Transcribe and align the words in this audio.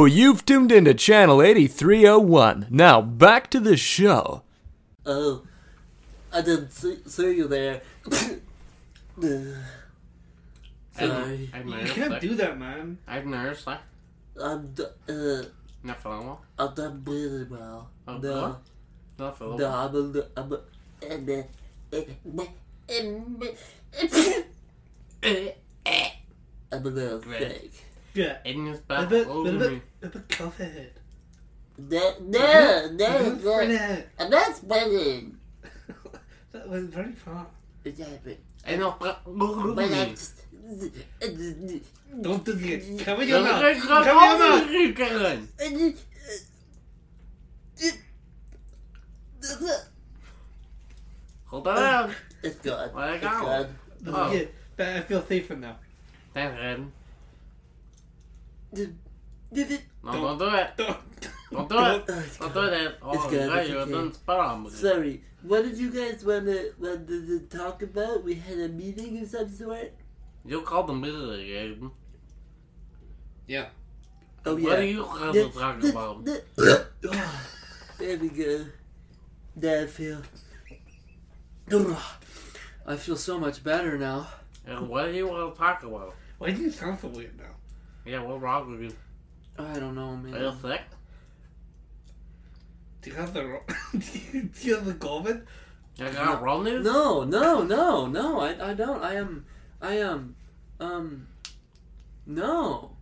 Hello, 0.00 0.06
you've 0.06 0.46
tuned 0.46 0.72
into 0.72 0.94
channel 0.94 1.42
8301. 1.42 2.68
Now, 2.70 3.02
back 3.02 3.50
to 3.50 3.60
the 3.60 3.76
show. 3.76 4.42
Oh, 5.04 5.42
I 6.32 6.40
didn't 6.40 6.72
see, 6.72 7.00
see 7.06 7.36
you 7.36 7.46
there. 7.46 7.82
Sorry. 9.20 9.58
I'm 11.52 11.68
You 11.68 11.74
nervous. 11.74 11.92
can't 11.92 12.18
do 12.18 12.34
that, 12.36 12.58
man. 12.58 12.96
I'm 13.06 13.30
nervous. 13.30 13.66
Like, 13.66 13.80
I'm, 14.42 14.72
d- 14.72 14.84
uh, 15.06 15.42
not 15.84 16.02
feeling 16.02 16.24
well. 16.24 16.40
I'm 16.58 16.72
not 16.78 17.06
really 17.06 17.44
well. 17.44 17.90
Oh, 18.08 18.16
no, 18.16 18.40
what? 18.40 18.62
Not 19.18 19.36
feeling 19.38 19.58
no, 19.58 19.68
well. 19.68 19.86
I'm 19.86 19.94
a, 19.94 19.98
li- 19.98 20.22
I'm 20.34 20.50
a, 20.54 20.60
and, 21.12 21.44
uh, 25.84 26.08
I'm 26.72 26.86
a 26.86 26.88
little 26.88 27.18
Great. 27.20 27.40
sick. 27.40 27.72
Yeah. 28.14 28.38
In 28.44 28.66
his 28.66 28.78
A 28.80 28.82
back 28.82 29.08
bit, 29.08 29.26
over 29.28 29.48
a 29.48 29.52
me. 29.52 29.58
bit, 29.58 29.82
a 30.02 30.06
bit 30.08 30.28
covered. 30.28 30.90
No, 31.78 32.14
no, 32.20 32.90
no, 32.92 33.34
no, 33.34 33.66
That 33.66 34.06
I'm 34.18 34.30
not 34.30 34.56
sweating. 34.56 35.36
was 36.68 36.84
very 36.86 37.12
far. 37.12 37.46
Exactly. 37.84 38.38
I 38.66 38.76
know. 38.76 38.96
Over 39.26 39.72
But 39.72 39.84
I 39.84 40.04
me. 40.06 40.10
just, 40.10 40.42
Don't 42.20 42.44
do 42.44 42.52
it. 42.60 42.98
Cover 43.04 43.24
your 43.24 43.40
mouth. 43.40 43.82
Cover 43.82 44.10
your 44.10 44.38
mouth. 44.38 44.96
Karen. 44.96 45.48
Hold 51.46 51.68
on. 51.68 52.14
It's 52.42 52.56
gone. 52.60 52.90
Let 52.94 53.10
it 53.10 53.14
It's 53.16 53.24
go. 53.24 53.40
gone. 53.40 53.78
Oh. 54.06 54.32
Yeah, 54.32 54.44
but 54.76 54.86
I 54.88 55.00
feel 55.02 55.22
safer 55.26 55.56
now. 55.56 55.76
Thanks, 56.32 56.58
Ren. 56.58 56.92
Did 58.72 58.96
it? 59.52 59.82
No, 60.04 60.12
don't 60.12 60.38
do 60.38 60.54
it. 60.54 60.76
Don't. 60.76 61.68
Don't 61.68 62.06
do 62.06 62.12
it. 62.14 62.38
Oh, 62.40 62.48
Don't 62.48 62.54
do 62.54 62.70
that. 62.70 62.98
Oh, 63.02 63.28
good, 63.28 63.50
yeah, 63.50 63.58
it's 63.58 63.68
you 63.68 63.78
okay. 63.78 63.90
don't 63.90 64.14
spell 64.14 64.40
on 64.40 64.62
me. 64.62 64.70
Sorry, 64.70 65.22
what 65.42 65.64
did 65.64 65.76
you 65.76 65.90
guys 65.90 66.24
want 66.24 66.46
to, 66.46 66.72
want 66.78 67.08
to, 67.08 67.26
to 67.26 67.58
talk 67.58 67.82
about? 67.82 68.22
We 68.22 68.34
had 68.34 68.58
a 68.58 68.68
meeting 68.68 69.20
of 69.20 69.28
some 69.28 69.48
sort? 69.48 69.92
You 70.44 70.62
called 70.62 70.86
the 70.86 70.94
middle 70.94 71.32
again. 71.32 71.90
Yeah. 73.46 73.66
Oh, 74.46 74.56
yeah. 74.56 74.68
What 74.68 74.78
are 74.78 74.84
you 74.84 75.04
going 75.04 75.32
to 75.32 75.50
talk 75.50 75.82
about? 75.82 76.28
Oh, 76.28 76.86
there 77.98 78.16
we 78.18 78.28
go. 78.28 78.66
Now 79.56 79.80
I 79.82 79.86
feel. 79.86 80.22
I 82.86 82.96
feel 82.96 83.16
so 83.16 83.38
much 83.38 83.62
better 83.62 83.98
now. 83.98 84.28
And 84.66 84.88
what 84.88 85.06
do 85.06 85.12
you 85.12 85.26
want 85.26 85.52
to 85.54 85.58
talk 85.58 85.82
about? 85.82 86.14
Why 86.38 86.52
do 86.52 86.62
you 86.62 86.70
sound 86.70 87.00
so 87.00 87.08
weird 87.08 87.36
now? 87.36 87.56
Yeah, 88.04 88.22
what 88.22 88.40
wrong 88.40 88.70
with 88.70 88.82
you? 88.82 88.96
I 89.58 89.78
don't 89.78 89.94
know, 89.94 90.10
Are 90.10 90.38
you 90.38 90.52
man. 90.62 90.80
Do 93.02 93.10
you 93.10 93.16
have 93.16 93.32
the 93.32 93.46
ro- 93.46 93.62
do, 93.92 94.18
you, 94.32 94.42
do 94.44 94.68
you 94.68 94.74
have 94.74 94.86
the 94.86 94.94
COVID? 94.94 95.42
You 95.96 96.10
got 96.10 96.42
Ronald? 96.42 96.84
No, 96.84 97.24
no, 97.24 97.62
no, 97.62 98.06
no, 98.06 98.40
I, 98.40 98.70
I 98.70 98.74
don't. 98.74 99.02
I 99.02 99.14
am, 99.14 99.44
I 99.82 99.94
am, 99.94 100.36
um, 100.78 101.26
no. 102.26 102.96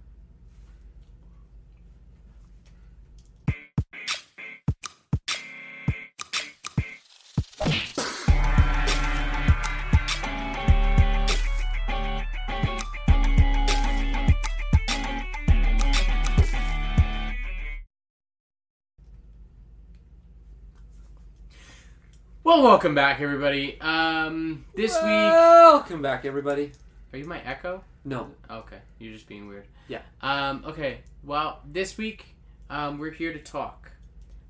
Well, 22.48 22.62
welcome 22.62 22.94
back, 22.94 23.20
everybody. 23.20 23.78
Um, 23.78 24.64
this 24.74 24.95
week. 24.95 25.02
Welcome 25.02 26.00
back, 26.00 26.24
everybody. 26.24 26.73
Are 27.12 27.18
you 27.18 27.27
my 27.27 27.42
echo? 27.42 27.84
No. 28.06 28.30
Okay, 28.50 28.78
you're 28.98 29.12
just 29.12 29.28
being 29.28 29.48
weird. 29.48 29.67
Yeah. 29.86 30.00
Um, 30.23 30.64
okay, 30.67 31.00
well, 31.23 31.61
this 31.70 31.98
week, 31.98 32.24
um, 32.70 32.96
we're 32.96 33.11
here 33.11 33.34
to 33.34 33.39
talk. 33.39 33.90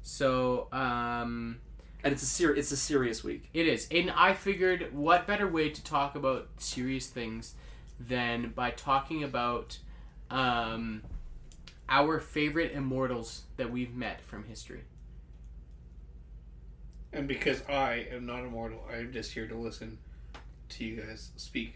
So, 0.03 0.69
um, 0.71 1.59
And 2.05 2.13
it's 2.13 2.23
a 2.23 2.27
ser- 2.27 2.55
it's 2.55 2.71
a 2.71 2.77
serious 2.77 3.25
week. 3.25 3.51
it 3.53 3.67
is. 3.67 3.89
And 3.91 4.13
I 4.13 4.33
figured 4.33 4.95
what 4.95 5.27
better 5.27 5.49
way 5.49 5.69
to 5.69 5.83
talk 5.83 6.15
about 6.15 6.47
serious 6.59 7.09
things 7.09 7.57
than 7.99 8.51
by 8.51 8.71
talking 8.71 9.25
about, 9.25 9.79
um, 10.31 11.03
our 11.89 12.21
favorite 12.21 12.71
immortals 12.71 13.43
that 13.57 13.73
we've 13.73 13.93
met 13.93 14.21
from 14.21 14.45
history. 14.45 14.85
And 17.13 17.27
because 17.27 17.63
I 17.69 18.07
am 18.13 18.27
not 18.27 18.41
immortal, 18.45 18.85
I 18.93 18.97
am 18.97 19.13
just 19.13 19.33
here 19.33 19.47
to 19.49 19.55
listen 19.55 19.99
to 20.71 20.85
you 20.85 21.01
guys 21.03 21.31
speak. 21.37 21.75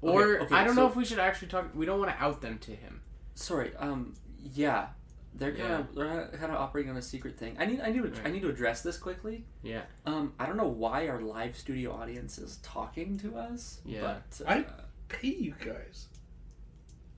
Or, 0.00 0.40
okay, 0.40 0.54
I 0.54 0.64
don't 0.64 0.76
know 0.76 0.86
if 0.86 0.96
we 0.96 1.04
should 1.04 1.18
actually 1.18 1.48
talk, 1.48 1.74
we 1.74 1.84
don't 1.86 1.98
want 1.98 2.10
to 2.16 2.22
out 2.22 2.40
them 2.40 2.58
to 2.60 2.70
him. 2.70 3.00
Sorry. 3.34 3.72
Um. 3.78 4.14
Yeah. 4.54 4.88
They're 5.34 5.52
kind 5.52 5.68
Yeah. 5.68 5.78
of 5.80 5.94
they're 5.94 6.28
kind 6.38 6.52
of 6.52 6.58
operating 6.60 6.90
on 6.90 6.96
a 6.98 7.02
secret 7.02 7.38
thing. 7.38 7.56
I 7.58 7.64
need 7.66 7.80
I 7.80 7.90
need 7.90 8.14
to 8.14 8.22
I 8.26 8.30
need 8.30 8.42
to 8.42 8.48
address 8.50 8.82
this 8.82 8.96
quickly. 8.98 9.44
Yeah. 9.62 9.82
Um. 10.06 10.32
I 10.38 10.46
don't 10.46 10.56
know 10.56 10.68
why 10.68 11.08
our 11.08 11.20
live 11.20 11.56
studio 11.56 11.92
audience 11.92 12.38
is 12.38 12.58
talking 12.62 13.18
to 13.18 13.36
us. 13.36 13.80
Yeah. 13.84 14.18
But, 14.38 14.48
I- 14.48 14.60
uh, 14.60 14.64
Pay 15.08 15.28
you 15.28 15.54
guys. 15.62 16.06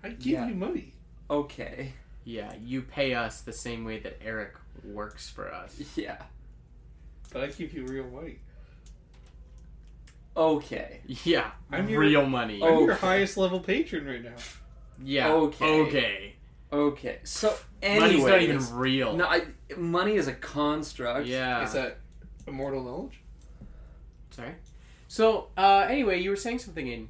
I 0.02 0.08
give 0.10 0.26
Yeah. 0.26 0.48
you 0.48 0.54
money. 0.54 0.94
okay. 1.30 1.92
Yeah, 2.26 2.54
you 2.56 2.80
pay 2.82 3.12
us 3.14 3.42
the 3.42 3.52
same 3.52 3.84
way 3.84 3.98
that 4.00 4.18
Eric 4.24 4.54
works 4.82 5.28
for 5.30 5.52
us. 5.52 5.76
Yeah. 5.96 6.22
But 7.34 7.42
I 7.42 7.46
give 7.48 7.74
you 7.74 7.84
real 7.84 8.04
money. 8.06 8.38
Okay. 10.36 11.00
Yeah, 11.24 11.50
I'm 11.70 11.88
your- 11.88 12.00
real 12.00 12.26
money. 12.26 12.62
I'm 12.62 12.78
your 12.78 12.92
Okay. 12.92 13.00
highest 13.00 13.36
level 13.36 13.58
patron 13.60 14.06
right 14.06 14.22
now. 14.22 14.36
yeah. 15.02 15.32
Okay. 15.32 15.80
Okay. 15.82 16.34
Okay. 16.72 17.18
So 17.24 17.54
anyways, 17.82 18.22
Money's 18.22 18.24
not 18.26 18.42
even 18.42 18.76
real. 18.78 19.16
No, 19.16 19.26
I, 19.26 19.46
money 19.76 20.14
is 20.14 20.28
a 20.28 20.32
construct. 20.32 21.26
Yeah. 21.26 21.64
Is 21.64 21.72
that 21.72 21.98
immortal 22.46 22.84
knowledge? 22.84 23.20
Sorry. 24.30 24.54
So, 25.08 25.48
uh, 25.56 25.86
anyway, 25.88 26.20
you 26.20 26.30
were 26.30 26.36
saying 26.36 26.60
something 26.60 26.86
in. 26.86 27.08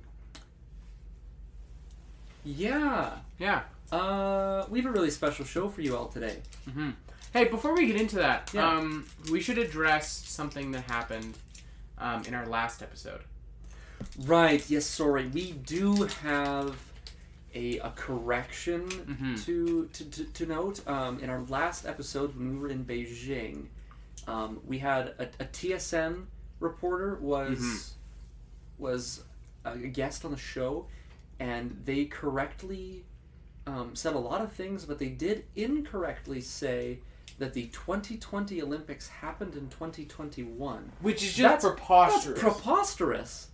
Yeah. 2.44 3.10
Yeah. 3.38 3.62
Uh, 3.92 4.64
we 4.70 4.80
have 4.80 4.90
a 4.90 4.92
really 4.92 5.10
special 5.10 5.44
show 5.44 5.68
for 5.68 5.82
you 5.82 5.96
all 5.96 6.08
today. 6.08 6.38
hmm 6.72 6.90
Hey, 7.34 7.46
before 7.48 7.74
we 7.74 7.86
get 7.86 8.00
into 8.00 8.14
that, 8.16 8.50
Yeah. 8.54 8.76
um, 8.78 9.06
we 9.28 9.40
should 9.40 9.58
address 9.58 10.08
something 10.08 10.70
that 10.70 10.82
happened 10.82 11.36
um, 11.98 12.22
in 12.26 12.32
our 12.34 12.46
last 12.46 12.80
episode. 12.80 13.22
Right. 14.20 14.64
Yes. 14.70 14.86
Sorry. 14.86 15.26
We 15.26 15.50
do 15.52 16.04
have 16.22 16.76
a, 17.54 17.78
a 17.78 17.90
correction 17.90 18.88
Mhm. 18.88 19.44
to, 19.46 19.86
to, 19.92 20.04
to, 20.10 20.24
to 20.24 20.46
note. 20.46 20.86
Um, 20.88 21.18
in 21.18 21.28
our 21.28 21.42
last 21.48 21.86
episode, 21.86 22.36
when 22.36 22.54
we 22.54 22.58
were 22.60 22.68
in 22.68 22.84
Beijing, 22.84 23.66
um, 24.28 24.60
we 24.64 24.78
had 24.78 25.08
a, 25.18 25.24
a 25.40 25.44
TSN 25.46 26.26
reporter 26.60 27.16
was 27.16 27.58
Mhm. 27.58 27.90
was 28.78 29.24
a 29.64 29.76
guest 29.76 30.24
on 30.24 30.30
the 30.30 30.36
show, 30.36 30.86
and 31.40 31.80
they 31.84 32.04
correctly 32.04 33.04
um, 33.66 33.96
said 33.96 34.14
a 34.14 34.18
lot 34.18 34.40
of 34.40 34.52
things, 34.52 34.84
but 34.84 34.98
they 35.00 35.08
did 35.08 35.44
incorrectly 35.56 36.40
say 36.40 37.00
that 37.38 37.52
the 37.54 37.66
2020 37.66 38.62
Olympics 38.62 39.08
happened 39.08 39.54
in 39.54 39.68
2021. 39.68 40.92
Which 41.00 41.22
is 41.22 41.34
just 41.34 41.62
That's 41.62 41.64
preposterous. 42.38 43.48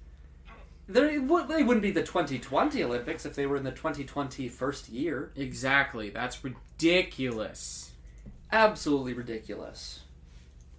There, 0.86 1.08
it 1.08 1.22
would- 1.22 1.48
they 1.48 1.62
wouldn't 1.62 1.82
be 1.82 1.92
the 1.92 2.02
2020 2.02 2.82
Olympics 2.82 3.24
if 3.24 3.34
they 3.34 3.46
were 3.46 3.56
in 3.56 3.62
the 3.64 3.70
2020 3.72 4.48
first 4.48 4.88
year. 4.88 5.32
exactly. 5.36 6.10
That's 6.10 6.42
ridiculous. 6.44 7.92
Absolutely 8.52 9.12
ridiculous. 9.14 10.00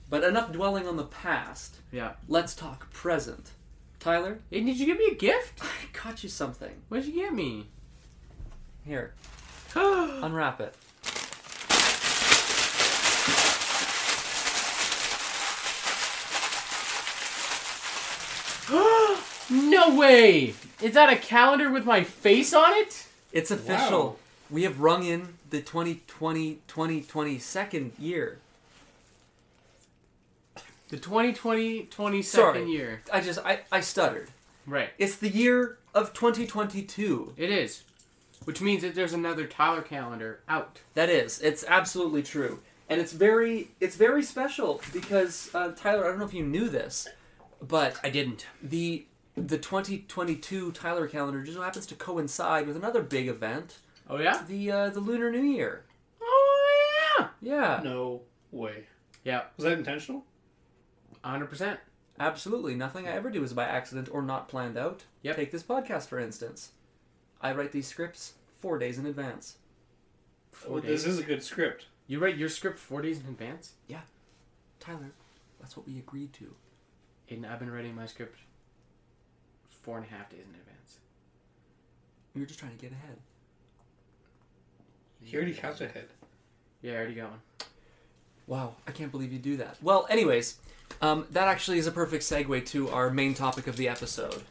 But 0.10 0.24
enough 0.26 0.52
dwelling 0.52 0.88
on 0.88 0.98
the 0.98 1.06
past. 1.06 1.78
Yeah. 1.92 2.14
Let's 2.28 2.54
talk 2.54 2.92
present. 2.92 3.52
Tyler, 4.00 4.40
Hey, 4.50 4.62
did 4.64 4.78
you 4.80 4.86
give 4.86 4.98
me 4.98 5.06
a 5.12 5.16
gift? 5.16 5.62
I 5.64 5.68
got 6.04 6.24
you 6.24 6.30
something. 6.30 6.82
What 6.90 7.04
did 7.04 7.14
you 7.14 7.22
get 7.22 7.34
me? 7.34 7.68
Here, 8.84 9.14
unwrap 9.76 10.60
it. 10.60 10.76
Way! 18.72 20.54
Is 20.82 20.94
that 20.94 21.12
a 21.12 21.16
calendar 21.16 21.70
with 21.70 21.86
my 21.86 22.04
face 22.04 22.54
on 22.54 22.74
it? 22.74 23.08
It's 23.32 23.52
official. 23.52 24.04
Wow. 24.04 24.16
We 24.50 24.64
have 24.64 24.80
rung 24.80 25.04
in 25.06 25.36
the 25.50 25.62
2020 25.62 26.60
2022nd 26.68 27.92
year. 28.00 28.40
The 30.90 30.98
2020 30.98 31.86
22nd 31.86 32.24
Sorry. 32.24 32.70
year. 32.70 33.02
I 33.14 33.22
just 33.22 33.40
I, 33.46 33.60
I 33.72 33.80
stuttered. 33.80 34.30
Right. 34.68 34.90
It's 34.98 35.16
the 35.16 35.30
year 35.30 35.78
of 35.94 36.14
2022. 36.14 37.34
It 37.38 37.50
is. 37.50 37.84
which 38.46 38.62
means 38.62 38.82
that 38.82 38.96
there's 38.96 39.14
another 39.14 39.46
Tyler 39.48 39.82
calendar 39.82 40.40
out. 40.50 40.80
That 40.96 41.10
is, 41.10 41.40
it's 41.42 41.64
absolutely 41.68 42.24
true, 42.24 42.60
and 42.90 43.00
it's 43.00 43.14
very, 43.14 43.70
it's 43.80 43.96
very 43.96 44.24
special 44.24 44.82
because 44.92 45.50
uh, 45.54 45.72
Tyler, 45.76 46.06
I 46.06 46.08
don't 46.10 46.20
know 46.20 46.26
if 46.26 46.34
you 46.34 46.44
knew 46.44 46.68
this, 46.70 47.08
but 47.62 48.00
I 48.04 48.10
didn't. 48.10 48.46
the 48.62 49.06
the 49.36 49.58
2022 49.58 50.72
Tyler 50.74 51.08
calendar 51.08 51.42
just 51.44 51.58
happens 51.58 51.86
to 51.88 51.96
coincide 51.96 52.68
with 52.68 52.76
another 52.76 53.02
big 53.02 53.28
event, 53.28 53.78
Oh 54.10 54.18
yeah. 54.20 54.44
the 54.48 54.72
uh, 54.72 54.90
the 54.90 55.00
Lunar 55.00 55.32
New 55.32 55.42
Year. 55.44 55.86
Oh 56.22 57.18
yeah. 57.20 57.28
Yeah, 57.42 57.82
No 57.84 58.22
way. 58.52 58.86
Yeah. 59.24 59.44
Was 59.58 59.64
that 59.66 59.78
intentional? 59.78 60.26
100. 61.22 61.46
percent 61.48 61.80
absolutely. 62.20 62.76
Nothing 62.76 63.08
I 63.08 63.12
ever 63.12 63.30
do 63.30 63.44
is 63.44 63.54
by 63.54 63.64
accident 63.66 64.10
or 64.12 64.22
not 64.22 64.48
planned 64.50 64.78
out. 64.78 65.06
Yep. 65.24 65.36
Take 65.38 65.52
this 65.52 65.64
podcast 65.64 66.08
for 66.08 66.20
instance. 66.20 66.72
I 67.42 67.54
write 67.54 67.72
these 67.72 67.88
scripts 67.88 68.34
four 68.60 68.78
days 68.78 69.00
in 69.00 69.06
advance. 69.06 69.58
Four 70.52 70.74
Well, 70.74 70.82
days. 70.82 71.04
this 71.04 71.14
is 71.14 71.20
a 71.20 71.24
good 71.24 71.42
script. 71.42 71.86
You 72.08 72.20
write 72.20 72.38
your 72.38 72.50
script 72.50 72.78
four 72.78 73.02
days 73.02 73.20
in 73.20 73.26
advance. 73.28 73.74
Yeah. 73.88 74.02
Tyler, 74.80 75.14
that's 75.60 75.78
what 75.78 75.88
we 75.88 75.98
agreed 75.98 76.34
to. 76.34 76.54
Aiden, 77.32 77.50
I've 77.50 77.60
been 77.60 77.72
writing 77.72 77.96
my 77.96 78.06
script 78.06 78.38
four 79.84 79.98
and 79.98 80.06
a 80.06 80.10
half 80.10 80.30
days 80.30 80.42
in 80.48 80.54
advance. 80.60 80.98
We 82.36 82.42
were 82.42 82.48
just 82.48 82.60
trying 82.60 82.76
to 82.76 82.82
get 82.82 82.92
ahead. 82.92 83.18
He 85.24 85.36
already 85.36 85.54
has 85.54 85.82
a 85.82 85.88
head. 85.88 86.08
Yeah, 86.82 86.94
I 86.94 86.96
already 86.98 87.16
got 87.16 87.30
one. 87.30 87.40
Wow, 88.48 88.76
I 88.88 88.92
can't 88.92 89.12
believe 89.12 89.32
you 89.32 89.40
do 89.40 89.58
that. 89.58 89.78
Well, 89.82 90.08
anyways, 90.10 90.58
um, 91.02 91.26
that 91.32 91.48
actually 91.48 91.78
is 91.78 91.88
a 91.88 91.92
perfect 91.92 92.24
segue 92.24 92.66
to 92.68 92.90
our 92.90 93.10
main 93.10 93.34
topic 93.34 93.68
of 93.68 93.78
the 93.78 93.88
episode. 93.88 94.42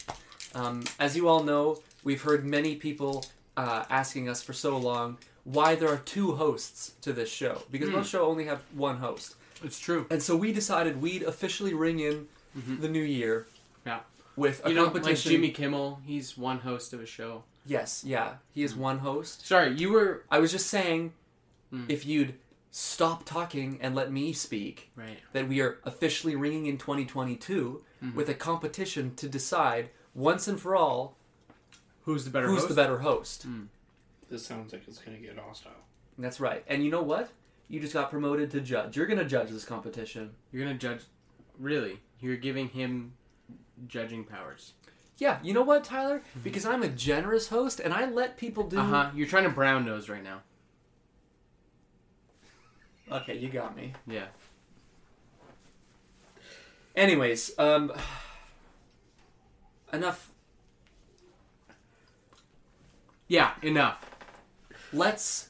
Um, 0.55 0.85
as 0.99 1.17
you 1.17 1.29
all 1.29 1.43
know, 1.43 1.81
we've 2.03 2.23
heard 2.23 2.44
many 2.44 2.77
people 2.77 3.25
uh, 3.56 3.85
asking 3.91 4.29
us 4.29 4.43
for 4.43 4.53
so 4.53 4.77
long 4.79 5.19
why 5.44 5.75
there 5.75 5.88
are 5.88 5.99
two 5.99 6.32
hosts 6.37 6.93
to 7.03 7.12
this 7.12 7.31
show 7.31 7.62
because 7.71 7.88
Hmm. 7.88 7.97
most 7.97 8.11
show 8.11 8.27
only 8.27 8.44
have 8.44 8.62
one 8.75 8.99
host, 8.99 9.35
It's 9.65 9.79
true. 9.79 10.06
and 10.11 10.23
so 10.23 10.37
we 10.37 10.53
decided 10.53 11.00
we'd 11.03 11.23
officially 11.25 11.75
ring 11.75 11.99
in 12.00 12.29
Mhm. 12.56 12.81
the 12.81 12.88
new 12.88 13.02
year. 13.02 13.47
Yeah. 13.87 14.00
With 14.37 14.64
a 14.64 14.69
You 14.70 14.75
know, 14.76 14.85
like 14.85 14.93
competition. 14.94 15.32
Jimmy 15.32 15.50
Kimmel, 15.50 16.00
he's 16.05 16.37
one 16.38 16.58
host 16.61 16.93
of 16.93 17.00
a 17.00 17.06
show. 17.06 17.44
Yes, 17.67 18.02
yeah, 18.05 18.37
he 18.52 18.62
is 18.62 18.75
one 18.75 18.99
host. 19.00 19.47
Sorry, 19.47 19.73
you 19.75 19.91
were 19.93 20.25
I 20.31 20.38
was 20.38 20.50
just 20.50 20.69
saying, 20.69 21.12
Hmm. 21.70 21.85
if 21.88 22.05
you'd 22.06 22.35
stop 22.70 23.25
talking 23.25 23.79
and 23.81 23.94
let 23.94 24.11
me 24.12 24.32
speak, 24.32 24.91
right. 24.97 25.19
that 25.32 25.49
we 25.49 25.61
are 25.61 25.79
officially 25.85 26.37
ringing 26.37 26.67
in 26.67 26.79
2022 26.79 27.85
Mhm. 28.02 28.14
with 28.14 28.29
a 28.29 28.35
competition 28.35 29.14
to 29.17 29.29
decide 29.29 29.91
once 30.14 30.49
and 30.49 30.61
for 30.61 30.75
all 30.75 31.17
Who's 32.05 32.25
the 32.25 32.31
better 32.31 32.46
who's 32.49 32.58
host? 32.61 32.69
the 32.69 32.75
better 32.75 32.99
host. 33.00 33.46
This 34.31 34.46
sounds 34.46 34.73
like 34.73 34.87
it's 34.88 34.99
gonna 34.99 35.19
get 35.19 35.37
hostile. 35.38 35.73
That's 36.19 36.41
right. 36.41 36.64
And 36.67 36.85
you 36.85 36.91
know 36.91 37.03
what? 37.03 37.31
You 37.69 37.79
just 37.81 37.93
got 37.93 38.11
promoted 38.11 38.50
to 38.53 38.61
judge. 38.61 38.96
You're 38.96 39.06
going 39.06 39.19
to 39.19 39.25
judge 39.25 39.50
this 39.50 39.64
competition. 39.64 40.35
You're 40.53 40.64
gonna 40.64 40.76
judge. 40.79 41.03
Really, 41.60 42.00
you're 42.20 42.36
giving 42.38 42.68
him 42.68 43.12
judging 43.86 44.24
powers. 44.24 44.72
Yeah, 45.18 45.38
you 45.42 45.52
know 45.52 45.62
what, 45.62 45.84
Tyler? 45.84 46.22
Because 46.42 46.64
I'm 46.64 46.82
a 46.82 46.88
generous 46.88 47.48
host 47.48 47.78
and 47.78 47.92
I 47.92 48.06
let 48.06 48.38
people 48.38 48.64
do. 48.64 48.78
Uh 48.78 48.84
huh. 48.84 49.10
You're 49.14 49.26
trying 49.28 49.44
to 49.44 49.50
brown 49.50 49.84
nose 49.84 50.08
right 50.08 50.24
now. 50.24 50.40
Okay, 53.12 53.36
you 53.36 53.50
got 53.50 53.76
me. 53.76 53.92
Yeah. 54.06 54.26
Anyways, 56.96 57.52
um. 57.58 57.92
Enough. 59.92 60.30
Yeah. 63.28 63.52
Enough. 63.62 64.08
Let's. 64.92 65.48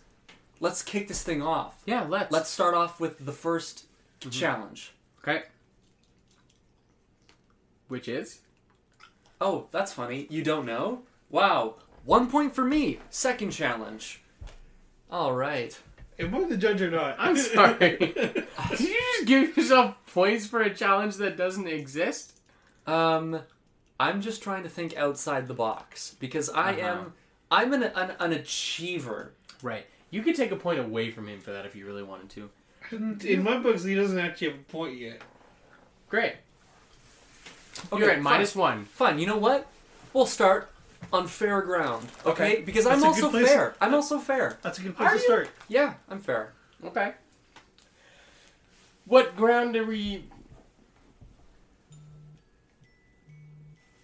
Let's 0.59 0.83
kick 0.83 1.07
this 1.07 1.23
thing 1.23 1.41
off. 1.43 1.81
Yeah. 1.87 2.07
Let's. 2.09 2.33
Let's 2.33 2.51
start 2.51 2.75
off 2.75 2.99
with 2.99 3.25
the 3.25 3.33
1st 3.33 3.85
challenge. 4.31 4.93
Okay. 5.23 5.45
Which 7.91 8.09
is? 8.09 8.41
Oh, 9.41 9.67
that's 9.73 9.93
funny. 9.93 10.27
You 10.31 10.43
don't 10.43 10.65
know? 10.65 11.03
Wow. 11.29 11.75
One 12.05 12.31
point 12.31 12.55
for 12.55 12.65
me. 12.65 13.01
Second 13.11 13.51
challenge. 13.51 14.23
All 15.11 15.35
right. 15.35 15.79
Am 16.19 16.35
I 16.35 16.45
the 16.45 16.57
judge 16.57 16.81
or 16.83 16.91
not? 16.91 17.17
I'm 17.19 17.37
sorry. 17.37 17.97
Did 17.99 18.81
you 18.81 18.95
just 19.17 19.27
give 19.27 19.57
yourself 19.57 19.97
points 20.13 20.47
for 20.47 20.61
a 20.63 20.73
challenge 20.73 21.17
that 21.17 21.37
doesn't 21.37 21.67
exist? 21.67 22.39
Um, 22.87 23.41
I'm 23.99 24.21
just 24.21 24.43
trying 24.43 24.63
to 24.63 24.69
think 24.69 24.97
outside 24.97 25.49
the 25.49 25.55
box 25.55 26.15
because 26.21 26.49
I 26.49 26.73
Uh-huh. 26.73 26.81
am. 26.89 27.13
I'm 27.51 27.73
an, 27.73 27.83
an 27.83 28.13
an 28.21 28.33
achiever. 28.33 29.33
Right. 29.63 29.85
You 30.11 30.23
could 30.23 30.37
take 30.37 30.53
a 30.53 30.57
point 30.57 30.79
away 30.79 31.11
from 31.11 31.27
him 31.27 31.41
for 31.41 31.51
that 31.53 31.67
if 31.67 31.75
you 31.75 31.87
really 31.87 32.03
wanted 32.05 32.31
to. 32.31 32.51
In 33.27 33.43
my 33.43 33.59
books, 33.59 33.83
he 33.83 33.95
doesn't 33.97 34.19
actually 34.19 34.51
have 34.51 34.61
a 34.61 34.63
point 34.65 34.97
yet. 34.99 35.21
Great. 36.09 36.35
Okay, 37.93 38.01
You're 38.01 38.11
at 38.11 38.15
fine. 38.17 38.23
minus 38.23 38.55
one. 38.57 38.85
Fine. 38.87 39.19
You 39.19 39.27
know 39.27 39.37
what? 39.37 39.67
We'll 40.13 40.27
start 40.27 40.71
on 41.13 41.27
fair 41.27 41.63
ground. 41.63 42.09
Okay? 42.27 42.53
Okay. 42.55 42.63
Because 42.63 42.85
That's 42.85 42.99
I'm 42.99 43.05
a 43.05 43.07
also 43.09 43.23
good 43.23 43.31
place- 43.43 43.49
fair. 43.49 43.75
I'm 43.81 43.95
also 43.95 44.19
fair. 44.19 44.59
That's 44.63 44.79
a 44.79 44.83
good 44.83 44.97
place 44.97 45.09
place 45.11 45.23
to 45.23 45.27
to 45.29 45.33
start. 45.33 45.49
Yeah, 45.69 45.95
I'm 46.09 46.21
fair. 46.21 46.53
Okay. 46.85 47.15
What 49.07 49.37
ground 49.37 49.77
are 49.77 49.85
we? 49.85 50.25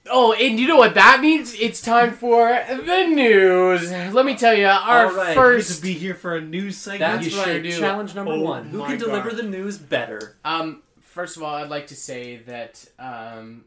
Oh, 0.09 0.33
and 0.33 0.59
you 0.61 0.69
know 0.69 0.77
what 0.77 0.95
that 0.95 1.21
means? 1.21 1.55
It's 1.55 1.81
time 1.81 2.13
for 2.13 2.47
the 2.69 3.07
news. 3.09 3.91
Let 3.91 4.25
me 4.25 4.37
tell 4.37 4.55
you, 4.55 4.67
our 4.67 5.07
All 5.07 5.13
right. 5.17 5.27
Good 5.29 5.35
first 5.35 5.77
to 5.77 5.83
be 5.83 5.95
here 5.95 6.15
for 6.15 6.37
a 6.37 6.41
news 6.41 6.77
segment. 6.77 7.01
That's 7.01 7.25
you 7.25 7.31
sure 7.33 7.45
right. 7.55 7.63
do. 7.63 7.77
Challenge 7.77 8.15
number 8.15 8.33
Oh 8.33 8.41
one. 8.41 8.67
Who 8.67 8.79
my 8.79 8.87
can 8.91 8.99
deliver 8.99 9.31
God. 9.31 9.39
the 9.39 9.43
news 9.45 9.79
better? 9.79 10.37
Um, 10.45 10.83
first 11.17 11.39
of 11.39 11.43
all, 11.43 11.55
I'd 11.55 11.71
like 11.71 11.87
to 11.87 11.97
say 11.97 12.37
that 12.47 12.85
um, 12.99 13.65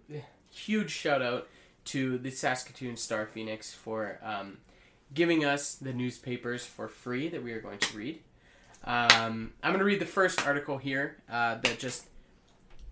huge 0.52 0.92
shout 0.92 1.24
out 1.24 1.48
to 1.86 2.20
the 2.20 2.30
Saskatoon 2.30 2.96
Star 2.96 3.26
Phoenix 3.26 3.74
for 3.74 4.20
um, 4.24 4.60
giving 5.16 5.44
us 5.44 5.74
the 5.74 5.92
newspapers 5.92 6.64
for 6.64 6.88
free 6.88 7.28
that 7.30 7.44
we 7.44 7.52
are 7.52 7.60
going 7.60 7.80
to 7.80 7.98
read. 7.98 8.20
Um, 8.84 9.54
I'm 9.64 9.72
going 9.72 9.80
to 9.80 9.84
read 9.84 10.00
the 10.00 10.06
first 10.06 10.46
article 10.46 10.78
here 10.78 11.18
uh, 11.28 11.56
that 11.56 11.80
just 11.80 12.06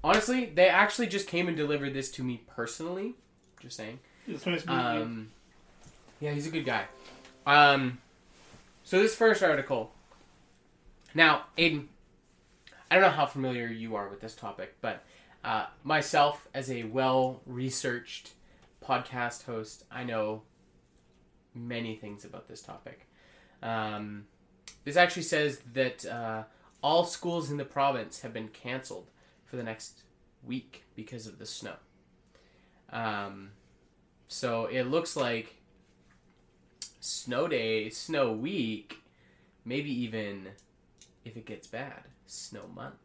honestly, 0.04 0.46
they 0.46 0.70
actually 0.70 1.08
just 1.08 1.28
came 1.28 1.48
and 1.48 1.56
delivered 1.56 1.94
this 1.94 2.10
to 2.14 2.24
me 2.24 2.42
personally. 2.48 3.14
Just 3.60 3.78
saying. 3.78 4.00
It's 4.28 4.48
nice. 4.48 4.68
Um, 4.68 5.30
yeah, 6.20 6.32
he's 6.32 6.48
a 6.48 6.52
good 6.52 6.66
guy. 6.66 6.86
Um, 7.46 8.00
so 8.84 9.00
this 9.00 9.16
first 9.16 9.44
article. 9.44 9.92
Now, 11.14 11.46
Aiden, 11.60 11.86
I 12.90 12.96
don't 12.96 13.04
know 13.04 13.10
how 13.10 13.26
familiar 13.26 13.68
you 13.68 13.96
are 13.96 14.08
with 14.10 14.22
this 14.22 14.36
topic, 14.36 14.76
but 14.82 15.04
uh, 15.44 15.66
myself, 15.84 16.48
as 16.54 16.72
a 16.72 16.84
well-researched 16.84 18.32
podcast 18.84 19.44
host, 19.44 19.84
I 19.92 20.04
know 20.04 20.44
many 21.54 21.96
things 21.96 22.24
about 22.24 22.48
this 22.48 22.62
topic. 22.62 23.08
Um, 23.62 24.26
this 24.84 24.96
actually 24.96 25.24
says 25.24 25.60
that 25.74 26.06
uh, 26.06 26.44
all 26.82 27.04
schools 27.04 27.52
in 27.52 27.58
the 27.58 27.66
province 27.66 28.22
have 28.22 28.34
been 28.34 28.48
canceled 28.50 29.10
for 29.46 29.58
the 29.58 29.64
next 29.64 30.04
week 30.44 30.84
because 30.96 31.28
of 31.28 31.40
the 31.40 31.46
snow. 31.46 31.76
Um, 32.92 33.52
so 34.28 34.66
it 34.66 34.84
looks 34.84 35.16
like 35.16 35.56
snow 37.00 37.48
day, 37.48 37.90
snow 37.90 38.32
week, 38.32 39.00
maybe 39.66 39.92
even 40.04 40.50
if 41.28 41.36
it 41.36 41.46
gets 41.46 41.68
bad, 41.68 42.04
snow 42.26 42.70
month. 42.74 42.96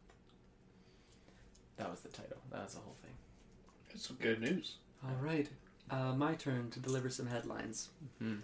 That 1.77 1.91
was 1.91 1.99
the 2.01 2.09
title. 2.09 2.37
That 2.51 2.63
was 2.63 2.73
the 2.75 2.79
whole 2.79 2.95
thing. 3.01 3.11
It's 3.93 4.07
some 4.07 4.17
good 4.21 4.39
news. 4.39 4.75
All 5.03 5.15
right, 5.21 5.49
uh, 5.91 6.13
my 6.15 6.35
turn 6.35 6.69
to 6.71 6.79
deliver 6.79 7.09
some 7.09 7.27
headlines. 7.27 7.89
Mhm. 8.21 8.39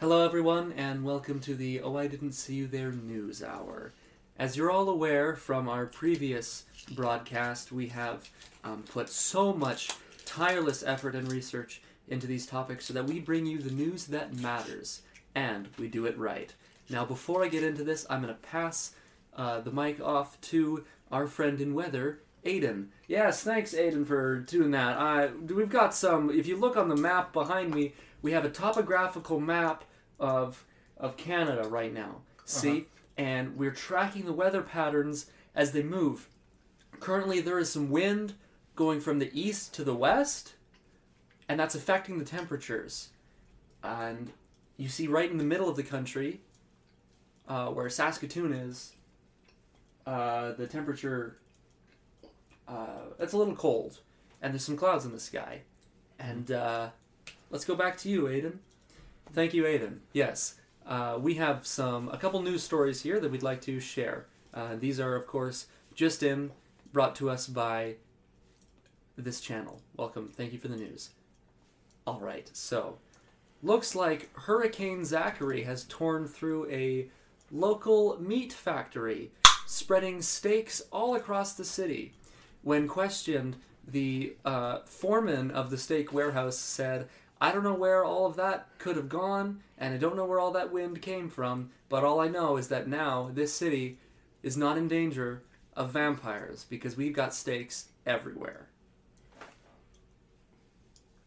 Hello, 0.00 0.24
everyone, 0.24 0.72
and 0.72 1.04
welcome 1.04 1.38
to 1.40 1.54
the 1.54 1.82
Oh 1.82 1.96
I 1.96 2.06
Didn't 2.06 2.32
See 2.32 2.54
You 2.54 2.66
There 2.66 2.92
News 2.92 3.42
Hour. 3.42 3.92
As 4.38 4.56
you're 4.56 4.70
all 4.70 4.88
aware 4.88 5.36
from 5.36 5.68
our 5.68 5.84
previous 5.84 6.64
broadcast, 6.92 7.70
we 7.72 7.88
have 7.88 8.30
um, 8.64 8.84
put 8.84 9.10
so 9.10 9.52
much 9.52 9.90
tireless 10.24 10.82
effort 10.82 11.14
and 11.14 11.30
research 11.30 11.82
into 12.08 12.26
these 12.26 12.46
topics 12.46 12.86
so 12.86 12.94
that 12.94 13.04
we 13.04 13.20
bring 13.20 13.44
you 13.44 13.58
the 13.58 13.70
news 13.70 14.06
that 14.06 14.34
matters, 14.36 15.02
and 15.34 15.68
we 15.78 15.88
do 15.88 16.06
it 16.06 16.16
right. 16.16 16.54
Now, 16.88 17.04
before 17.04 17.44
I 17.44 17.48
get 17.48 17.62
into 17.62 17.84
this, 17.84 18.06
I'm 18.08 18.22
going 18.22 18.34
to 18.34 18.40
pass 18.40 18.94
uh, 19.36 19.60
the 19.60 19.70
mic 19.70 20.00
off 20.00 20.40
to 20.42 20.84
our 21.10 21.26
friend 21.26 21.60
in 21.60 21.74
weather, 21.74 22.20
Aiden. 22.44 22.88
Yes, 23.06 23.42
thanks, 23.42 23.74
Aiden, 23.74 24.06
for 24.06 24.38
doing 24.40 24.70
that. 24.72 24.96
Uh, 24.96 25.28
we've 25.54 25.68
got 25.68 25.94
some. 25.94 26.30
If 26.30 26.46
you 26.46 26.56
look 26.56 26.76
on 26.76 26.88
the 26.88 26.96
map 26.96 27.32
behind 27.32 27.74
me, 27.74 27.94
we 28.22 28.32
have 28.32 28.44
a 28.44 28.50
topographical 28.50 29.40
map 29.40 29.84
of 30.18 30.64
of 30.96 31.16
Canada 31.16 31.68
right 31.68 31.92
now. 31.92 32.22
See, 32.44 32.86
and 33.16 33.56
we're 33.56 33.70
tracking 33.70 34.24
the 34.24 34.32
weather 34.32 34.62
patterns 34.62 35.26
as 35.54 35.72
they 35.72 35.82
move. 35.82 36.28
Currently, 36.98 37.40
there 37.40 37.58
is 37.58 37.70
some 37.70 37.90
wind 37.90 38.34
going 38.74 39.00
from 39.00 39.18
the 39.18 39.30
east 39.38 39.74
to 39.74 39.84
the 39.84 39.94
west, 39.94 40.54
and 41.48 41.60
that's 41.60 41.74
affecting 41.74 42.18
the 42.18 42.24
temperatures. 42.24 43.10
And 43.82 44.32
you 44.76 44.88
see 44.88 45.06
right 45.06 45.30
in 45.30 45.38
the 45.38 45.44
middle 45.44 45.68
of 45.68 45.76
the 45.76 45.82
country, 45.82 46.40
uh, 47.48 47.68
where 47.68 47.88
Saskatoon 47.88 48.52
is, 48.52 48.94
uh, 50.10 50.52
the 50.52 50.66
temperature 50.66 51.38
uh, 52.66 53.14
it's 53.18 53.32
a 53.32 53.36
little 53.36 53.54
cold, 53.54 54.00
and 54.40 54.52
there's 54.52 54.64
some 54.64 54.76
clouds 54.76 55.04
in 55.04 55.12
the 55.12 55.20
sky. 55.20 55.62
And 56.18 56.50
uh, 56.50 56.90
let's 57.50 57.64
go 57.64 57.74
back 57.74 57.96
to 57.98 58.08
you, 58.08 58.22
Aiden. 58.22 58.58
Thank 59.32 59.54
you, 59.54 59.64
Aiden. 59.64 59.98
Yes, 60.12 60.56
uh, 60.86 61.18
we 61.20 61.34
have 61.34 61.66
some 61.66 62.08
a 62.08 62.16
couple 62.16 62.42
news 62.42 62.62
stories 62.62 63.02
here 63.02 63.20
that 63.20 63.30
we'd 63.30 63.42
like 63.42 63.60
to 63.62 63.80
share. 63.80 64.26
Uh, 64.52 64.76
these 64.76 65.00
are, 65.00 65.14
of 65.14 65.26
course, 65.26 65.66
just 65.94 66.22
in, 66.22 66.50
brought 66.92 67.14
to 67.16 67.30
us 67.30 67.46
by 67.46 67.94
this 69.16 69.40
channel. 69.40 69.80
Welcome. 69.96 70.32
Thank 70.34 70.52
you 70.52 70.58
for 70.58 70.68
the 70.68 70.76
news. 70.76 71.10
All 72.06 72.20
right, 72.20 72.50
so 72.52 72.98
looks 73.62 73.94
like 73.94 74.30
Hurricane 74.36 75.04
Zachary 75.04 75.62
has 75.64 75.84
torn 75.84 76.26
through 76.26 76.70
a 76.70 77.08
local 77.52 78.16
meat 78.20 78.52
factory, 78.52 79.30
spreading 79.70 80.20
stakes 80.20 80.82
all 80.90 81.14
across 81.14 81.52
the 81.52 81.64
city. 81.64 82.12
When 82.62 82.88
questioned, 82.88 83.54
the 83.86 84.34
uh, 84.44 84.80
foreman 84.84 85.52
of 85.52 85.70
the 85.70 85.78
steak 85.78 86.12
warehouse 86.12 86.58
said, 86.58 87.08
I 87.40 87.52
don't 87.52 87.62
know 87.62 87.74
where 87.74 88.04
all 88.04 88.26
of 88.26 88.34
that 88.34 88.66
could 88.78 88.96
have 88.96 89.08
gone, 89.08 89.60
and 89.78 89.94
I 89.94 89.96
don't 89.96 90.16
know 90.16 90.24
where 90.24 90.40
all 90.40 90.50
that 90.50 90.72
wind 90.72 91.00
came 91.00 91.28
from, 91.28 91.70
but 91.88 92.02
all 92.02 92.18
I 92.20 92.26
know 92.26 92.56
is 92.56 92.66
that 92.66 92.88
now 92.88 93.30
this 93.32 93.52
city 93.52 93.98
is 94.42 94.56
not 94.56 94.76
in 94.76 94.88
danger 94.88 95.44
of 95.76 95.92
vampires 95.92 96.66
because 96.68 96.96
we've 96.96 97.14
got 97.14 97.32
stakes 97.32 97.90
everywhere. 98.04 98.66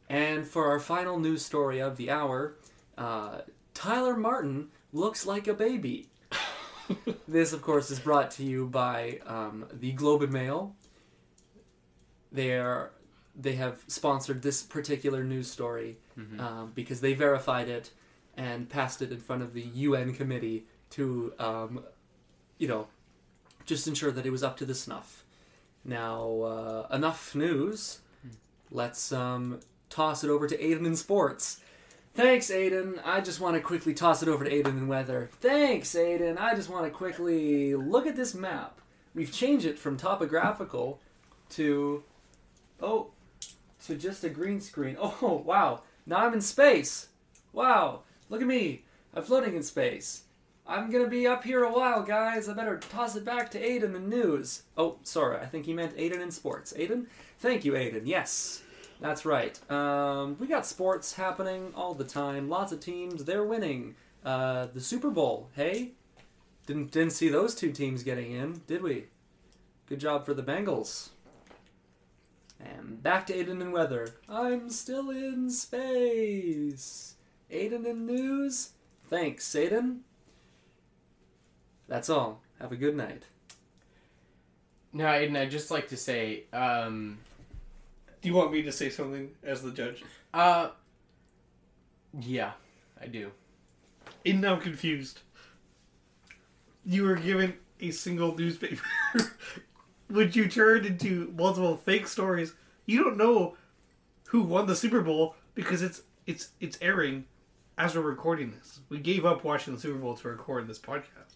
And 0.09 0.45
for 0.45 0.67
our 0.67 0.81
final 0.81 1.17
news 1.17 1.45
story 1.45 1.79
of 1.79 1.95
the 1.95 2.11
hour, 2.11 2.55
uh, 2.97 3.39
Tyler 3.73 4.17
Martin 4.17 4.67
looks 4.91 5.25
like 5.25 5.47
a 5.47 5.53
baby. 5.53 6.09
this, 7.27 7.53
of 7.53 7.61
course, 7.61 7.91
is 7.91 7.99
brought 7.99 8.31
to 8.31 8.43
you 8.43 8.67
by 8.67 9.19
um, 9.25 9.65
the 9.71 9.91
Globe 9.91 10.23
and 10.23 10.33
Mail. 10.33 10.75
They 12.31 12.57
are 12.57 12.91
they 13.35 13.53
have 13.53 13.83
sponsored 13.87 14.41
this 14.41 14.61
particular 14.61 15.23
news 15.23 15.49
story 15.49 15.97
um, 16.39 16.71
because 16.75 17.01
they 17.01 17.13
verified 17.13 17.67
it 17.67 17.89
and 18.37 18.69
passed 18.69 19.01
it 19.01 19.11
in 19.11 19.19
front 19.19 19.41
of 19.41 19.53
the 19.53 19.61
UN 19.61 20.13
committee 20.13 20.65
to, 20.91 21.33
um, 21.39 21.83
you 22.59 22.67
know, 22.67 22.87
just 23.65 23.87
ensure 23.87 24.11
that 24.11 24.25
it 24.25 24.29
was 24.29 24.43
up 24.43 24.57
to 24.57 24.65
the 24.65 24.75
snuff. 24.75 25.23
Now, 25.83 26.41
uh, 26.41 26.95
enough 26.95 27.33
news. 27.35 27.99
Let's 28.71 29.11
um, 29.11 29.59
toss 29.89 30.23
it 30.23 30.29
over 30.29 30.47
to 30.47 30.57
Aiden 30.57 30.85
in 30.85 30.95
sports. 30.95 31.59
Thanks, 32.15 32.51
Aiden. 32.51 32.99
I 33.03 33.21
just 33.21 33.39
want 33.39 33.55
to 33.55 33.61
quickly 33.61 33.93
toss 33.93 34.21
it 34.21 34.29
over 34.29 34.45
to 34.45 34.51
Aiden 34.51 34.77
in 34.77 34.87
weather. 34.87 35.29
Thanks, 35.41 35.95
Aiden. 35.95 36.37
I 36.39 36.53
just 36.53 36.69
want 36.69 36.85
to 36.85 36.91
quickly 36.91 37.73
look 37.75 38.05
at 38.05 38.15
this 38.15 38.35
map. 38.35 38.79
We've 39.15 39.31
changed 39.31 39.65
it 39.65 39.79
from 39.79 39.97
topographical 39.97 40.99
to 41.51 42.03
oh 42.81 43.07
to 43.85 43.95
just 43.95 44.23
a 44.23 44.29
green 44.29 44.61
screen. 44.61 44.95
Oh 45.01 45.43
wow! 45.45 45.81
Now 46.05 46.25
I'm 46.25 46.33
in 46.33 46.41
space. 46.41 47.07
Wow! 47.51 48.01
Look 48.29 48.41
at 48.41 48.47
me. 48.47 48.83
I'm 49.15 49.23
floating 49.23 49.55
in 49.55 49.63
space. 49.63 50.23
I'm 50.65 50.89
gonna 50.91 51.07
be 51.09 51.27
up 51.27 51.43
here 51.43 51.63
a 51.63 51.71
while, 51.71 52.03
guys. 52.03 52.47
I 52.47 52.53
better 52.53 52.77
toss 52.77 53.15
it 53.15 53.25
back 53.25 53.51
to 53.51 53.61
Aiden 53.61 53.95
in 53.95 54.09
news. 54.09 54.63
Oh, 54.77 54.97
sorry. 55.03 55.37
I 55.37 55.45
think 55.45 55.65
he 55.65 55.73
meant 55.73 55.97
Aiden 55.97 56.21
in 56.21 56.31
sports. 56.31 56.73
Aiden? 56.73 57.07
Thank 57.39 57.65
you, 57.65 57.73
Aiden. 57.73 58.03
Yes. 58.05 58.62
That's 59.03 59.25
right. 59.25 59.59
Um, 59.69 60.37
we 60.39 60.47
got 60.47 60.65
sports 60.65 61.15
happening 61.15 61.73
all 61.75 61.93
the 61.93 62.05
time. 62.05 62.47
Lots 62.47 62.71
of 62.71 62.79
teams. 62.79 63.25
They're 63.25 63.43
winning. 63.43 63.95
Uh, 64.23 64.67
the 64.73 64.79
Super 64.79 65.09
Bowl. 65.09 65.49
Hey, 65.57 65.91
didn't 66.67 66.91
didn't 66.91 67.11
see 67.11 67.27
those 67.27 67.53
two 67.53 67.73
teams 67.73 68.01
getting 68.01 68.31
in, 68.31 68.61
did 68.65 68.81
we? 68.81 69.07
Good 69.89 69.99
job 69.99 70.25
for 70.25 70.33
the 70.33 70.41
Bengals. 70.41 71.09
And 72.61 73.03
back 73.03 73.27
to 73.27 73.33
Aiden 73.33 73.59
and 73.59 73.73
weather. 73.73 74.07
I'm 74.29 74.69
still 74.69 75.09
in 75.09 75.49
space. 75.49 77.15
Aiden 77.51 77.85
and 77.85 78.07
news. 78.07 78.69
Thanks, 79.09 79.53
Aiden. 79.53 79.99
That's 81.89 82.09
all. 82.09 82.39
Have 82.61 82.71
a 82.71 82.77
good 82.77 82.95
night. 82.95 83.23
Now, 84.93 85.11
Aiden, 85.11 85.37
I'd 85.37 85.51
just 85.51 85.71
like 85.71 85.89
to 85.89 85.97
say, 85.97 86.45
um, 86.53 87.17
Do 88.23 88.29
you 88.29 88.35
want 88.35 88.53
me 88.53 88.61
to 88.63 88.71
say 88.71 88.89
something 88.89 89.31
as 89.43 89.61
the 89.61 89.71
judge? 89.71 90.01
uh, 90.33 90.69
yeah, 92.21 92.51
I 93.01 93.07
do. 93.07 93.31
And 94.25 94.39
now 94.39 94.53
I'm 94.55 94.61
confused. 94.61 95.19
You 96.85 97.03
were 97.03 97.15
given 97.15 97.55
a 97.81 97.91
single 97.91 98.33
newspaper, 98.35 98.81
which 100.09 100.35
you 100.37 100.47
turned 100.47 100.85
into 100.85 101.33
multiple 101.37 101.75
fake 101.75 102.07
stories. 102.07 102.53
You 102.85 103.03
don't 103.03 103.17
know 103.17 103.57
who 104.27 104.41
won 104.41 104.67
the 104.67 104.75
Super 104.75 105.01
Bowl 105.01 105.35
because 105.53 105.81
it's 105.81 106.03
it's 106.25 106.49
it's 106.61 106.77
airing 106.81 107.25
as 107.77 107.95
we're 107.95 108.01
recording 108.01 108.51
this. 108.51 108.79
We 108.89 108.99
gave 108.99 109.25
up 109.25 109.43
watching 109.43 109.73
the 109.75 109.79
Super 109.81 109.97
Bowl 109.99 110.15
to 110.15 110.27
record 110.29 110.67
this 110.67 110.79
podcast. 110.79 111.35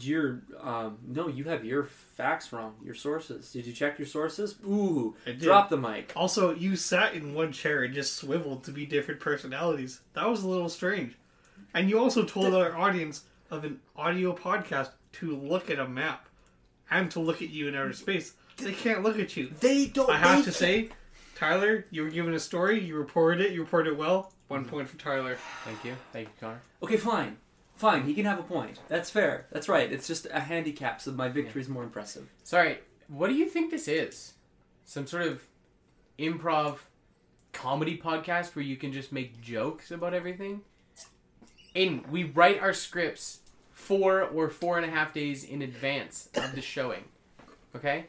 Your 0.00 0.42
um 0.60 0.98
no, 1.06 1.28
you 1.28 1.44
have 1.44 1.64
your 1.64 1.84
facts 1.84 2.52
wrong. 2.52 2.74
Your 2.84 2.94
sources. 2.94 3.52
Did 3.52 3.66
you 3.66 3.72
check 3.72 3.98
your 3.98 4.06
sources? 4.08 4.56
Ooh, 4.64 5.14
I 5.26 5.30
did. 5.30 5.40
drop 5.40 5.68
the 5.68 5.76
mic. 5.76 6.12
Also, 6.16 6.54
you 6.54 6.76
sat 6.76 7.14
in 7.14 7.34
one 7.34 7.52
chair 7.52 7.82
and 7.82 7.94
just 7.94 8.14
swiveled 8.14 8.64
to 8.64 8.70
be 8.70 8.86
different 8.86 9.20
personalities. 9.20 10.00
That 10.14 10.28
was 10.28 10.42
a 10.42 10.48
little 10.48 10.68
strange. 10.68 11.14
And 11.74 11.90
you 11.90 11.98
also 11.98 12.24
told 12.24 12.54
our 12.54 12.76
audience 12.76 13.24
of 13.50 13.64
an 13.64 13.80
audio 13.96 14.34
podcast 14.34 14.90
to 15.12 15.36
look 15.36 15.70
at 15.70 15.78
a 15.78 15.88
map 15.88 16.28
and 16.90 17.10
to 17.10 17.20
look 17.20 17.42
at 17.42 17.50
you 17.50 17.68
in 17.68 17.74
outer 17.74 17.92
space. 17.92 18.34
They 18.56 18.72
can't 18.72 19.02
look 19.02 19.18
at 19.18 19.36
you. 19.36 19.52
They 19.60 19.86
don't. 19.86 20.08
I 20.08 20.16
have 20.16 20.44
to 20.44 20.52
say, 20.52 20.88
Tyler, 21.34 21.84
you 21.90 22.02
were 22.02 22.10
given 22.10 22.34
a 22.34 22.40
story. 22.40 22.80
You 22.80 22.96
reported 22.96 23.44
it. 23.44 23.52
You 23.52 23.60
reported 23.60 23.90
it 23.92 23.98
well. 23.98 24.32
One 24.48 24.64
point 24.64 24.88
for 24.88 24.96
Tyler. 24.96 25.36
Thank 25.64 25.84
you. 25.84 25.94
Thank 26.12 26.28
you, 26.28 26.34
Connor. 26.40 26.60
Okay, 26.82 26.96
fine, 26.96 27.36
fine. 27.76 28.04
He 28.04 28.14
can 28.14 28.24
have 28.24 28.38
a 28.38 28.42
point. 28.42 28.80
That's 28.88 29.10
fair. 29.10 29.46
That's 29.52 29.68
right. 29.68 29.90
It's 29.90 30.06
just 30.06 30.26
a 30.32 30.40
handicap, 30.40 31.00
so 31.00 31.12
my 31.12 31.28
victory 31.28 31.62
is 31.62 31.68
more 31.68 31.84
impressive. 31.84 32.28
Sorry, 32.42 32.78
what 33.08 33.28
do 33.28 33.34
you 33.34 33.48
think 33.48 33.70
this 33.70 33.88
is? 33.88 34.34
Some 34.84 35.06
sort 35.06 35.22
of 35.22 35.46
improv 36.18 36.78
comedy 37.52 37.96
podcast 37.96 38.54
where 38.54 38.64
you 38.64 38.76
can 38.76 38.92
just 38.92 39.12
make 39.12 39.40
jokes 39.40 39.90
about 39.90 40.14
everything? 40.14 40.60
Aiden, 41.74 42.08
we 42.08 42.24
write 42.24 42.60
our 42.60 42.72
scripts 42.72 43.40
four 43.72 44.22
or 44.22 44.48
four 44.48 44.76
and 44.76 44.86
a 44.86 44.90
half 44.90 45.12
days 45.12 45.44
in 45.44 45.62
advance 45.62 46.28
of 46.34 46.54
the 46.54 46.60
showing. 46.60 47.04
Okay? 47.74 48.06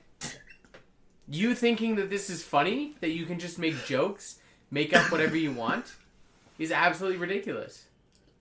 You 1.29 1.55
thinking 1.55 1.95
that 1.95 2.09
this 2.09 2.29
is 2.29 2.43
funny, 2.43 2.95
that 3.01 3.09
you 3.09 3.25
can 3.25 3.39
just 3.39 3.59
make 3.59 3.85
jokes, 3.85 4.39
make 4.71 4.95
up 4.95 5.11
whatever 5.11 5.35
you 5.35 5.51
want, 5.51 5.95
is 6.57 6.71
absolutely 6.71 7.17
ridiculous. 7.17 7.85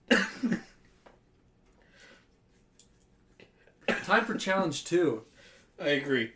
Time 4.07 4.23
for 4.23 4.35
challenge 4.35 4.85
two. 4.85 5.23
I 5.81 5.89
agree. 5.89 6.31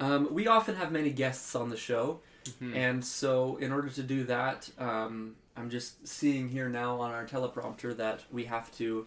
Um, 0.00 0.34
we 0.34 0.48
often 0.48 0.74
have 0.74 0.90
many 0.90 1.10
guests 1.10 1.54
on 1.54 1.70
the 1.70 1.76
show, 1.76 2.22
Mhm. 2.60 2.74
and 2.74 3.04
so 3.04 3.56
in 3.58 3.70
order 3.70 3.88
to 3.90 4.02
do 4.02 4.24
that, 4.24 4.68
um, 4.76 5.36
I'm 5.56 5.70
just 5.70 6.08
seeing 6.08 6.48
here 6.48 6.68
now 6.68 6.98
on 7.00 7.12
our 7.12 7.24
teleprompter 7.24 7.96
that 7.98 8.24
we 8.32 8.46
have 8.46 8.74
to 8.78 9.06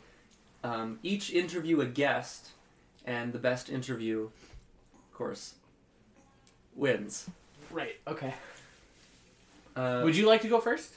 um, 0.64 1.00
each 1.04 1.30
interview 1.32 1.82
a 1.82 1.86
guest, 1.86 2.52
and 3.06 3.34
the 3.34 3.40
best 3.40 3.70
interview, 3.70 4.30
of 4.94 5.14
course, 5.14 5.56
wins. 6.76 7.30
Right, 7.70 8.00
okay. 8.08 8.36
Uh, 9.76 10.00
Would 10.06 10.16
you 10.16 10.26
like 10.26 10.42
to 10.44 10.48
go 10.48 10.62
first? 10.62 10.94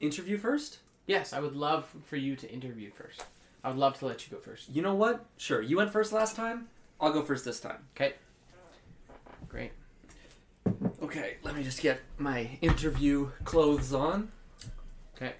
interview 0.00 0.38
first? 0.38 0.78
Yes, 1.06 1.34
I 1.34 1.40
would 1.40 1.54
love 1.56 1.94
for 2.06 2.16
you 2.16 2.36
to 2.36 2.50
interview 2.50 2.90
first. 2.90 3.22
I 3.64 3.68
would 3.68 3.78
love 3.78 3.98
to 3.98 4.06
let 4.06 4.26
you 4.26 4.36
go 4.36 4.40
first. 4.40 4.68
You 4.70 4.82
know 4.82 4.94
what? 4.94 5.24
Sure. 5.36 5.60
You 5.60 5.76
went 5.76 5.90
first 5.90 6.12
last 6.12 6.36
time. 6.36 6.68
I'll 7.00 7.12
go 7.12 7.22
first 7.22 7.44
this 7.44 7.60
time. 7.60 7.78
Okay. 7.96 8.14
Great. 9.48 9.72
Okay. 11.02 11.36
Let 11.42 11.56
me 11.56 11.62
just 11.62 11.80
get 11.80 12.00
my 12.18 12.58
interview 12.60 13.30
clothes 13.44 13.92
on. 13.92 14.30
Okay. 15.16 15.34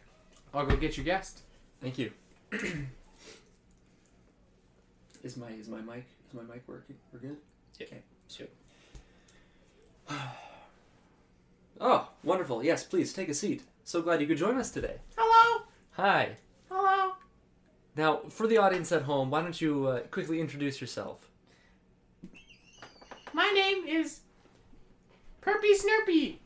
I'll 0.53 0.67
go 0.67 0.77
get 0.77 0.97
your 0.97 1.05
guest. 1.05 1.43
Thank 1.81 1.99
you. 1.99 2.11
is 5.23 5.37
my 5.37 5.51
is 5.51 5.69
my 5.69 5.81
mic 5.81 6.07
is 6.29 6.35
my 6.35 6.43
mic 6.43 6.63
working? 6.67 6.97
We're 7.13 7.21
good. 7.21 7.37
Yeah. 7.79 7.87
Okay. 7.87 8.03
Sure. 8.29 8.47
Oh, 11.81 12.09
wonderful. 12.25 12.65
Yes, 12.65 12.83
please 12.83 13.13
take 13.13 13.29
a 13.29 13.35
seat. 13.35 13.63
So 13.85 14.03
glad 14.03 14.21
you 14.21 14.27
could 14.27 14.37
join 14.37 14.57
us 14.57 14.73
today. 14.73 14.97
Hello. 15.17 15.63
Hi. 15.93 16.37
Hello. 16.69 17.13
Now, 17.99 18.21
for 18.29 18.47
the 18.47 18.59
audience 18.59 18.93
at 18.93 19.03
home, 19.03 19.29
why 19.29 19.43
don't 19.43 19.61
you 19.61 19.89
uh, 19.89 20.01
quickly 20.13 20.41
introduce 20.41 20.81
yourself? 20.81 21.29
My 23.33 23.51
name 23.53 23.89
is 23.89 24.21
Perpy 25.43 25.73
Snurpy. 25.75 26.37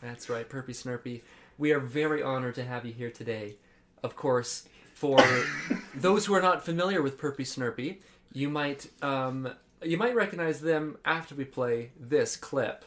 That's 0.00 0.30
right, 0.30 0.48
Perpy 0.48 0.70
Snurpy. 0.70 1.22
We 1.58 1.72
are 1.72 1.80
very 1.80 2.22
honored 2.22 2.54
to 2.54 2.64
have 2.64 2.86
you 2.86 2.92
here 2.92 3.10
today. 3.10 3.56
Of 4.04 4.14
course, 4.14 4.68
for 4.94 5.18
those 5.96 6.24
who 6.24 6.34
are 6.34 6.42
not 6.42 6.64
familiar 6.64 7.02
with 7.02 7.18
Perpy 7.18 7.40
Snurpy, 7.40 7.98
you 8.32 8.48
might 8.48 8.88
um, 9.02 9.48
you 9.82 9.96
might 9.96 10.14
recognize 10.14 10.60
them 10.60 10.98
after 11.04 11.34
we 11.34 11.44
play 11.44 11.90
this 11.98 12.36
clip. 12.36 12.84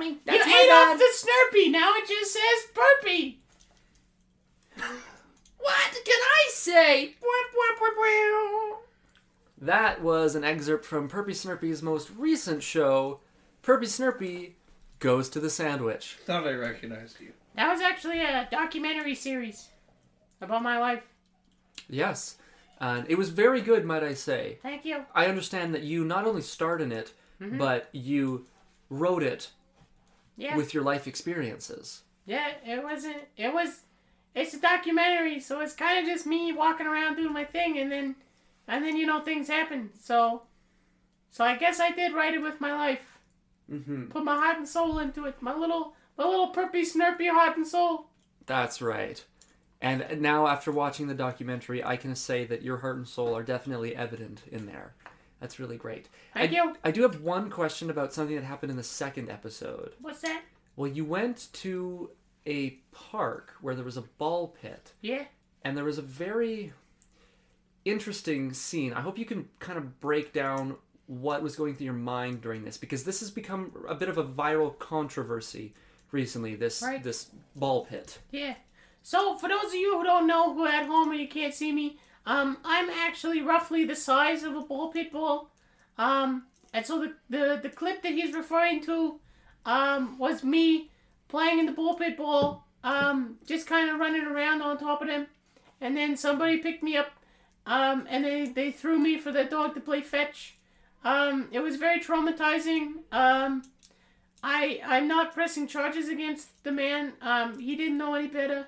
Me. 0.00 0.18
That's 0.24 0.44
you 0.44 0.52
my 0.52 0.60
ate 0.60 0.68
bad. 0.68 0.92
off 0.92 0.98
the 0.98 1.12
Snurpy. 1.14 1.70
Now 1.70 1.92
it 1.96 2.08
just 2.08 2.32
says 2.32 2.70
Burpee. 2.74 3.40
What 5.62 5.92
can 5.92 6.18
I 6.18 6.48
say? 6.52 7.16
That 9.60 10.02
was 10.02 10.34
an 10.34 10.42
excerpt 10.42 10.86
from 10.86 11.08
Perpy 11.08 11.32
Snurpy's 11.32 11.82
most 11.82 12.10
recent 12.16 12.62
show, 12.62 13.20
Perpy 13.62 13.84
Snurpy 13.84 14.52
Goes 15.00 15.28
to 15.30 15.40
the 15.40 15.50
Sandwich. 15.50 16.16
Thought 16.24 16.46
I 16.46 16.52
recognized 16.52 17.20
you. 17.20 17.32
That 17.56 17.70
was 17.70 17.82
actually 17.82 18.20
a 18.22 18.48
documentary 18.50 19.14
series 19.14 19.68
about 20.40 20.62
my 20.62 20.78
life. 20.78 21.02
Yes. 21.90 22.36
And 22.80 23.04
it 23.10 23.18
was 23.18 23.28
very 23.28 23.60
good, 23.60 23.84
might 23.84 24.02
I 24.02 24.14
say. 24.14 24.58
Thank 24.62 24.86
you. 24.86 25.04
I 25.14 25.26
understand 25.26 25.74
that 25.74 25.82
you 25.82 26.04
not 26.04 26.26
only 26.26 26.42
starred 26.42 26.80
in 26.80 26.90
it, 26.90 27.12
mm-hmm. 27.40 27.58
but 27.58 27.90
you 27.92 28.46
wrote 28.88 29.22
it 29.22 29.50
Yeah. 30.40 30.56
with 30.56 30.72
your 30.72 30.82
life 30.82 31.06
experiences. 31.06 32.02
Yeah, 32.24 32.48
it 32.66 32.82
wasn't. 32.82 33.18
It 33.36 33.52
was. 33.52 33.80
It's 34.34 34.54
a 34.54 34.60
documentary, 34.60 35.40
so 35.40 35.60
it's 35.60 35.74
kind 35.74 35.98
of 35.98 36.06
just 36.06 36.24
me 36.26 36.52
walking 36.52 36.86
around 36.86 37.16
doing 37.16 37.32
my 37.32 37.44
thing, 37.44 37.78
and 37.78 37.90
then, 37.90 38.14
and 38.68 38.84
then 38.84 38.96
you 38.96 39.04
know 39.04 39.20
things 39.20 39.48
happen. 39.48 39.90
So, 40.00 40.42
so 41.30 41.44
I 41.44 41.56
guess 41.56 41.80
I 41.80 41.90
did 41.90 42.14
write 42.14 42.34
it 42.34 42.42
with 42.42 42.60
my 42.60 42.72
life. 42.72 43.18
hmm 43.68 44.06
Put 44.06 44.24
my 44.24 44.36
heart 44.36 44.56
and 44.58 44.68
soul 44.68 44.98
into 45.00 45.26
it. 45.26 45.42
My 45.42 45.54
little, 45.54 45.94
my 46.16 46.24
little 46.24 46.52
perpy 46.52 46.82
snurpy 46.82 47.28
heart 47.30 47.56
and 47.56 47.66
soul. 47.66 48.06
That's 48.46 48.80
right. 48.80 49.22
And 49.82 50.20
now, 50.20 50.46
after 50.46 50.70
watching 50.70 51.06
the 51.08 51.14
documentary, 51.14 51.82
I 51.82 51.96
can 51.96 52.14
say 52.14 52.44
that 52.46 52.62
your 52.62 52.78
heart 52.78 52.96
and 52.96 53.08
soul 53.08 53.34
are 53.36 53.42
definitely 53.42 53.96
evident 53.96 54.42
in 54.50 54.66
there. 54.66 54.94
That's 55.40 55.58
really 55.58 55.76
great. 55.78 56.08
Thank 56.34 56.52
I, 56.52 56.54
you. 56.54 56.76
I 56.84 56.90
do 56.90 57.02
have 57.02 57.22
one 57.22 57.48
question 57.50 57.88
about 57.90 58.12
something 58.12 58.36
that 58.36 58.44
happened 58.44 58.70
in 58.70 58.76
the 58.76 58.82
second 58.82 59.30
episode. 59.30 59.94
What's 60.00 60.20
that? 60.20 60.42
Well, 60.76 60.90
you 60.90 61.04
went 61.04 61.48
to 61.54 62.10
a 62.46 62.70
park 62.92 63.54
where 63.60 63.74
there 63.74 63.84
was 63.84 63.96
a 63.96 64.02
ball 64.02 64.48
pit, 64.48 64.92
Yeah. 65.00 65.24
and 65.64 65.76
there 65.76 65.84
was 65.84 65.98
a 65.98 66.02
very 66.02 66.72
interesting 67.84 68.52
scene. 68.52 68.92
I 68.92 69.00
hope 69.00 69.18
you 69.18 69.24
can 69.24 69.48
kind 69.58 69.78
of 69.78 70.00
break 70.00 70.32
down 70.32 70.76
what 71.06 71.42
was 71.42 71.56
going 71.56 71.74
through 71.74 71.86
your 71.86 71.94
mind 71.94 72.40
during 72.40 72.64
this, 72.64 72.76
because 72.76 73.04
this 73.04 73.20
has 73.20 73.30
become 73.30 73.72
a 73.88 73.94
bit 73.94 74.08
of 74.08 74.18
a 74.18 74.24
viral 74.24 74.78
controversy 74.78 75.74
recently. 76.12 76.54
This 76.54 76.82
Right. 76.82 77.02
this 77.02 77.30
ball 77.56 77.84
pit. 77.86 78.18
Yeah. 78.30 78.54
So 79.02 79.36
for 79.36 79.48
those 79.48 79.64
of 79.66 79.74
you 79.74 79.96
who 79.98 80.04
don't 80.04 80.26
know, 80.26 80.52
who 80.54 80.64
are 80.64 80.68
at 80.68 80.86
home 80.86 81.10
and 81.10 81.20
you 81.20 81.28
can't 81.28 81.54
see 81.54 81.72
me, 81.72 81.98
um, 82.26 82.58
I'm 82.64 82.90
actually 82.90 83.40
roughly 83.42 83.84
the 83.84 83.96
size 83.96 84.42
of 84.42 84.54
a 84.54 84.60
ball 84.60 84.88
pit 84.88 85.12
ball. 85.12 85.50
Um, 85.98 86.44
and 86.72 86.86
so 86.86 87.00
the, 87.00 87.14
the, 87.28 87.60
the 87.62 87.68
clip 87.68 88.02
that 88.02 88.12
he's 88.12 88.34
referring 88.34 88.82
to, 88.84 89.20
um, 89.64 90.18
was 90.18 90.42
me 90.42 90.90
playing 91.28 91.58
in 91.58 91.66
the 91.66 91.72
ball 91.72 91.94
pit 91.94 92.16
ball, 92.16 92.64
um, 92.84 93.38
just 93.46 93.66
kind 93.66 93.90
of 93.90 93.98
running 93.98 94.24
around 94.24 94.62
on 94.62 94.78
top 94.78 95.02
of 95.02 95.08
them. 95.08 95.26
And 95.80 95.96
then 95.96 96.16
somebody 96.16 96.58
picked 96.58 96.82
me 96.82 96.96
up, 96.96 97.10
um, 97.66 98.06
and 98.08 98.24
they, 98.24 98.46
they 98.46 98.70
threw 98.70 98.98
me 98.98 99.18
for 99.18 99.32
the 99.32 99.44
dog 99.44 99.74
to 99.74 99.80
play 99.80 100.02
fetch. 100.02 100.56
Um, 101.04 101.48
it 101.52 101.60
was 101.60 101.76
very 101.76 102.00
traumatizing. 102.00 103.02
Um, 103.10 103.62
I 104.42 104.80
I'm 104.84 105.08
not 105.08 105.34
pressing 105.34 105.66
charges 105.66 106.08
against 106.08 106.62
the 106.64 106.72
man. 106.72 107.14
Um, 107.20 107.58
he 107.58 107.76
didn't 107.76 107.98
know 107.98 108.14
any 108.14 108.28
better. 108.28 108.66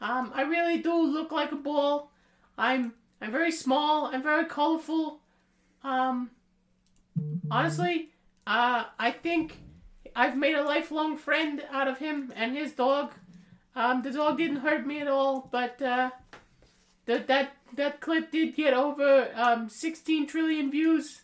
Um, 0.00 0.32
I 0.34 0.42
really 0.42 0.78
do 0.78 0.94
look 0.94 1.32
like 1.32 1.52
a 1.52 1.56
ball. 1.56 2.10
I'm 2.56 2.94
I'm 3.20 3.30
very 3.30 3.52
small. 3.52 4.06
I'm 4.06 4.22
very 4.22 4.44
colorful. 4.46 5.20
Um, 5.82 6.30
honestly, 7.50 8.10
uh, 8.46 8.84
I 8.98 9.10
think 9.10 9.58
I've 10.14 10.36
made 10.36 10.54
a 10.54 10.62
lifelong 10.62 11.16
friend 11.16 11.62
out 11.70 11.88
of 11.88 11.98
him 11.98 12.32
and 12.36 12.56
his 12.56 12.72
dog. 12.72 13.12
Um, 13.74 14.02
the 14.02 14.10
dog 14.10 14.38
didn't 14.38 14.58
hurt 14.58 14.86
me 14.86 15.00
at 15.00 15.08
all, 15.08 15.48
but 15.50 15.80
uh, 15.82 16.10
that 17.06 17.26
that 17.26 17.56
that 17.76 18.00
clip 18.00 18.30
did 18.30 18.54
get 18.54 18.74
over 18.74 19.30
um, 19.34 19.68
16 19.68 20.26
trillion 20.26 20.70
views. 20.70 21.22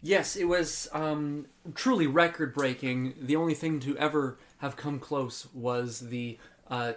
Yes, 0.00 0.36
it 0.36 0.44
was 0.44 0.88
um, 0.92 1.46
truly 1.74 2.06
record 2.06 2.54
breaking. 2.54 3.14
The 3.20 3.36
only 3.36 3.54
thing 3.54 3.80
to 3.80 3.98
ever 3.98 4.38
have 4.58 4.76
come 4.76 5.00
close 5.00 5.48
was 5.52 6.00
the 6.00 6.38
uh, 6.70 6.92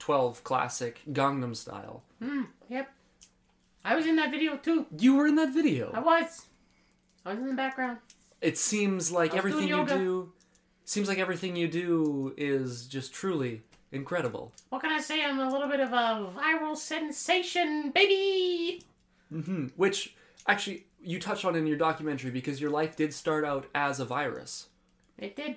2012 0.00 0.42
classic 0.44 1.02
Gangnam 1.12 1.54
Style. 1.54 2.02
Hmm. 2.22 2.42
Yep. 2.68 2.88
I 3.84 3.94
was 3.94 4.06
in 4.06 4.16
that 4.16 4.30
video 4.30 4.56
too. 4.56 4.86
You 4.98 5.14
were 5.16 5.26
in 5.26 5.36
that 5.36 5.52
video. 5.54 5.90
I 5.94 6.00
was. 6.00 6.46
I 7.24 7.30
was 7.30 7.38
in 7.38 7.48
the 7.48 7.54
background. 7.54 7.98
It 8.40 8.58
seems 8.58 9.12
like 9.12 9.34
everything 9.36 9.68
you 9.68 9.86
do 9.86 10.32
seems 10.84 11.06
like 11.08 11.18
everything 11.18 11.54
you 11.54 11.68
do 11.68 12.34
is 12.36 12.86
just 12.86 13.12
truly 13.12 13.62
incredible. 13.92 14.52
What 14.70 14.80
can 14.82 14.90
I 14.90 15.00
say? 15.00 15.24
I'm 15.24 15.38
a 15.38 15.48
little 15.50 15.68
bit 15.68 15.80
of 15.80 15.92
a 15.92 16.30
viral 16.36 16.76
sensation, 16.76 17.90
baby. 17.90 18.82
hmm 19.30 19.66
Which 19.76 20.14
actually 20.48 20.86
you 21.02 21.20
touch 21.20 21.44
on 21.44 21.54
in 21.54 21.66
your 21.66 21.76
documentary 21.78 22.30
because 22.30 22.60
your 22.60 22.70
life 22.70 22.96
did 22.96 23.12
start 23.14 23.44
out 23.44 23.66
as 23.74 24.00
a 24.00 24.04
virus. 24.04 24.68
It 25.18 25.36
did. 25.36 25.56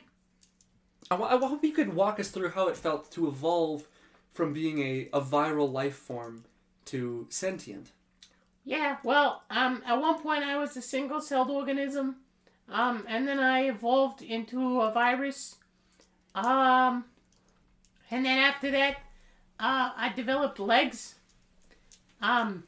I, 1.09 1.15
wa- 1.15 1.27
I 1.27 1.37
hope 1.37 1.63
you 1.63 1.71
could 1.71 1.93
walk 1.93 2.19
us 2.19 2.29
through 2.29 2.49
how 2.49 2.67
it 2.67 2.77
felt 2.77 3.11
to 3.11 3.27
evolve 3.27 3.87
from 4.33 4.51
being 4.51 4.79
a, 4.79 5.09
a 5.13 5.21
viral 5.21 5.71
life 5.71 5.95
form 5.95 6.43
to 6.85 7.27
sentient. 7.29 7.91
Yeah. 8.65 8.97
Well, 9.03 9.43
um, 9.49 9.83
at 9.85 9.99
one 9.99 10.21
point 10.21 10.43
I 10.43 10.57
was 10.57 10.75
a 10.75 10.81
single-celled 10.81 11.49
organism, 11.49 12.17
um, 12.69 13.05
and 13.07 13.27
then 13.27 13.39
I 13.39 13.67
evolved 13.67 14.21
into 14.21 14.81
a 14.81 14.91
virus. 14.91 15.55
Um, 16.33 17.05
and 18.09 18.25
then 18.25 18.37
after 18.39 18.71
that, 18.71 18.97
uh, 19.59 19.91
I 19.95 20.11
developed 20.15 20.59
legs. 20.59 21.15
Um, 22.21 22.63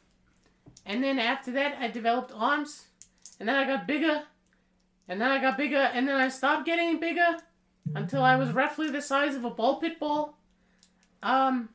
and 0.86 1.04
then 1.04 1.17
after 1.17 1.51
that, 1.54 1.78
I 1.80 1.88
developed 1.88 2.32
arms, 2.36 2.86
and 3.39 3.49
then 3.49 3.56
I 3.56 3.65
got 3.65 3.88
bigger, 3.88 4.23
and 5.08 5.19
then 5.19 5.32
I 5.32 5.41
got 5.41 5.58
bigger, 5.58 5.78
and 5.78 6.08
then 6.08 6.15
I 6.15 6.30
stopped 6.30 6.65
getting 6.65 6.99
bigger 6.99 7.38
until 7.95 8.21
I 8.21 8.36
was 8.36 8.51
roughly 8.51 8.89
the 8.89 9.01
size 9.01 9.36
of 9.36 9.45
a 9.45 9.49
ball 9.49 9.80
pit 9.80 9.99
ball. 9.99 10.38
Um, 11.26 11.70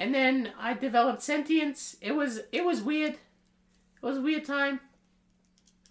and 0.00 0.12
then 0.12 0.52
I 0.58 0.74
developed 0.74 1.22
sentience. 1.22 1.96
It 2.02 2.12
was 2.12 2.40
it 2.52 2.64
was 2.64 2.82
weird. 2.82 3.12
It 3.12 4.02
was 4.02 4.18
a 4.18 4.20
weird 4.20 4.44
time. 4.44 4.80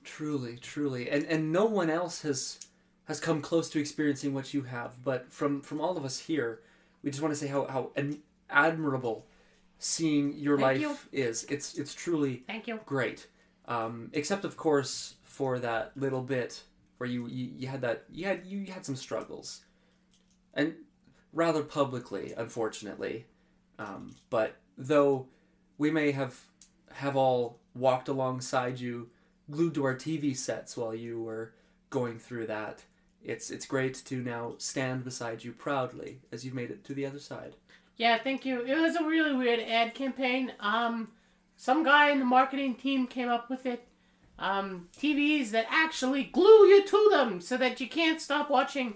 Truly, 0.04 0.58
truly, 0.58 1.10
and 1.10 1.24
and 1.26 1.52
no 1.52 1.66
one 1.66 1.90
else 1.90 2.22
has 2.22 2.60
has 3.06 3.20
come 3.22 3.42
close 3.42 3.70
to 3.70 3.80
experiencing 3.80 4.34
what 4.34 4.54
you 4.54 4.64
have. 4.64 5.02
But 5.04 5.32
from 5.32 5.62
from 5.62 5.80
all 5.80 5.98
of 5.98 6.04
us 6.04 6.20
here, 6.20 6.60
we 7.04 7.10
just 7.10 7.22
want 7.22 7.34
to 7.34 7.40
say 7.40 7.48
how 7.48 7.66
how 7.68 7.92
ad- 7.96 8.20
admirable 8.50 9.26
seeing 9.80 10.34
your 10.38 10.58
Thank 10.58 10.86
life 10.86 11.08
is. 11.14 11.46
It's 11.46 11.76
it's 11.76 11.94
truly 11.94 12.44
Thank 12.48 12.68
you. 12.68 12.82
great. 12.86 13.28
Um, 13.66 14.10
except 14.14 14.44
of 14.44 14.58
course 14.58 15.16
for 15.24 15.60
that 15.60 15.92
little 15.96 16.22
bit 16.22 16.64
where 16.98 17.10
you, 17.10 17.28
you 17.28 17.52
you 17.58 17.68
had 17.68 17.82
that 17.82 18.04
you 18.12 18.26
had 18.26 18.46
you 18.46 18.66
had 18.66 18.86
some 18.86 18.96
struggles, 18.96 19.62
and 20.54 20.74
rather 21.34 21.64
publicly, 21.64 22.34
unfortunately. 22.36 23.26
Um, 23.80 24.16
but 24.30 24.56
though 24.78 25.28
we 25.78 25.92
may 25.92 26.12
have 26.12 26.40
have 26.94 27.16
all 27.16 27.60
walked 27.76 28.08
alongside 28.08 28.80
you, 28.80 29.10
glued 29.52 29.76
to 29.76 29.86
our 29.86 29.96
TV 29.96 30.36
sets 30.36 30.76
while 30.76 30.96
you 30.96 31.22
were 31.22 31.54
going 31.90 32.18
through 32.18 32.48
that, 32.48 32.84
it's 33.24 33.52
it's 33.52 33.66
great 33.66 33.94
to 34.06 34.18
now 34.18 34.56
stand 34.58 35.04
beside 35.04 35.44
you 35.44 35.52
proudly 35.52 36.20
as 36.32 36.46
you've 36.46 36.54
made 36.54 36.72
it 36.72 36.84
to 36.86 36.94
the 36.94 37.06
other 37.06 37.20
side. 37.20 37.56
Yeah, 37.98 38.20
thank 38.20 38.46
you. 38.46 38.64
It 38.64 38.78
was 38.78 38.96
a 38.96 39.04
really 39.04 39.36
weird 39.36 39.60
ad 39.60 39.96
campaign. 39.96 40.54
Um, 40.60 41.10
some 41.56 41.84
guy 41.84 42.12
in 42.12 42.20
the 42.20 42.26
marketing 42.26 42.76
team 42.76 43.08
came 43.08 43.28
up 43.28 43.50
with 43.50 43.66
it. 43.66 43.88
Um, 44.40 44.90
TVs 44.96 45.50
that 45.50 45.66
actually 45.70 46.24
glue 46.24 46.68
you 46.68 46.86
to 46.86 47.10
them 47.12 47.42
so 47.42 47.58
that 47.58 47.82
you 47.82 47.90
can't 47.90 48.22
stop 48.22 48.52
watching. 48.52 48.96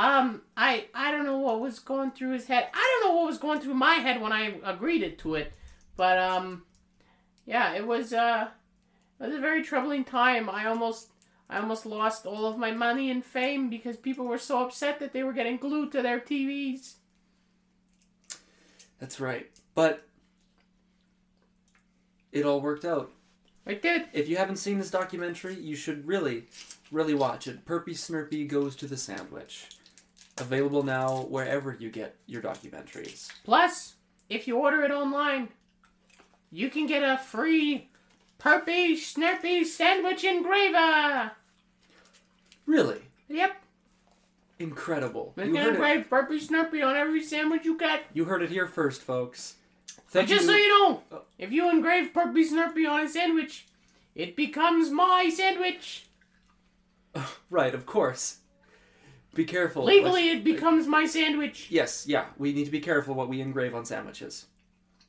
Um, 0.00 0.40
I 0.56 0.86
I 0.94 1.10
don't 1.10 1.26
know 1.26 1.36
what 1.36 1.60
was 1.60 1.78
going 1.78 2.12
through 2.12 2.32
his 2.32 2.46
head. 2.46 2.68
I 2.72 3.00
don't 3.02 3.10
know 3.10 3.18
what 3.18 3.26
was 3.26 3.36
going 3.36 3.60
through 3.60 3.74
my 3.74 3.96
head 3.96 4.22
when 4.22 4.32
I 4.32 4.54
agreed 4.64 5.02
it 5.02 5.18
to 5.18 5.34
it, 5.34 5.52
but 5.94 6.16
um, 6.16 6.62
yeah, 7.44 7.74
it 7.74 7.86
was 7.86 8.14
uh, 8.14 8.48
it 9.20 9.26
was 9.26 9.36
a 9.36 9.40
very 9.40 9.62
troubling 9.62 10.04
time. 10.04 10.48
I 10.48 10.64
almost 10.64 11.10
I 11.50 11.58
almost 11.58 11.84
lost 11.84 12.24
all 12.24 12.46
of 12.46 12.56
my 12.56 12.70
money 12.70 13.10
and 13.10 13.22
fame 13.22 13.68
because 13.68 13.98
people 13.98 14.24
were 14.24 14.38
so 14.38 14.64
upset 14.64 15.00
that 15.00 15.12
they 15.12 15.22
were 15.22 15.34
getting 15.34 15.58
glued 15.58 15.92
to 15.92 16.00
their 16.00 16.18
TVs. 16.18 16.94
That's 19.00 19.20
right. 19.20 19.50
But 19.74 20.08
it 22.32 22.46
all 22.46 22.62
worked 22.62 22.86
out. 22.86 23.12
I 23.66 23.74
did. 23.74 24.06
If 24.14 24.30
you 24.30 24.38
haven't 24.38 24.56
seen 24.56 24.78
this 24.78 24.90
documentary, 24.90 25.56
you 25.56 25.76
should 25.76 26.06
really, 26.06 26.44
really 26.90 27.14
watch 27.14 27.46
it. 27.46 27.66
Perpy 27.66 27.90
Snurpy 27.90 28.48
Goes 28.48 28.74
to 28.76 28.86
the 28.86 28.96
Sandwich. 28.96 29.68
Available 30.40 30.82
now 30.82 31.22
wherever 31.28 31.76
you 31.78 31.90
get 31.90 32.16
your 32.26 32.40
documentaries. 32.42 33.28
Plus, 33.44 33.94
if 34.28 34.46
you 34.48 34.56
order 34.56 34.82
it 34.82 34.90
online, 34.90 35.48
you 36.50 36.70
can 36.70 36.86
get 36.86 37.02
a 37.02 37.18
free 37.18 37.88
Perpy 38.38 38.92
Snurpy 38.94 39.64
sandwich 39.66 40.24
engraver. 40.24 41.32
Really 42.66 43.02
Yep. 43.28 43.62
incredible. 44.58 45.32
They 45.36 45.46
You 45.46 45.52
can 45.54 45.62
heard, 45.62 45.72
it, 45.72 45.74
engrave 45.76 46.06
Perpy 46.08 46.40
Snurpy 46.46 46.86
on 46.86 46.96
every 46.96 47.22
sandwich 47.22 47.64
you 47.64 47.76
get. 47.76 48.04
you 48.14 48.24
heard 48.24 48.42
it 48.42 48.50
here 48.50 48.66
first, 48.66 49.02
folks. 49.02 49.56
But 49.96 50.04
Thank 50.26 50.28
just 50.30 50.42
you. 50.42 50.48
so 50.48 50.56
you 50.56 50.68
know, 50.68 51.02
Oh. 51.12 51.22
if 51.38 51.52
you 51.52 51.68
engrave 51.70 52.12
Perpy 52.12 52.48
Snurpy 52.50 52.88
on 52.88 53.00
a 53.04 53.08
sandwich, 53.08 53.66
it 54.14 54.34
becomes 54.36 54.90
my 54.90 55.28
sandwich. 55.28 56.06
Right, 57.50 57.74
of 57.74 57.86
course. 57.86 58.38
Be 59.34 59.44
careful. 59.44 59.84
Legally, 59.84 60.30
it 60.30 60.42
becomes 60.42 60.86
my 60.86 61.06
sandwich. 61.06 61.68
Yes, 61.70 62.06
yeah, 62.06 62.26
we 62.36 62.52
need 62.52 62.64
to 62.64 62.70
be 62.70 62.80
careful 62.80 63.14
what 63.14 63.28
we 63.28 63.40
engrave 63.40 63.74
on 63.74 63.84
sandwiches. 63.84 64.46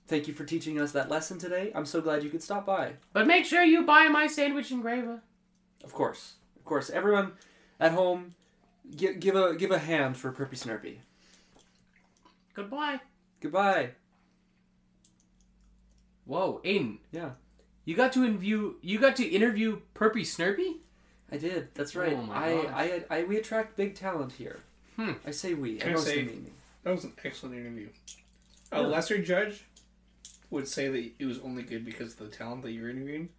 Thank 0.07 0.27
you 0.27 0.33
for 0.33 0.43
teaching 0.43 0.79
us 0.79 0.91
that 0.91 1.09
lesson 1.09 1.39
today. 1.39 1.71
I'm 1.73 1.85
so 1.85 2.01
glad 2.01 2.23
you 2.23 2.29
could 2.29 2.43
stop 2.43 2.65
by. 2.65 2.93
But 3.13 3.27
make 3.27 3.45
sure 3.45 3.63
you 3.63 3.83
buy 3.83 4.07
my 4.09 4.27
sandwich 4.27 4.71
engraver. 4.71 5.21
Of 5.83 5.93
course, 5.93 6.33
of 6.57 6.65
course. 6.65 6.89
Everyone 6.89 7.31
at 7.79 7.93
home, 7.93 8.35
give, 8.95 9.19
give 9.19 9.35
a 9.35 9.55
give 9.55 9.71
a 9.71 9.79
hand 9.79 10.17
for 10.17 10.31
Perpy 10.31 10.57
Snurpy. 10.57 10.97
Goodbye. 12.53 12.99
Goodbye. 13.39 13.91
Whoa, 16.25 16.61
Aiden. 16.63 16.97
Yeah. 17.11 17.31
You 17.85 17.95
got 17.95 18.13
to 18.13 18.23
interview. 18.23 18.75
You 18.81 18.99
got 18.99 19.15
to 19.15 19.25
interview 19.25 19.81
Perpy 19.95 20.21
Snurpy. 20.21 20.77
I 21.31 21.37
did. 21.37 21.69
That's 21.73 21.95
right. 21.95 22.13
Oh 22.13 22.21
my 22.23 22.35
I, 22.45 22.63
gosh. 22.63 22.71
I, 22.73 23.03
I, 23.19 23.23
we 23.23 23.37
attract 23.37 23.77
big 23.77 23.95
talent 23.95 24.33
here. 24.33 24.59
Hmm. 24.97 25.13
I 25.25 25.31
say 25.31 25.53
we. 25.53 25.77
Can 25.77 25.89
I 25.89 25.91
I 25.91 25.95
know 25.95 26.01
say- 26.01 26.19
it's 26.21 26.31
me. 26.33 26.41
That 26.83 26.91
was 26.95 27.03
an 27.03 27.13
excellent 27.23 27.55
interview. 27.55 27.89
A 28.71 28.81
Yeah. 28.81 28.87
lesser 28.87 29.21
judge 29.21 29.63
would 30.49 30.67
say 30.67 30.87
that 30.87 31.11
it 31.19 31.25
was 31.25 31.39
only 31.39 31.63
good 31.63 31.85
because 31.85 32.13
of 32.13 32.19
the 32.19 32.27
talent 32.35 32.63
that 32.63 32.71
you're 32.71 32.89
interviewing, 32.89 33.29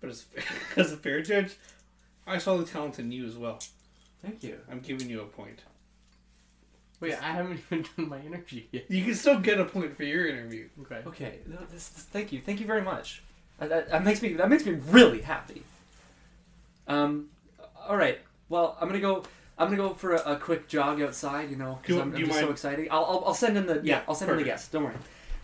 but 0.00 0.10
as, 0.10 0.24
as 0.76 0.92
a 0.92 0.96
fair 0.96 1.20
judge, 1.20 1.56
I 2.26 2.38
saw 2.38 2.56
the 2.56 2.64
talent 2.64 2.98
in 2.98 3.10
you 3.12 3.26
as 3.26 3.36
well. 3.36 3.58
Thank 4.22 4.42
you. 4.42 4.58
I'm 4.70 4.80
giving 4.80 5.10
you 5.10 5.20
a 5.20 5.24
point. 5.24 5.62
Wait, 7.00 7.14
I 7.22 7.32
haven't 7.32 7.60
even 7.70 7.86
done 7.96 8.08
my 8.08 8.20
interview 8.20 8.62
yet. 8.72 8.90
You 8.90 9.04
can 9.04 9.14
still 9.14 9.38
get 9.38 9.60
a 9.60 9.64
point 9.64 9.94
for 9.96 10.04
your 10.04 10.26
interview. 10.26 10.68
Okay. 10.82 11.02
Okay. 11.06 11.38
No, 11.46 11.58
this, 11.70 11.88
this, 11.88 12.04
thank 12.04 12.32
you. 12.32 12.40
Thank 12.40 12.60
you 12.60 12.66
very 12.66 12.82
much. 12.82 13.22
That, 13.58 13.68
that, 13.68 13.90
that 13.90 14.04
makes 14.04 14.22
me 14.22 14.34
that 14.34 14.48
makes 14.48 14.64
me 14.64 14.72
really 14.90 15.22
happy. 15.22 15.62
Um. 16.88 17.28
All 17.88 17.96
right. 17.96 18.18
Well, 18.48 18.76
I'm 18.80 18.88
gonna 18.88 19.00
go. 19.00 19.24
I'm 19.58 19.68
gonna 19.68 19.76
go 19.78 19.94
for 19.94 20.14
a, 20.14 20.32
a 20.32 20.36
quick 20.36 20.68
jog 20.68 21.00
outside. 21.00 21.50
You 21.50 21.56
know, 21.56 21.78
because 21.82 21.96
I'm, 21.96 22.12
I'm 22.12 22.18
you 22.18 22.26
just 22.26 22.38
so 22.40 22.50
excited. 22.50 22.88
I'll, 22.90 23.04
I'll 23.04 23.24
I'll 23.26 23.34
send 23.34 23.56
in 23.56 23.66
the 23.66 23.74
yeah. 23.76 23.80
Yeah, 23.82 24.00
I'll 24.08 24.14
send 24.14 24.30
in 24.30 24.36
the 24.38 24.42
perfect. 24.44 24.56
guest. 24.60 24.72
Don't 24.72 24.84
worry. 24.84 24.94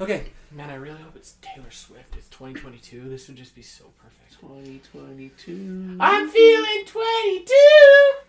Okay. 0.00 0.24
Man, 0.50 0.68
I 0.68 0.74
really 0.74 1.00
hope 1.00 1.16
it's 1.16 1.36
Taylor 1.40 1.70
Swift. 1.70 2.14
It's 2.16 2.28
2022. 2.28 3.08
This 3.08 3.26
would 3.28 3.36
just 3.38 3.54
be 3.54 3.62
so 3.62 3.84
perfect. 4.02 4.38
2022. 4.40 5.96
I'm 6.00 6.28
feeling 6.28 6.84
22. 6.86 7.54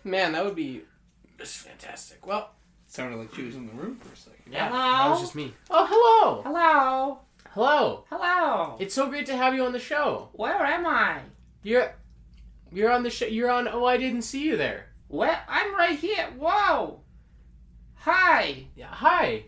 Man, 0.04 0.32
that 0.32 0.44
would 0.44 0.54
be 0.54 0.82
just 1.38 1.56
fantastic. 1.58 2.26
Well, 2.26 2.50
Sounded 2.86 3.16
like 3.16 3.34
she 3.34 3.42
was 3.42 3.56
in 3.56 3.66
the 3.66 3.72
room 3.72 3.96
for 3.96 4.12
a 4.12 4.16
second. 4.16 4.52
yeah, 4.52 4.68
Hello? 4.68 4.78
that 4.80 5.10
was 5.10 5.20
just 5.20 5.34
me. 5.34 5.52
Oh, 5.68 5.84
hello. 5.90 6.42
Hello. 6.42 7.18
Hello. 7.50 8.04
Hello. 8.08 8.76
It's 8.78 8.94
so 8.94 9.08
great 9.08 9.26
to 9.26 9.36
have 9.36 9.52
you 9.54 9.64
on 9.64 9.72
the 9.72 9.80
show. 9.80 10.28
Where 10.32 10.54
am 10.64 10.86
I? 10.86 11.18
You're 11.64 11.92
you're 12.74 12.90
on 12.90 13.02
the 13.02 13.10
show. 13.10 13.26
You're 13.26 13.50
on. 13.50 13.68
Oh, 13.68 13.84
I 13.84 13.96
didn't 13.96 14.22
see 14.22 14.42
you 14.42 14.56
there. 14.56 14.86
Where? 15.08 15.40
I'm 15.48 15.74
right 15.74 15.98
here. 15.98 16.26
Whoa. 16.38 17.00
Hi. 17.96 18.66
Yeah. 18.76 18.88
Hi. 18.88 19.44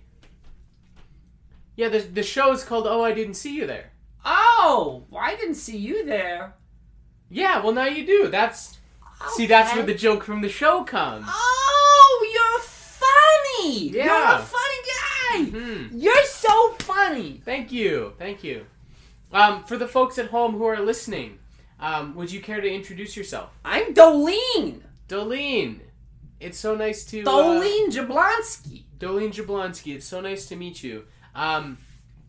Yeah, 1.76 1.88
the 1.88 1.98
the 1.98 2.22
show 2.22 2.52
is 2.52 2.64
called 2.64 2.86
Oh, 2.86 3.02
I 3.02 3.12
didn't 3.12 3.34
see 3.34 3.54
you 3.54 3.66
there. 3.66 3.92
Oh, 4.24 5.04
I 5.16 5.36
didn't 5.36 5.56
see 5.56 5.76
you 5.76 6.04
there. 6.06 6.54
Yeah. 7.30 7.62
Well, 7.62 7.72
now 7.72 7.84
you 7.86 8.06
do. 8.06 8.28
That's 8.28 8.78
see. 9.34 9.46
That's 9.46 9.74
where 9.74 9.84
the 9.84 9.94
joke 9.94 10.24
from 10.24 10.40
the 10.40 10.48
show 10.48 10.84
comes. 10.84 11.26
Oh, 11.28 12.30
you're 12.34 12.62
funny. 12.62 13.88
You're 13.90 14.04
Yeah. 14.06 14.38
a 14.38 14.42
funny 14.42 15.50
guy. 15.52 15.58
Hmm. 15.58 15.98
You're 15.98 16.24
so 16.24 16.72
funny. 16.78 17.42
Thank 17.44 17.72
you. 17.72 18.14
Thank 18.18 18.42
you. 18.44 18.66
Um, 19.32 19.64
for 19.64 19.76
the 19.76 19.88
folks 19.88 20.18
at 20.18 20.28
home 20.28 20.52
who 20.52 20.64
are 20.64 20.80
listening, 20.80 21.38
um, 21.80 22.14
would 22.14 22.30
you 22.30 22.40
care 22.40 22.60
to 22.60 22.68
introduce 22.68 23.16
yourself? 23.16 23.50
I'm 23.64 23.94
Dolene. 23.94 24.80
Dolene. 25.08 25.80
It's 26.40 26.58
so 26.58 26.74
nice 26.74 27.04
to. 27.06 27.22
Uh, 27.22 27.24
Jablonski. 27.90 28.82
Dolene 28.98 29.32
Jablonski. 29.32 29.94
It's 29.94 30.06
so 30.06 30.20
nice 30.20 30.46
to 30.46 30.56
meet 30.56 30.82
you. 30.82 31.04
Um, 31.34 31.78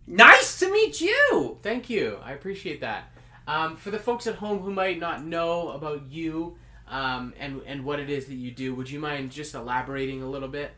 Nice 0.09 0.59
to 0.59 0.71
meet 0.71 1.01
you. 1.01 1.59
thank 1.61 1.89
you. 1.89 2.17
I 2.23 2.31
appreciate 2.31 2.79
that. 2.79 3.11
Um, 3.45 3.75
for 3.75 3.91
the 3.91 3.99
folks 3.99 4.25
at 4.25 4.35
home 4.35 4.59
who 4.59 4.71
might 4.71 4.99
not 4.99 5.25
know 5.25 5.69
about 5.71 6.09
you 6.09 6.55
um, 6.87 7.33
and 7.37 7.61
and 7.65 7.83
what 7.83 7.99
it 7.99 8.09
is 8.09 8.27
that 8.27 8.35
you 8.35 8.51
do, 8.51 8.73
would 8.75 8.89
you 8.89 8.99
mind 9.01 9.31
just 9.31 9.53
elaborating 9.53 10.21
a 10.23 10.29
little 10.29 10.47
bit? 10.47 10.71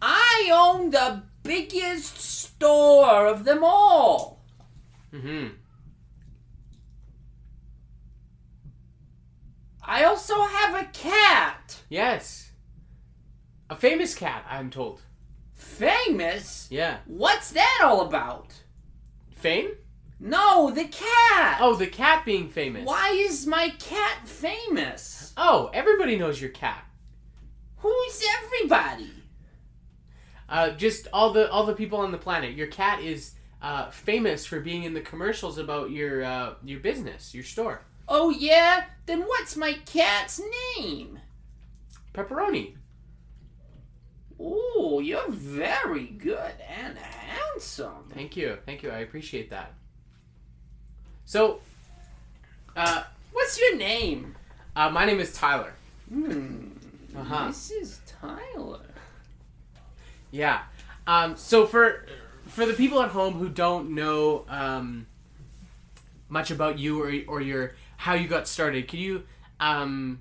I 0.00 0.50
own 0.52 0.90
the 0.90 1.22
biggest 1.42 2.16
store 2.18 3.26
of 3.26 3.44
them 3.44 3.64
all. 3.64 4.40
Mm-hmm. 5.12 5.48
I 9.90 10.04
also 10.04 10.40
have 10.40 10.80
a 10.80 10.88
cat. 10.92 11.80
Yes. 11.88 12.52
A 13.68 13.74
famous 13.74 14.14
cat, 14.14 14.46
I'm 14.48 14.70
told. 14.70 15.02
Famous? 15.52 16.68
Yeah. 16.70 16.98
What's 17.06 17.50
that 17.50 17.80
all 17.82 18.02
about? 18.02 18.54
Fame? 19.32 19.72
No, 20.20 20.70
the 20.70 20.84
cat. 20.84 21.58
Oh, 21.60 21.74
the 21.74 21.88
cat 21.88 22.24
being 22.24 22.48
famous. 22.48 22.86
Why 22.86 23.10
is 23.18 23.48
my 23.48 23.70
cat 23.80 24.28
famous? 24.28 25.32
Oh, 25.36 25.72
everybody 25.74 26.14
knows 26.14 26.40
your 26.40 26.50
cat. 26.50 26.84
Who's 27.78 28.22
everybody? 28.44 29.10
Uh, 30.48 30.70
just 30.70 31.08
all 31.12 31.32
the 31.32 31.50
all 31.50 31.66
the 31.66 31.74
people 31.74 31.98
on 31.98 32.12
the 32.12 32.18
planet. 32.18 32.54
Your 32.54 32.68
cat 32.68 33.02
is 33.02 33.32
uh, 33.60 33.90
famous 33.90 34.46
for 34.46 34.60
being 34.60 34.84
in 34.84 34.94
the 34.94 35.00
commercials 35.00 35.58
about 35.58 35.90
your 35.90 36.22
uh, 36.22 36.54
your 36.62 36.78
business, 36.78 37.34
your 37.34 37.44
store. 37.44 37.82
Oh 38.12 38.30
yeah? 38.30 38.86
Then 39.06 39.22
what's 39.22 39.56
my 39.56 39.74
cat's 39.86 40.40
name? 40.76 41.20
Pepperoni. 42.12 42.74
Ooh, 44.40 45.00
you're 45.02 45.30
very 45.30 46.06
good 46.06 46.54
and 46.68 46.98
handsome. 46.98 48.10
Thank 48.12 48.36
you, 48.36 48.58
thank 48.66 48.82
you. 48.82 48.90
I 48.90 48.98
appreciate 48.98 49.50
that. 49.50 49.72
So, 51.24 51.60
uh, 52.74 53.04
What's 53.32 53.60
your 53.60 53.76
name? 53.76 54.34
uh, 54.74 54.90
my 54.90 55.04
name 55.04 55.20
is 55.20 55.32
Tyler. 55.32 55.72
Hmm. 56.08 56.68
Uh-huh. 57.16 57.46
This 57.48 57.70
is 57.70 58.00
Tyler. 58.20 58.80
Yeah. 60.30 60.62
Um, 61.06 61.36
so 61.36 61.66
for 61.66 62.06
for 62.46 62.66
the 62.66 62.72
people 62.72 63.02
at 63.02 63.10
home 63.10 63.34
who 63.34 63.48
don't 63.48 63.94
know 63.94 64.44
um, 64.48 65.06
much 66.28 66.50
about 66.50 66.78
you 66.78 67.00
or 67.02 67.12
or 67.28 67.40
your 67.40 67.74
how 68.00 68.14
you 68.14 68.26
got 68.26 68.48
started, 68.48 68.88
can 68.88 68.98
you 68.98 69.24
um, 69.60 70.20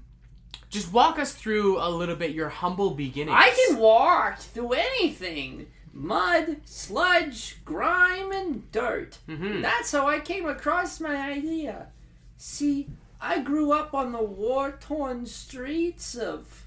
just 0.70 0.92
walk 0.92 1.18
us 1.18 1.32
through 1.32 1.80
a 1.80 1.88
little 1.90 2.18
bit 2.18 2.32
your 2.32 2.50
humble 2.50 2.92
beginnings? 2.92 3.38
I 3.40 3.52
can 3.68 3.78
walk 3.78 4.40
through 4.40 4.74
anything. 4.74 5.68
Mud, 5.94 6.58
sludge, 6.66 7.58
grime, 7.64 8.34
and 8.34 8.70
dirt. 8.74 9.20
Mhm. 9.30 9.62
That's 9.62 9.94
how 9.94 10.08
I 10.08 10.20
came 10.20 10.46
across 10.46 11.00
my 11.00 11.16
idea. 11.32 11.88
See, 12.36 12.88
I 13.22 13.40
grew 13.40 13.72
up 13.72 13.94
on 13.94 14.12
the 14.12 14.24
war 14.24 14.78
torn 14.80 15.26
streets 15.26 16.16
of 16.16 16.66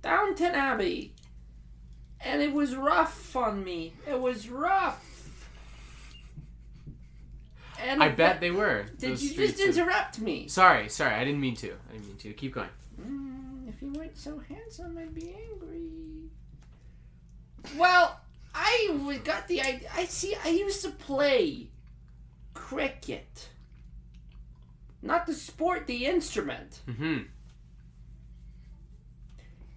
Downton 0.00 0.54
Abbey. 0.54 1.12
And 2.20 2.40
it 2.40 2.52
was 2.52 2.76
rough 2.76 3.34
on 3.34 3.64
me. 3.64 3.94
It 4.08 4.20
was 4.20 4.48
rough. 4.48 5.04
And 7.82 8.02
I 8.02 8.08
bet 8.08 8.40
they 8.40 8.50
were. 8.50 8.86
Did 8.98 9.20
you 9.20 9.34
just 9.34 9.60
of- 9.60 9.68
interrupt 9.68 10.18
me? 10.20 10.48
Sorry, 10.48 10.88
sorry. 10.88 11.14
I 11.14 11.24
didn't 11.24 11.40
mean 11.40 11.56
to. 11.56 11.72
I 11.88 11.92
didn't 11.92 12.06
mean 12.08 12.16
to. 12.18 12.32
Keep 12.32 12.54
going. 12.54 12.68
Mm, 13.00 13.68
if 13.68 13.82
you 13.82 13.92
weren't 13.92 14.16
so 14.16 14.38
handsome, 14.48 14.96
I'd 14.98 15.14
be 15.14 15.34
angry. 15.50 15.88
Well, 17.76 18.20
I 18.54 19.18
got 19.24 19.48
the 19.48 19.60
idea. 19.60 19.88
I 19.94 20.04
see. 20.06 20.34
I 20.44 20.48
used 20.48 20.82
to 20.84 20.90
play 20.90 21.68
cricket. 22.54 23.48
not 25.04 25.26
the 25.26 25.34
sport, 25.34 25.86
the 25.88 26.06
instrument. 26.06 26.80
Mm-hmm. 26.88 27.22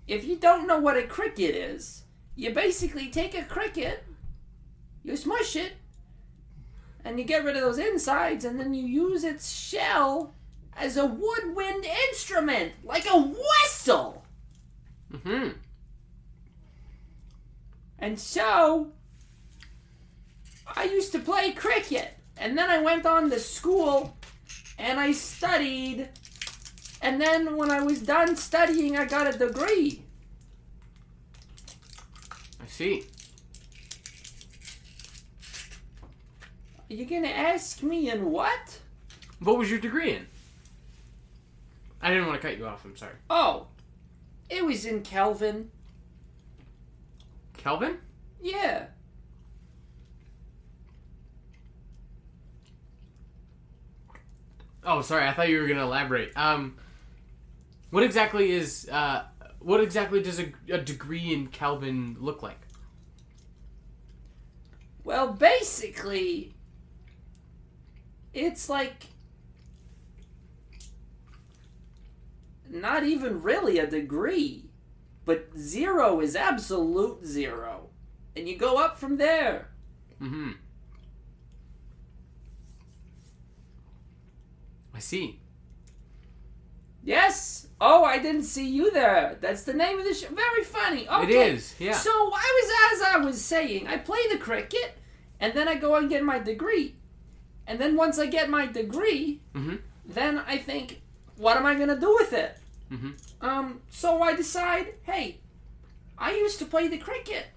If 0.07 0.23
you 0.25 0.35
don't 0.35 0.67
know 0.67 0.79
what 0.79 0.97
a 0.97 1.03
cricket 1.03 1.55
is, 1.55 2.03
you 2.35 2.51
basically 2.51 3.09
take 3.09 3.33
a 3.35 3.43
cricket, 3.43 4.03
you 5.03 5.15
smush 5.17 5.55
it, 5.55 5.73
and 7.05 7.19
you 7.19 7.23
get 7.23 7.45
rid 7.45 7.55
of 7.55 7.61
those 7.61 7.77
insides, 7.77 8.43
and 8.43 8.59
then 8.59 8.73
you 8.73 8.83
use 8.83 9.23
its 9.23 9.49
shell 9.49 10.33
as 10.75 10.97
a 10.97 11.05
woodwind 11.05 11.85
instrument, 12.09 12.73
like 12.83 13.05
a 13.05 13.17
whistle. 13.17 14.25
Mm-hmm. 15.13 15.49
And 17.99 18.19
so, 18.19 18.91
I 20.75 20.85
used 20.85 21.11
to 21.13 21.19
play 21.19 21.51
cricket. 21.51 22.11
And 22.37 22.57
then 22.57 22.69
I 22.69 22.81
went 22.81 23.05
on 23.05 23.29
to 23.29 23.39
school 23.39 24.17
and 24.77 24.99
I 24.99 25.13
studied. 25.13 26.09
And 27.01 27.21
then 27.21 27.55
when 27.55 27.71
I 27.71 27.81
was 27.81 28.01
done 28.01 28.35
studying, 28.35 28.97
I 28.97 29.05
got 29.05 29.33
a 29.33 29.37
degree. 29.37 30.03
I 32.61 32.67
see. 32.67 33.05
You 36.95 37.03
gonna 37.03 37.27
ask 37.27 37.83
me 37.83 38.09
in 38.09 38.31
what? 38.31 38.79
What 39.39 39.57
was 39.57 39.69
your 39.69 39.79
degree 39.79 40.13
in? 40.13 40.27
I 42.01 42.07
didn't 42.07 42.25
want 42.25 42.41
to 42.41 42.47
cut 42.47 42.57
you 42.57 42.65
off. 42.65 42.85
I'm 42.85 42.95
sorry. 42.95 43.15
Oh, 43.29 43.67
it 44.49 44.63
was 44.63 44.85
in 44.85 45.01
Kelvin. 45.01 45.71
Kelvin? 47.57 47.97
Yeah. 48.41 48.85
Oh, 54.85 55.01
sorry. 55.01 55.27
I 55.27 55.33
thought 55.33 55.49
you 55.49 55.59
were 55.59 55.67
to 55.67 55.77
elaborate. 55.77 56.31
Um, 56.37 56.77
what 57.89 58.03
exactly 58.03 58.51
is 58.51 58.87
uh, 58.89 59.23
what 59.59 59.81
exactly 59.81 60.21
does 60.23 60.39
a, 60.39 60.53
a 60.71 60.77
degree 60.77 61.33
in 61.33 61.47
Kelvin 61.47 62.15
look 62.21 62.41
like? 62.41 62.61
Well, 65.03 65.33
basically, 65.33 66.54
it's 68.35 68.69
like 68.69 69.07
not 72.69 73.03
even 73.03 73.41
really 73.41 73.79
a 73.79 73.87
degree, 73.87 74.65
but 75.23 75.47
zero 75.57 76.19
is 76.19 76.35
absolute 76.35 77.25
zero. 77.25 77.89
And 78.35 78.47
you 78.47 78.57
go 78.57 78.77
up 78.77 78.99
from 78.99 79.17
there. 79.17 79.69
Mm-hmm. 80.21 80.51
I 84.93 84.99
see. 84.99 85.39
Yes? 87.03 87.67
Oh, 87.79 88.03
I 88.03 88.17
didn't 88.17 88.43
see 88.43 88.67
you 88.67 88.91
there. 88.91 89.37
That's 89.39 89.63
the 89.63 89.73
name 89.73 89.99
of 89.99 90.05
the 90.05 90.13
show. 90.13 90.27
Very 90.33 90.63
funny. 90.63 91.07
Okay. 91.07 91.49
It 91.49 91.53
is, 91.53 91.75
yeah. 91.79 91.93
So 91.93 92.09
I 92.11 92.61
was, 92.91 93.01
as 93.01 93.15
I 93.15 93.17
was 93.25 93.39
saying, 93.39 93.87
I 93.87 93.97
play 93.97 94.19
the 94.31 94.37
cricket, 94.37 94.97
and 95.39 95.53
then 95.53 95.67
I 95.67 95.75
go 95.75 95.95
and 95.95 96.09
get 96.09 96.23
my 96.23 96.39
degree. 96.39 96.95
And 97.67 97.79
then 97.79 97.95
once 97.95 98.19
I 98.19 98.27
get 98.27 98.49
my 98.49 98.65
degree, 98.67 99.41
Mhm. 99.53 99.79
then 100.05 100.39
I 100.39 100.57
think, 100.57 101.01
what 101.37 101.57
am 101.57 101.65
I 101.65 101.75
going 101.75 101.89
to 101.89 101.99
do 101.99 102.13
with 102.13 102.31
it? 102.33 102.57
Mhm. 102.91 103.13
Um, 103.41 103.81
so 103.89 104.21
I 104.21 104.35
decide, 104.35 104.95
hey, 105.03 105.39
I 106.17 106.33
used 106.35 106.59
to 106.59 106.65
play 106.65 106.87
the 106.87 106.97
cricket. 106.97 107.47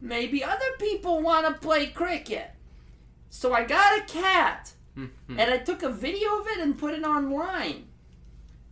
Maybe 0.00 0.44
other 0.44 0.76
people 0.78 1.22
want 1.22 1.46
to 1.46 1.54
play 1.54 1.86
cricket. 1.86 2.50
So 3.30 3.52
I 3.52 3.64
got 3.64 3.98
a 3.98 4.02
cat 4.02 4.72
Mhm. 4.96 5.10
and 5.28 5.50
I 5.50 5.58
took 5.58 5.82
a 5.82 5.88
video 5.90 6.38
of 6.40 6.46
it 6.46 6.58
and 6.60 6.78
put 6.78 6.94
it 6.94 7.04
online. 7.04 7.88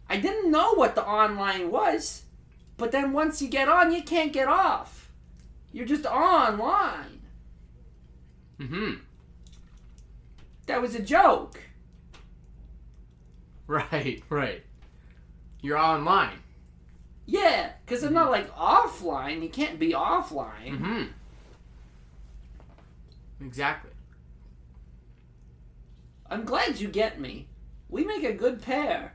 I 0.09 0.19
didn't 0.19 0.51
know 0.51 0.75
what 0.75 0.95
the 0.95 1.05
online 1.07 1.71
was, 1.71 2.23
but 2.77 2.93
then 2.93 3.13
once 3.13 3.41
you 3.41 3.49
get 3.49 3.69
on, 3.69 3.93
you 3.93 4.03
can't 4.03 4.33
get 4.33 4.47
off. 4.47 5.11
You're 5.73 5.87
just 5.87 6.05
online. 6.05 7.23
Mm-hmm. 8.61 8.95
That 10.67 10.81
was 10.81 10.95
a 10.95 11.03
joke. 11.03 11.61
Right, 13.69 14.23
right. 14.29 14.63
You're 15.63 15.79
online. 15.79 16.41
Yeah, 17.25 17.71
because 17.87 18.03
I'm 18.03 18.13
not 18.13 18.31
like 18.31 18.55
offline. 18.55 19.43
You 19.43 19.49
can't 19.49 19.79
be 19.79 19.93
offline. 19.93 20.73
Mm-hmm. 20.73 21.03
Exactly. 23.47 23.93
I'm 26.29 26.45
glad 26.45 26.81
you 26.81 26.89
get 26.89 27.21
me. 27.21 27.47
We 27.89 28.05
make 28.05 28.25
a 28.25 28.33
good 28.33 28.61
pair. 28.61 29.15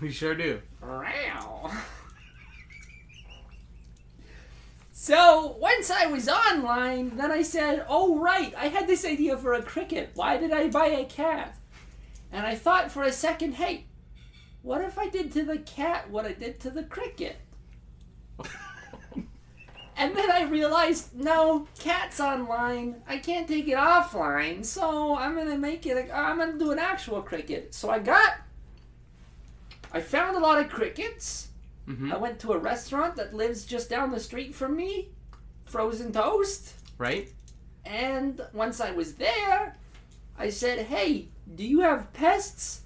We 0.00 0.10
sure 0.10 0.34
do. 0.34 0.62
Wow. 0.80 1.70
So 5.02 5.56
once 5.58 5.90
I 5.90 6.06
was 6.06 6.28
online, 6.28 7.16
then 7.16 7.32
I 7.32 7.42
said, 7.42 7.84
"Oh 7.88 8.20
right, 8.20 8.54
I 8.56 8.68
had 8.68 8.86
this 8.86 9.04
idea 9.04 9.36
for 9.36 9.54
a 9.54 9.60
cricket. 9.60 10.10
Why 10.14 10.36
did 10.36 10.52
I 10.52 10.68
buy 10.68 10.86
a 10.86 11.04
cat?" 11.04 11.58
And 12.30 12.46
I 12.46 12.54
thought 12.54 12.92
for 12.92 13.02
a 13.02 13.10
second, 13.10 13.54
"Hey, 13.54 13.86
what 14.62 14.80
if 14.80 15.00
I 15.00 15.08
did 15.08 15.32
to 15.32 15.42
the 15.42 15.58
cat 15.58 16.08
what 16.08 16.24
I 16.24 16.34
did 16.34 16.60
to 16.60 16.70
the 16.70 16.84
cricket?" 16.84 17.40
And 19.96 20.16
then 20.16 20.30
I 20.30 20.44
realized, 20.44 21.14
no, 21.14 21.66
cat's 21.78 22.18
online. 22.18 23.02
I 23.06 23.18
can't 23.18 23.46
take 23.46 23.68
it 23.68 23.76
offline, 23.76 24.64
so 24.64 25.16
I'm 25.16 25.36
gonna 25.36 25.58
make 25.58 25.84
it. 25.84 25.96
A, 25.96 26.16
I'm 26.16 26.38
gonna 26.38 26.58
do 26.58 26.70
an 26.70 26.78
actual 26.78 27.22
cricket. 27.22 27.74
So 27.74 27.90
I 27.90 27.98
got. 27.98 28.34
I 29.92 30.00
found 30.00 30.36
a 30.36 30.40
lot 30.40 30.60
of 30.60 30.70
crickets. 30.70 31.48
Mm-hmm. 31.88 32.12
I 32.12 32.16
went 32.16 32.38
to 32.40 32.52
a 32.52 32.58
restaurant 32.58 33.16
that 33.16 33.34
lives 33.34 33.64
just 33.64 33.90
down 33.90 34.10
the 34.10 34.20
street 34.20 34.54
from 34.54 34.76
me, 34.76 35.08
Frozen 35.64 36.12
Toast. 36.12 36.74
Right? 36.98 37.32
And 37.84 38.40
once 38.52 38.80
I 38.80 38.92
was 38.92 39.14
there, 39.14 39.76
I 40.38 40.50
said, 40.50 40.86
Hey, 40.86 41.28
do 41.54 41.64
you 41.64 41.80
have 41.80 42.12
pests? 42.12 42.82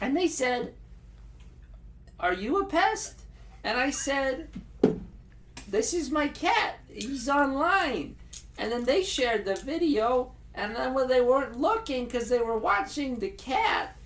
And 0.00 0.16
they 0.16 0.26
said, 0.26 0.74
Are 2.18 2.34
you 2.34 2.60
a 2.60 2.66
pest? 2.66 3.22
And 3.62 3.78
I 3.78 3.90
said, 3.90 4.48
This 5.68 5.94
is 5.94 6.10
my 6.10 6.28
cat. 6.28 6.80
He's 6.88 7.28
online. 7.28 8.16
And 8.58 8.72
then 8.72 8.84
they 8.84 9.02
shared 9.02 9.44
the 9.44 9.54
video. 9.54 10.32
And 10.54 10.76
then 10.76 10.92
when 10.92 11.08
they 11.08 11.20
weren't 11.20 11.58
looking 11.58 12.04
because 12.04 12.28
they 12.28 12.40
were 12.40 12.58
watching 12.58 13.18
the 13.18 13.30
cat, 13.30 13.96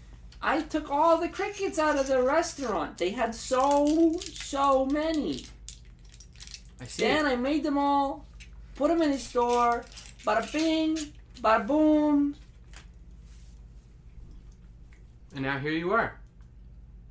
I 0.47 0.61
took 0.61 0.93
all 0.93 1.19
the 1.19 1.29
crickets 1.29 1.77
out 1.77 1.99
of 1.99 2.07
the 2.07 2.23
restaurant. 2.23 2.99
They 2.99 3.11
had 3.11 3.35
so, 3.35 4.17
so 4.21 4.87
many. 4.87 5.45
I 6.81 6.85
see. 6.85 7.03
Then 7.03 7.27
I 7.27 7.35
made 7.35 7.65
them 7.65 7.77
all, 7.77 8.27
put 8.77 8.89
them 8.89 9.03
in 9.03 9.11
the 9.11 9.19
store. 9.19 9.85
Bada 10.25 10.51
bing, 10.53 10.99
bada 11.41 11.67
boom. 11.67 12.37
and 15.35 15.43
now 15.43 15.59
here 15.59 15.73
you 15.73 15.93
are. 15.93 16.17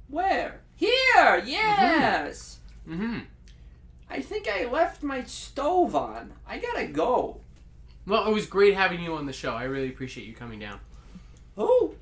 Where? 0.07 0.61
Here, 0.77 1.43
yes. 1.45 2.59
Mm-hmm. 2.87 3.19
I 4.09 4.21
think 4.21 4.47
I 4.47 4.63
left 4.65 5.03
my 5.03 5.23
stove 5.23 5.93
on. 5.93 6.31
I 6.47 6.57
gotta 6.57 6.87
go. 6.87 7.41
Well, 8.07 8.27
it 8.27 8.33
was 8.33 8.45
great 8.45 8.75
having 8.75 9.03
you 9.03 9.15
on 9.15 9.25
the 9.25 9.33
show. 9.33 9.51
I 9.51 9.63
really 9.63 9.89
appreciate 9.89 10.25
you 10.25 10.33
coming 10.33 10.59
down. 10.59 10.79
Who? 11.57 11.95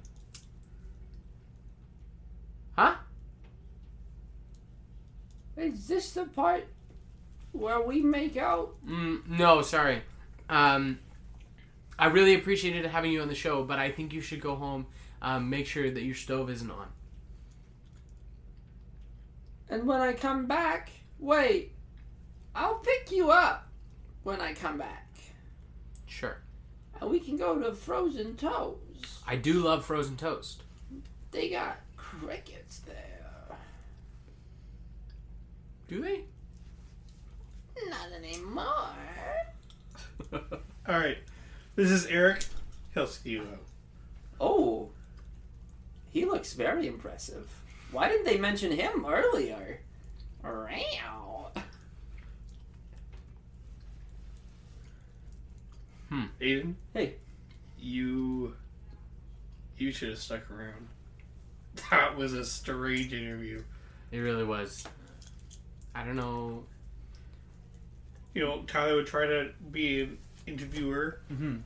Is 5.58 5.88
this 5.88 6.12
the 6.12 6.26
part 6.26 6.66
where 7.52 7.82
we 7.82 8.02
make 8.02 8.38
out? 8.38 8.76
Mm, 8.88 9.28
no, 9.28 9.62
sorry. 9.62 10.02
Um, 10.50 11.00
I 11.98 12.08
really 12.08 12.34
appreciated 12.34 12.86
having 12.86 13.12
you 13.12 13.22
on 13.22 13.28
the 13.28 13.36
show, 13.36 13.64
but 13.64 13.80
I 13.80 13.92
think 13.92 14.14
you 14.14 14.22
should 14.22 14.42
go 14.42 14.56
home. 14.56 14.88
Um, 15.22 15.50
make 15.50 15.68
sure 15.68 15.90
that 15.90 16.04
your 16.04 16.16
stove 16.16 16.50
isn't 16.50 16.70
on. 16.70 16.88
And 19.70 19.88
when 19.88 20.02
I 20.02 20.14
come 20.14 20.46
back, 20.48 20.92
wait, 21.18 21.72
I'll 22.54 22.76
pick 22.76 23.12
you 23.12 23.32
up 23.32 23.70
when 24.24 24.42
I 24.42 24.54
come 24.54 24.78
back. 24.78 25.16
Sure. 26.06 26.38
And 27.00 27.10
we 27.10 27.20
can 27.20 27.38
go 27.38 27.58
to 27.58 27.74
Frozen 27.74 28.36
Toes. 28.36 28.78
I 29.26 29.36
do 29.36 29.54
love 29.54 29.86
frozen 29.86 30.18
toast. 30.18 30.64
They 31.32 31.50
got 31.50 31.80
crickets 31.96 32.80
there. 32.80 33.13
Do 35.94 36.02
they? 36.02 36.24
Not 37.88 38.12
anymore. 38.18 38.66
All 40.34 40.40
right, 40.88 41.20
this 41.76 41.92
is 41.92 42.08
Eric. 42.08 42.44
He'll 42.96 43.06
see 43.06 43.30
you 43.30 43.42
out. 43.42 43.62
Oh, 44.42 44.90
he 46.10 46.26
looks 46.26 46.54
very 46.54 46.88
impressive. 46.88 47.48
Why 47.92 48.10
didn't 48.10 48.26
they 48.26 48.40
mention 48.40 48.72
him 48.72 49.06
earlier? 49.08 49.82
Wow. 50.44 51.52
Hmm. 56.10 56.24
Aiden. 56.42 56.74
Hey. 56.96 57.18
You. 57.80 58.56
You 59.78 59.92
should 59.92 60.10
have 60.10 60.18
stuck 60.18 60.50
around. 60.50 60.88
That 61.92 62.18
was 62.18 62.34
a 62.34 62.46
strange 62.46 63.14
interview. 63.14 63.62
It 64.12 64.18
really 64.18 64.44
was. 64.44 64.88
I 65.96 66.04
don't 66.04 66.16
know. 66.16 66.64
You 68.34 68.44
know, 68.46 68.64
Tyler 68.64 68.96
would 68.96 69.08
try 69.08 69.28
to 69.28 69.52
be 69.72 70.02
an 70.04 70.18
interviewer, 70.48 71.20
Mm-hmm. 71.32 71.58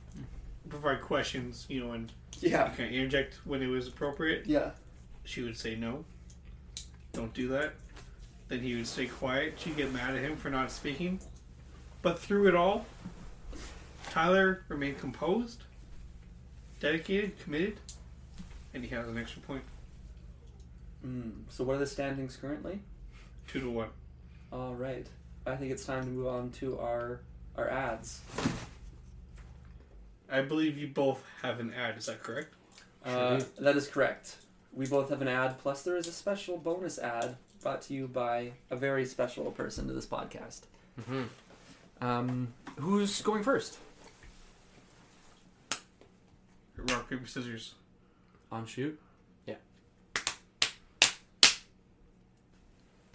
provide 0.70 1.02
questions, 1.02 1.66
you 1.70 1.80
know, 1.84 1.94
and 1.94 2.12
Yeah. 2.40 2.68
kind 2.70 2.90
of 2.90 2.92
interject 2.92 3.36
when 3.46 3.62
it 3.62 3.68
was 3.68 3.88
appropriate. 3.88 4.46
Yeah. 4.46 4.72
She 5.24 5.42
would 5.44 5.58
say 5.58 5.76
no. 5.76 6.04
Don't 7.14 7.34
do 7.34 7.48
that. 7.50 7.74
Then 8.50 8.60
he 8.62 8.76
would 8.76 8.88
stay 8.88 9.08
quiet. 9.08 9.56
She'd 9.60 9.76
get 9.78 9.92
mad 9.94 10.16
at 10.16 10.22
him 10.22 10.36
for 10.38 10.50
not 10.50 10.72
speaking. 10.72 11.20
But 12.02 12.20
through 12.20 12.48
it 12.48 12.56
all, 12.56 12.86
Tyler 14.10 14.64
remained 14.70 15.00
composed, 15.00 15.64
dedicated, 16.80 17.40
committed, 17.40 17.80
and 18.74 18.84
he 18.84 18.90
has 18.90 19.08
an 19.08 19.18
extra 19.18 19.42
point. 19.42 19.64
Mm. 21.06 21.32
So 21.50 21.64
what 21.64 21.76
are 21.76 21.80
the 21.80 21.88
standings 21.88 22.36
currently? 22.38 22.80
Two 23.48 23.60
to 23.62 23.70
one. 23.70 23.90
All 24.52 24.74
right. 24.74 25.06
I 25.46 25.56
think 25.56 25.72
it's 25.72 25.86
time 25.86 26.04
to 26.04 26.10
move 26.10 26.28
on 26.28 26.52
to 26.52 26.80
our 26.80 27.22
our 27.56 27.70
ads. 27.70 28.22
I 30.30 30.42
believe 30.42 30.78
you 30.78 30.88
both 30.88 31.24
have 31.42 31.60
an 31.60 31.74
ad. 31.74 31.98
Is 31.98 32.08
that 32.08 32.22
correct? 32.22 32.54
Uh, 33.06 33.42
that 33.60 33.78
is 33.78 33.88
correct. 33.88 34.38
We 34.74 34.86
both 34.86 35.10
have 35.10 35.22
an 35.22 35.28
ad, 35.28 35.58
plus 35.60 35.84
there 35.84 35.96
is 35.96 36.08
a 36.08 36.12
special 36.12 36.58
bonus 36.58 37.00
ad 37.00 37.38
brought 37.62 37.82
to 37.84 37.94
you 37.94 38.08
by 38.08 38.52
a 38.70 38.76
very 38.76 39.06
special 39.06 39.46
person 39.52 39.88
to 39.88 39.94
this 39.94 40.06
podcast. 40.06 40.62
Mm-hmm. 41.02 42.06
Um, 42.06 42.54
who's 42.78 43.22
going 43.22 43.44
first? 43.44 43.78
Rock 46.78 47.10
paper 47.10 47.26
scissors. 47.26 47.74
On 48.52 48.66
shoot. 48.66 49.00
Yeah. 49.46 49.56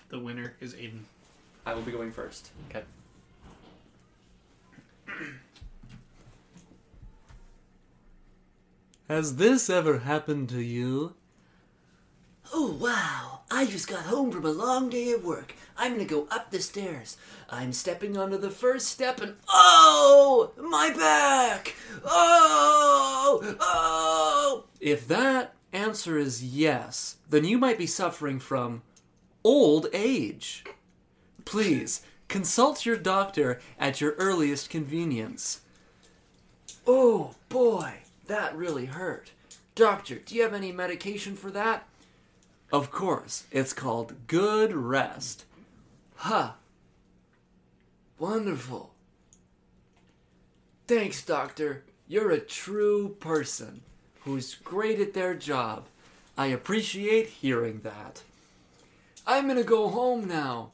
The 0.09 0.19
winner 0.19 0.55
is 0.61 0.75
Aiden. 0.75 1.01
I 1.65 1.75
will 1.75 1.83
be 1.83 1.93
going 1.93 2.11
first. 2.11 2.51
Okay. 2.71 2.83
Has 9.09 9.37
this 9.37 9.69
ever 9.69 9.99
happened 9.99 10.49
to 10.51 10.61
you? 10.61 11.15
Oh, 12.53 12.73
wow. 12.81 13.41
I 13.51 13.67
just 13.67 13.87
got 13.87 14.05
home 14.05 14.33
from 14.33 14.47
a 14.47 14.51
long 14.51 14.89
day 14.89 15.13
of 15.13 15.25
work. 15.25 15.55
I'm 15.77 15.93
gonna 15.93 16.05
go 16.05 16.27
up 16.31 16.51
the 16.51 16.61
stairs. 16.61 17.17
I'm 17.51 17.73
stepping 17.73 18.17
onto 18.17 18.39
the 18.39 18.51
first 18.51 18.89
step 18.89 19.21
and. 19.21 19.37
Oh! 19.49 20.53
My 20.57 20.91
back! 20.91 21.75
Oh! 22.05 23.57
Oh! 23.61 24.65
If 24.81 25.07
that 25.09 25.55
answer 25.73 26.17
is 26.17 26.43
yes, 26.43 27.19
then 27.29 27.45
you 27.45 27.59
might 27.59 27.79
be 27.79 27.87
suffering 27.87 28.39
from 28.39 28.83
old 29.45 29.87
age. 29.93 30.65
Please 31.45 32.03
consult 32.29 32.87
your 32.87 32.97
doctor 32.97 33.61
at 33.79 34.01
your 34.01 34.13
earliest 34.13 34.71
convenience. 34.71 35.61
Oh, 36.87 37.35
boy. 37.49 37.95
That 38.27 38.57
really 38.57 38.87
hurt. 38.87 39.33
Doctor, 39.75 40.17
do 40.17 40.35
you 40.35 40.43
have 40.43 40.55
any 40.55 40.73
medication 40.73 41.37
for 41.37 41.51
that? 41.51 41.87
Of 42.73 42.91
course, 42.91 43.45
it's 43.51 43.73
called 43.73 44.27
good 44.27 44.73
rest. 44.73 45.45
Huh. 46.17 46.53
Wonderful. 48.19 48.95
Thanks, 50.87 51.25
Doctor. 51.25 51.85
You're 52.09 52.31
a 52.31 52.41
true 52.41 53.17
person 53.21 53.83
who's 54.21 54.55
great 54.55 55.01
at 55.01 55.15
their 55.15 55.35
job. 55.35 55.87
I 56.37 56.47
appreciate 56.47 57.29
hearing 57.29 57.81
that. 57.81 58.23
I'm 59.27 59.47
gonna 59.47 59.63
go 59.63 59.89
home 59.89 60.27
now. 60.27 60.71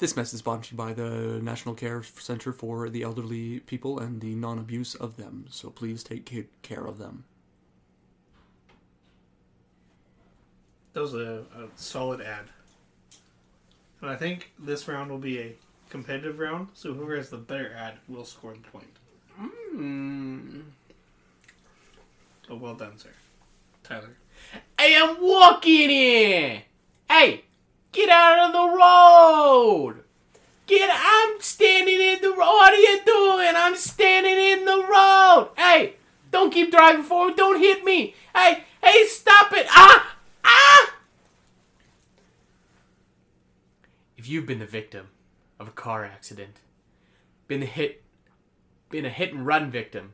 This 0.00 0.16
message 0.16 0.36
is 0.36 0.38
sponsored 0.38 0.78
by 0.78 0.94
the 0.94 1.40
National 1.42 1.74
Care 1.74 2.02
Center 2.02 2.54
for 2.54 2.88
the 2.88 3.02
Elderly 3.02 3.60
People 3.60 3.98
and 3.98 4.18
the 4.22 4.34
non 4.34 4.58
abuse 4.58 4.94
of 4.94 5.18
them, 5.18 5.44
so 5.50 5.68
please 5.68 6.02
take 6.02 6.24
care 6.62 6.86
of 6.86 6.96
them. 6.96 7.24
That 10.94 11.02
was 11.02 11.12
a, 11.12 11.44
a 11.54 11.66
solid 11.76 12.22
ad. 12.22 12.46
And 14.00 14.08
I 14.08 14.16
think 14.16 14.52
this 14.58 14.88
round 14.88 15.10
will 15.10 15.18
be 15.18 15.38
a 15.38 15.54
competitive 15.90 16.38
round, 16.38 16.68
so 16.72 16.94
whoever 16.94 17.16
has 17.16 17.28
the 17.28 17.36
better 17.36 17.74
ad 17.76 17.98
will 18.08 18.24
score 18.24 18.54
the 18.54 18.70
point. 18.70 18.96
Mm. 19.74 20.62
But 22.48 22.58
well 22.58 22.74
done, 22.74 22.96
sir. 22.96 23.10
Tyler. 23.82 24.16
Hey, 24.78 24.96
I'm 24.96 25.20
walking 25.20 25.90
in. 25.90 26.62
Hey, 27.06 27.44
get 27.92 28.08
out 28.08 28.38
of 28.38 28.52
the 28.52 28.76
road. 28.76 30.04
Get. 30.66 30.90
I'm 30.92 31.40
standing 31.40 32.00
in 32.00 32.20
the 32.22 32.30
road. 32.30 32.38
What 32.38 32.72
are 32.72 32.76
you 32.76 33.00
doing? 33.04 33.52
I'm 33.56 33.76
standing 33.76 34.38
in 34.38 34.64
the 34.64 34.86
road. 34.88 35.50
Hey, 35.56 35.94
don't 36.30 36.52
keep 36.52 36.70
driving 36.70 37.02
forward. 37.02 37.36
Don't 37.36 37.58
hit 37.58 37.84
me. 37.84 38.14
Hey, 38.34 38.64
hey, 38.82 39.06
stop 39.06 39.52
it. 39.52 39.66
Ah, 39.70 40.16
ah. 40.44 40.94
If 44.16 44.28
you've 44.28 44.46
been 44.46 44.58
the 44.58 44.66
victim 44.66 45.08
of 45.58 45.68
a 45.68 45.72
car 45.72 46.04
accident, 46.04 46.60
been 47.48 47.62
hit, 47.62 48.02
been 48.90 49.04
a 49.04 49.10
hit 49.10 49.32
and 49.32 49.44
run 49.44 49.70
victim, 49.70 50.12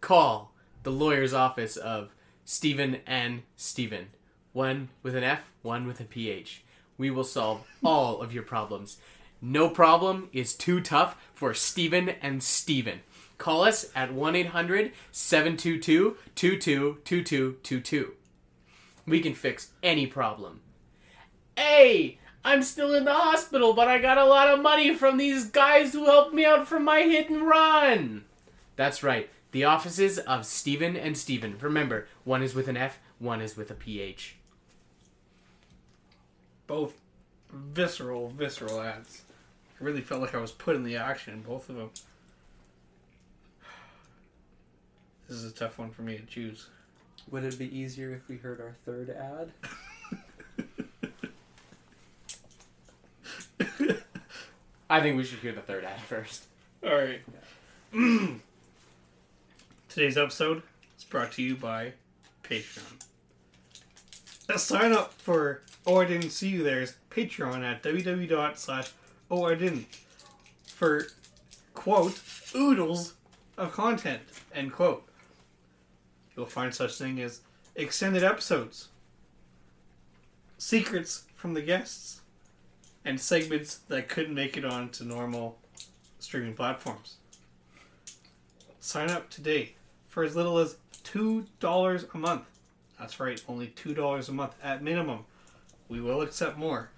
call 0.00 0.54
the 0.82 0.90
lawyer's 0.90 1.34
office 1.34 1.76
of 1.76 2.14
Stephen 2.44 2.98
and 3.06 3.42
Stephen. 3.56 4.08
One 4.52 4.88
with 5.02 5.14
an 5.14 5.22
F, 5.22 5.50
one 5.62 5.86
with 5.86 6.00
a 6.00 6.04
PH. 6.04 6.64
We 7.00 7.10
will 7.10 7.24
solve 7.24 7.66
all 7.82 8.20
of 8.20 8.34
your 8.34 8.42
problems. 8.42 8.98
No 9.40 9.70
problem 9.70 10.28
is 10.34 10.52
too 10.52 10.82
tough 10.82 11.16
for 11.32 11.54
Stephen 11.54 12.10
and 12.10 12.42
Stephen. 12.42 13.00
Call 13.38 13.62
us 13.62 13.86
at 13.96 14.12
1 14.12 14.36
800 14.36 14.92
722 15.10 16.18
222222. 16.34 18.12
We 19.06 19.20
can 19.20 19.34
fix 19.34 19.70
any 19.82 20.06
problem. 20.06 20.60
Hey, 21.56 22.18
I'm 22.44 22.62
still 22.62 22.94
in 22.94 23.06
the 23.06 23.14
hospital, 23.14 23.72
but 23.72 23.88
I 23.88 23.98
got 23.98 24.18
a 24.18 24.26
lot 24.26 24.48
of 24.48 24.60
money 24.60 24.94
from 24.94 25.16
these 25.16 25.46
guys 25.46 25.94
who 25.94 26.04
helped 26.04 26.34
me 26.34 26.44
out 26.44 26.68
from 26.68 26.84
my 26.84 27.00
hit 27.00 27.30
and 27.30 27.48
run. 27.48 28.26
That's 28.76 29.02
right. 29.02 29.30
The 29.52 29.64
offices 29.64 30.18
of 30.18 30.44
Stephen 30.44 30.96
and 30.98 31.16
Stephen. 31.16 31.56
Remember, 31.62 32.08
one 32.24 32.42
is 32.42 32.54
with 32.54 32.68
an 32.68 32.76
F, 32.76 32.98
one 33.18 33.40
is 33.40 33.56
with 33.56 33.70
a 33.70 33.74
PH. 33.74 34.36
Both 36.70 36.94
visceral, 37.52 38.28
visceral 38.28 38.80
ads. 38.80 39.22
I 39.80 39.84
really 39.84 40.02
felt 40.02 40.20
like 40.20 40.36
I 40.36 40.38
was 40.38 40.52
put 40.52 40.76
in 40.76 40.84
the 40.84 40.98
action 40.98 41.34
in 41.34 41.42
both 41.42 41.68
of 41.68 41.74
them. 41.74 41.90
This 45.28 45.38
is 45.38 45.50
a 45.50 45.54
tough 45.54 45.80
one 45.80 45.90
for 45.90 46.02
me 46.02 46.16
to 46.16 46.24
choose. 46.26 46.68
Would 47.28 47.42
it 47.42 47.58
be 47.58 47.76
easier 47.76 48.12
if 48.14 48.28
we 48.28 48.36
heard 48.36 48.60
our 48.60 48.76
third 48.84 49.10
ad? 49.10 49.50
I 54.88 55.00
think 55.00 55.16
we 55.16 55.24
should 55.24 55.40
hear 55.40 55.50
the 55.50 55.62
third 55.62 55.84
ad 55.84 56.00
first. 56.02 56.44
All 56.84 56.94
right. 56.94 57.20
Today's 59.88 60.16
episode 60.16 60.62
is 60.96 61.02
brought 61.02 61.32
to 61.32 61.42
you 61.42 61.56
by 61.56 61.94
Patreon. 62.44 63.09
Sign 64.56 64.92
up 64.92 65.12
for 65.14 65.62
Oh 65.86 66.00
I 66.00 66.06
Didn't 66.06 66.30
See 66.30 66.48
You 66.48 66.62
There's 66.62 66.94
Patreon 67.10 67.62
at 67.62 67.82
www 67.82 68.92
Oh 69.30 69.44
I 69.44 69.54
Didn't 69.54 69.86
for 70.66 71.06
quote 71.74 72.20
oodles 72.54 73.14
of 73.56 73.72
content 73.72 74.22
end 74.54 74.72
quote. 74.72 75.06
You'll 76.36 76.46
find 76.46 76.74
such 76.74 76.96
thing 76.96 77.20
as 77.20 77.40
extended 77.76 78.24
episodes, 78.24 78.88
secrets 80.58 81.24
from 81.34 81.54
the 81.54 81.62
guests, 81.62 82.20
and 83.04 83.20
segments 83.20 83.76
that 83.88 84.08
couldn't 84.08 84.34
make 84.34 84.56
it 84.56 84.64
onto 84.64 85.04
normal 85.04 85.58
streaming 86.18 86.54
platforms. 86.54 87.16
Sign 88.80 89.10
up 89.10 89.30
today 89.30 89.74
for 90.08 90.24
as 90.24 90.34
little 90.34 90.58
as 90.58 90.76
$2 91.04 92.14
a 92.14 92.18
month. 92.18 92.44
That's 93.00 93.18
right, 93.18 93.42
only 93.48 93.68
$2 93.68 94.28
a 94.28 94.32
month 94.32 94.54
at 94.62 94.82
minimum. 94.82 95.24
We 95.88 96.02
will 96.02 96.20
accept 96.20 96.58
more, 96.58 96.90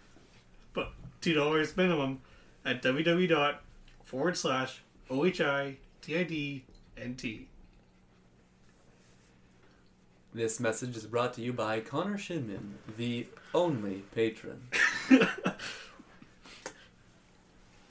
but 0.74 0.90
$2 1.22 1.76
minimum 1.76 2.20
at 2.64 2.82
www 2.82 3.56
forward 4.04 4.36
slash 4.36 4.82
OHIDIDNT. 5.08 5.76
This 10.34 10.60
message 10.60 10.96
is 10.96 11.06
brought 11.06 11.34
to 11.34 11.40
you 11.40 11.52
by 11.52 11.80
Connor 11.80 12.18
Shinman, 12.18 12.72
the 12.96 13.26
only 13.54 14.02
patron. 14.14 14.60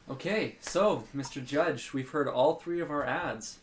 Okay, 0.10 0.58
so, 0.60 1.06
Mr. 1.16 1.44
Judge, 1.44 1.94
we've 1.94 2.10
heard 2.10 2.28
all 2.28 2.56
three 2.56 2.82
of 2.82 2.92
our 2.92 3.06
ads. 3.06 3.60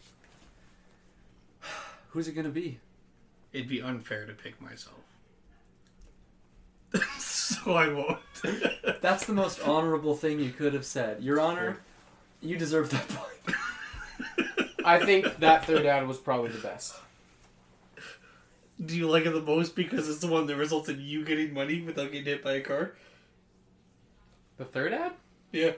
Who's 2.09 2.27
it 2.27 2.33
gonna 2.33 2.49
be? 2.49 2.79
It'd 3.53 3.69
be 3.69 3.81
unfair 3.81 4.27
to 4.27 4.33
pick 4.33 4.61
myself. 4.61 5.01
so 7.19 7.73
I 7.73 7.89
won't. 7.93 8.19
That's 9.01 9.27
the 9.27 9.33
most 9.33 9.61
honorable 9.61 10.15
thing 10.15 10.41
you 10.41 10.51
could 10.51 10.75
have 10.75 10.85
said. 10.85 11.23
Your 11.23 11.41
Honor, 11.41 11.79
you 12.41 12.57
deserve 12.57 12.91
that 12.91 13.09
point. 13.09 13.57
I 14.85 15.05
think 15.05 15.39
that 15.39 15.67
third 15.67 15.87
ad 15.87 16.07
was 16.07 16.19
probably 16.19 16.51
the 16.51 16.59
best. 16.59 16.95
Do 18.85 18.97
you 18.97 19.09
like 19.09 19.27
it 19.27 19.31
the 19.31 19.43
most 19.43 19.75
because 19.75 20.09
it's 20.09 20.21
the 20.21 20.29
one 20.29 20.47
that 20.47 20.57
results 20.57 20.89
in 20.89 21.01
you 21.01 21.25
getting 21.25 21.53
money 21.53 21.83
without 21.83 22.13
getting 22.13 22.27
hit 22.27 22.45
by 22.45 22.55
a 22.55 22.61
car? 22.61 22.95
The 24.57 24.65
third 24.65 24.93
ad? 24.93 25.13
Yeah. 25.53 25.73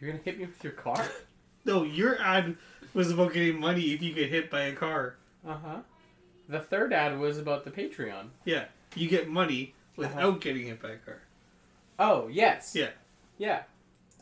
You're 0.00 0.10
gonna 0.10 0.22
hit 0.24 0.38
me 0.38 0.46
with 0.46 0.62
your 0.64 0.72
car? 0.72 1.04
No, 1.64 1.84
your 1.84 2.20
ad 2.20 2.56
was 2.94 3.10
about 3.10 3.32
getting 3.32 3.60
money 3.60 3.92
if 3.92 4.02
you 4.02 4.12
get 4.12 4.30
hit 4.30 4.50
by 4.50 4.62
a 4.62 4.72
car. 4.72 5.16
Uh 5.46 5.56
huh. 5.56 5.76
The 6.48 6.60
third 6.60 6.92
ad 6.92 7.18
was 7.18 7.38
about 7.38 7.64
the 7.64 7.70
Patreon. 7.70 8.28
Yeah, 8.44 8.64
you 8.96 9.08
get 9.08 9.28
money 9.28 9.74
without 9.96 10.40
getting 10.40 10.66
hit 10.66 10.82
by 10.82 10.90
a 10.90 10.96
car. 10.96 11.20
Oh 11.98 12.28
yes. 12.28 12.74
Yeah. 12.74 12.90
Yeah. 13.38 13.62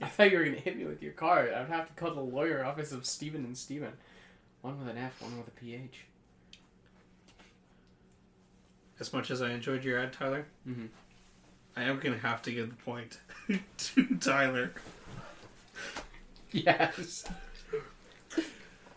I 0.00 0.06
thought 0.08 0.30
you 0.30 0.38
were 0.38 0.44
gonna 0.44 0.56
hit 0.58 0.76
me 0.76 0.84
with 0.84 1.02
your 1.02 1.12
car. 1.12 1.48
I'd 1.52 1.68
have 1.68 1.88
to 1.88 1.94
call 1.94 2.14
the 2.14 2.20
lawyer 2.20 2.64
office 2.64 2.92
of 2.92 3.04
Stephen 3.06 3.44
and 3.44 3.56
Stephen. 3.56 3.92
One 4.62 4.78
with 4.78 4.88
an 4.88 4.98
F, 4.98 5.20
one 5.22 5.36
with 5.38 5.48
a 5.48 5.52
PH. 5.52 6.04
As 9.00 9.12
much 9.12 9.30
as 9.30 9.40
I 9.42 9.50
enjoyed 9.50 9.84
your 9.84 9.98
ad, 9.98 10.12
Tyler, 10.12 10.46
Mhm. 10.68 10.88
I 11.76 11.84
am 11.84 12.00
gonna 12.00 12.18
have 12.18 12.42
to 12.42 12.52
give 12.52 12.68
the 12.68 12.74
point 12.76 13.18
to 13.78 14.16
Tyler. 14.18 14.72
Yes. 16.50 17.24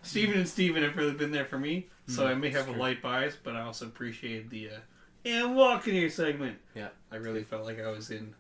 Stephen 0.04 0.39
and 0.39 0.47
Stephen 0.47 0.84
have 0.84 0.97
really 0.97 1.14
been 1.14 1.32
there 1.32 1.45
for 1.45 1.60
me, 1.60 1.88
so 2.08 2.28
I 2.28 2.34
may 2.34 2.49
have 2.49 2.68
a 2.68 2.72
light 2.72 3.02
bias, 3.02 3.38
but 3.41 3.56
I 3.56 3.62
also 3.62 3.86
appreciate 3.86 4.49
the 4.49 4.70
uh, 4.70 4.80
and 5.26 5.56
walking 5.56 5.93
here 5.93 6.10
segment. 6.10 6.58
Yeah. 6.76 6.89
I 7.12 7.18
really 7.18 7.43
felt 7.43 7.66
like 7.66 7.80
I 7.80 7.89
was 7.89 8.10
in, 8.10 8.34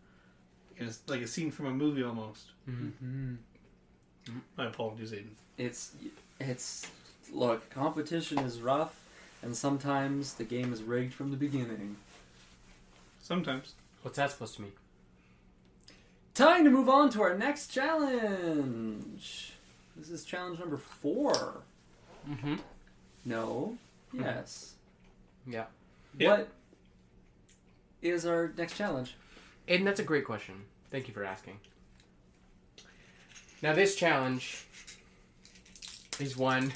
in 0.77 0.87
a, 0.87 0.91
like 1.07 1.21
a 1.21 1.27
scene 1.27 1.51
from 1.51 1.67
a 1.67 1.71
movie 1.71 2.03
almost. 2.03 2.45
Mm-hmm. 2.69 3.35
My 4.57 4.67
apologies, 4.67 5.11
Aiden. 5.11 5.33
It's 5.57 5.91
it's 6.39 6.87
look, 7.31 7.69
competition 7.69 8.39
is 8.39 8.59
rough, 8.59 8.99
and 9.41 9.55
sometimes 9.55 10.35
the 10.35 10.43
game 10.43 10.73
is 10.73 10.81
rigged 10.81 11.13
from 11.13 11.31
the 11.31 11.37
beginning. 11.37 11.97
Sometimes. 13.21 13.73
What's 14.01 14.17
that 14.17 14.31
supposed 14.31 14.55
to 14.55 14.63
mean? 14.63 14.71
Time 16.33 16.63
to 16.63 16.71
move 16.71 16.89
on 16.89 17.09
to 17.11 17.21
our 17.21 17.37
next 17.37 17.67
challenge. 17.67 19.53
This 20.01 20.09
is 20.09 20.25
challenge 20.25 20.57
number 20.57 20.77
four. 20.77 21.61
Mm-hmm. 22.27 22.55
No. 23.23 23.77
Yes. 24.11 24.73
Yeah. 25.45 25.65
Yeah. 26.17 26.29
What 26.29 26.49
is 28.01 28.25
our 28.25 28.51
next 28.57 28.77
challenge? 28.77 29.15
Aiden, 29.67 29.85
that's 29.85 29.99
a 29.99 30.03
great 30.03 30.25
question. 30.25 30.55
Thank 30.89 31.07
you 31.07 31.13
for 31.13 31.23
asking. 31.23 31.59
Now, 33.61 33.73
this 33.73 33.95
challenge 33.95 34.65
is 36.19 36.35
one 36.35 36.73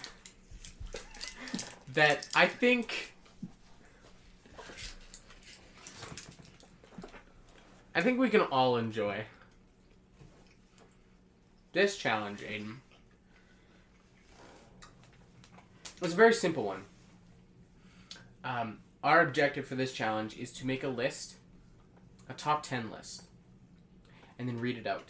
that 1.96 2.28
I 2.36 2.46
think. 2.46 3.16
I 7.96 8.02
think 8.02 8.20
we 8.20 8.30
can 8.30 8.42
all 8.42 8.78
enjoy. 8.78 9.26
This 11.74 11.98
challenge, 11.98 12.42
Aiden. 12.42 12.76
It's 16.06 16.14
a 16.14 16.18
very 16.18 16.34
simple 16.36 16.62
one. 16.62 16.84
Um, 18.44 18.78
our 19.04 19.22
objective 19.22 19.66
for 19.66 19.74
this 19.74 19.92
challenge 19.92 20.38
is 20.38 20.52
to 20.52 20.68
make 20.68 20.84
a 20.84 20.88
list 20.88 21.38
a 22.30 22.34
top 22.34 22.62
10 22.62 22.92
list 22.92 23.24
and 24.38 24.48
then 24.48 24.60
read 24.60 24.78
it 24.78 24.86
out. 24.86 25.10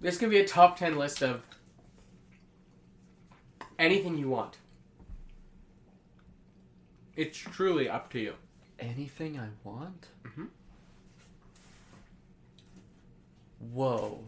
This 0.00 0.16
can 0.16 0.30
be 0.30 0.38
a 0.38 0.46
top 0.46 0.78
10 0.78 0.96
list 0.96 1.22
of 1.22 1.42
anything 3.78 4.16
you 4.16 4.30
want. 4.30 4.56
It's 7.16 7.36
truly 7.36 7.86
up 7.86 8.10
to 8.12 8.18
you. 8.18 8.34
Anything 8.78 9.38
I 9.38 9.48
want? 9.62 10.08
Mhm. 10.22 10.48
Whoa. 13.70 14.24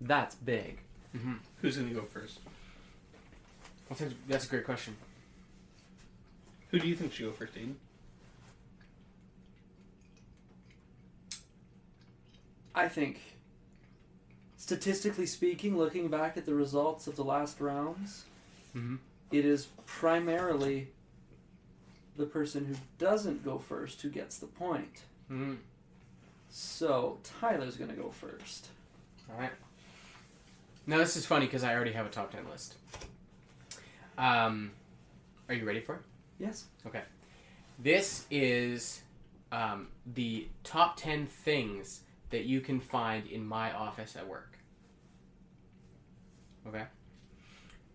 That's 0.00 0.34
big. 0.34 0.78
Who's 1.60 1.76
gonna 1.76 1.90
go 1.94 2.02
first? 2.02 2.40
That's 3.88 4.00
a, 4.00 4.08
that's 4.26 4.46
a 4.46 4.48
great 4.48 4.64
question. 4.64 4.96
Who 6.70 6.78
do 6.78 6.88
you 6.88 6.96
think 6.96 7.12
should 7.12 7.26
go 7.26 7.32
first, 7.32 7.54
Aiden? 7.54 7.74
I 12.74 12.88
think, 12.88 13.20
statistically 14.56 15.26
speaking, 15.26 15.76
looking 15.76 16.08
back 16.08 16.36
at 16.38 16.46
the 16.46 16.54
results 16.54 17.06
of 17.06 17.16
the 17.16 17.24
last 17.24 17.60
rounds, 17.60 18.24
Mhm. 18.74 18.98
it 19.30 19.44
is 19.44 19.66
primarily 19.84 20.88
the 22.16 22.24
person 22.24 22.64
who 22.64 22.76
doesn't 22.98 23.44
go 23.44 23.58
first 23.58 24.00
who 24.02 24.08
gets 24.08 24.38
the 24.38 24.46
point. 24.46 25.02
Mm. 25.30 25.58
So 26.54 27.18
Tyler's 27.24 27.76
gonna 27.76 27.94
go 27.94 28.10
first. 28.10 28.68
All 29.30 29.40
right. 29.40 29.50
Now 30.86 30.98
this 30.98 31.16
is 31.16 31.24
funny 31.24 31.46
because 31.46 31.64
I 31.64 31.74
already 31.74 31.92
have 31.92 32.04
a 32.04 32.10
top 32.10 32.30
ten 32.30 32.46
list. 32.50 32.74
Um, 34.18 34.72
are 35.48 35.54
you 35.54 35.64
ready 35.64 35.80
for 35.80 35.94
it? 35.94 36.02
Yes. 36.38 36.66
Okay. 36.86 37.00
This 37.78 38.26
is 38.30 39.00
um, 39.50 39.88
the 40.14 40.46
top 40.62 40.98
ten 40.98 41.26
things 41.26 42.02
that 42.28 42.44
you 42.44 42.60
can 42.60 42.80
find 42.80 43.26
in 43.26 43.46
my 43.46 43.72
office 43.72 44.14
at 44.14 44.28
work. 44.28 44.58
Okay. 46.68 46.84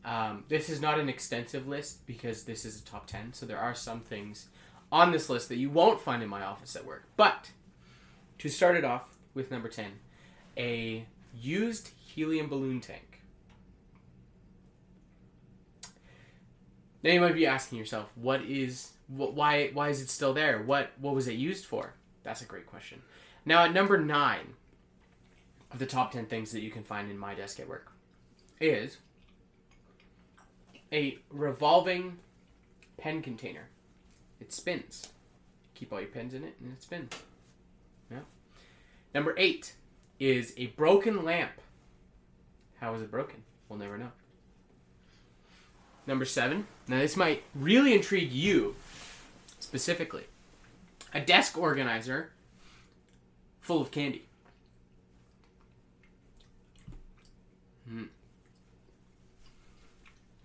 Um, 0.04 0.46
this 0.48 0.68
is 0.68 0.82
not 0.82 1.00
an 1.00 1.10
extensive 1.10 1.68
list 1.68 2.08
because 2.08 2.44
this 2.44 2.66
is 2.66 2.82
a 2.82 2.84
top 2.84 3.06
ten, 3.06 3.34
so 3.34 3.46
there 3.46 3.60
are 3.60 3.76
some 3.76 4.00
things 4.00 4.48
on 4.92 5.12
this 5.12 5.30
list 5.30 5.48
that 5.50 5.58
you 5.58 5.70
won't 5.70 6.02
find 6.02 6.24
in 6.24 6.30
my 6.30 6.44
office 6.44 6.76
at 6.76 6.86
work. 6.86 7.04
But 7.18 7.52
to 8.40 8.50
start 8.50 8.76
it 8.76 8.84
off 8.84 9.18
with 9.34 9.52
number 9.52 9.70
ten, 9.70 9.92
a 10.58 11.06
used 11.40 11.92
helium 11.98 12.48
balloon 12.48 12.82
tank. 12.82 13.22
Now 17.04 17.12
you 17.12 17.22
might 17.22 17.36
be 17.36 17.46
asking 17.46 17.78
yourself, 17.78 18.10
what 18.16 18.42
is 18.42 18.92
wh- 19.08 19.34
why 19.34 19.70
why 19.74 19.90
is 19.90 20.02
it 20.02 20.10
still 20.10 20.34
there? 20.34 20.62
What 20.62 20.92
what 21.00 21.16
was 21.16 21.28
it 21.28 21.36
used 21.36 21.66
for? 21.66 21.94
That's 22.24 22.42
a 22.42 22.46
great 22.46 22.66
question. 22.66 23.02
Now 23.46 23.64
at 23.64 23.74
number 23.74 23.98
nine 23.98 24.54
of 25.72 25.80
the 25.80 25.86
top 25.86 26.12
ten 26.12 26.26
things 26.26 26.52
that 26.52 26.62
you 26.62 26.72
can 26.72 26.84
find 26.84 27.10
in 27.10 27.18
my 27.18 27.36
desk 27.36 27.60
at 27.60 27.70
work 27.70 27.92
is 28.60 28.98
a 30.92 31.20
revolving 31.30 32.18
pen 32.98 33.22
container. 33.22 33.70
It 34.40 34.52
spins. 34.52 35.10
Keep 35.76 35.94
all 35.94 36.00
your 36.00 36.10
pens 36.10 36.34
in 36.34 36.44
it 36.44 36.56
and 36.60 36.74
it 36.74 36.82
spins. 36.82 37.12
Yeah. 38.12 38.20
Number 39.14 39.34
eight 39.38 39.74
is 40.20 40.54
a 40.58 40.68
broken 40.68 41.24
lamp. 41.24 41.52
How 42.80 42.94
is 42.96 43.02
it 43.02 43.12
broken? 43.12 43.44
We'll 43.70 43.80
never 43.80 43.98
know. 43.98 44.12
Number 46.06 46.26
seven. 46.26 46.68
Now 46.88 47.00
this 47.00 47.18
might 47.18 47.44
really 47.54 47.94
intrigue 47.94 48.32
you 48.32 48.76
specifically. 49.60 50.24
A 51.14 51.20
desk 51.20 51.58
organizer 51.58 52.32
full 53.60 53.82
of 53.82 53.92
candy. 53.92 54.26
Hmm. 57.88 58.04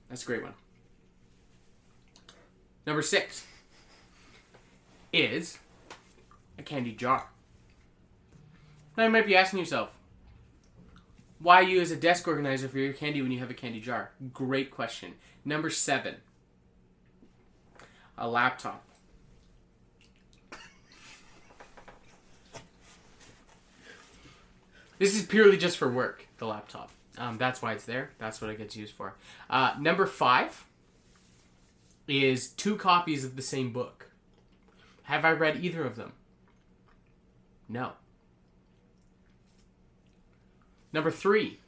That's 0.09 0.23
a 0.25 0.27
great 0.27 0.43
one. 0.43 0.55
Number 2.87 3.03
six 3.03 3.47
is 5.13 5.59
a 6.59 6.63
candy 6.63 6.93
jar. 6.93 7.29
Now 8.97 9.05
you 9.05 9.11
might 9.11 9.27
be 9.27 9.37
asking 9.37 9.59
yourself, 9.59 9.91
why 11.39 11.61
use 11.61 11.91
a 11.91 11.97
desk 11.97 12.29
organizer 12.29 12.69
for 12.69 12.79
your 12.79 12.93
candy 12.93 13.21
when 13.23 13.33
you 13.33 13.41
have 13.41 13.51
a 13.51 13.55
candy 13.55 13.81
jar? 13.81 14.13
Great 14.33 14.71
question. 14.71 15.15
Number 15.45 15.71
seven, 15.71 16.17
a 18.17 18.29
laptop. 18.29 18.85
This 24.99 25.17
is 25.17 25.27
purely 25.27 25.57
just 25.57 25.79
for 25.79 25.91
work, 25.91 26.29
the 26.39 26.47
laptop. 26.47 26.91
Um, 27.19 27.37
that's 27.37 27.61
why 27.61 27.73
it's 27.73 27.85
there. 27.85 28.11
That's 28.19 28.41
what 28.41 28.51
it 28.51 28.59
gets 28.59 28.77
used 28.77 28.95
for. 28.95 29.17
Uh, 29.51 29.75
number 29.81 30.07
five 30.07 30.65
is 32.07 32.49
two 32.49 32.77
copies 32.77 33.25
of 33.25 33.35
the 33.35 33.43
same 33.43 33.73
book. 33.73 34.11
Have 35.05 35.25
I 35.25 35.33
read 35.33 35.65
either 35.65 35.85
of 35.85 35.97
them? 35.97 36.13
No. 37.69 37.95
Number 40.93 41.11
three. 41.11 41.59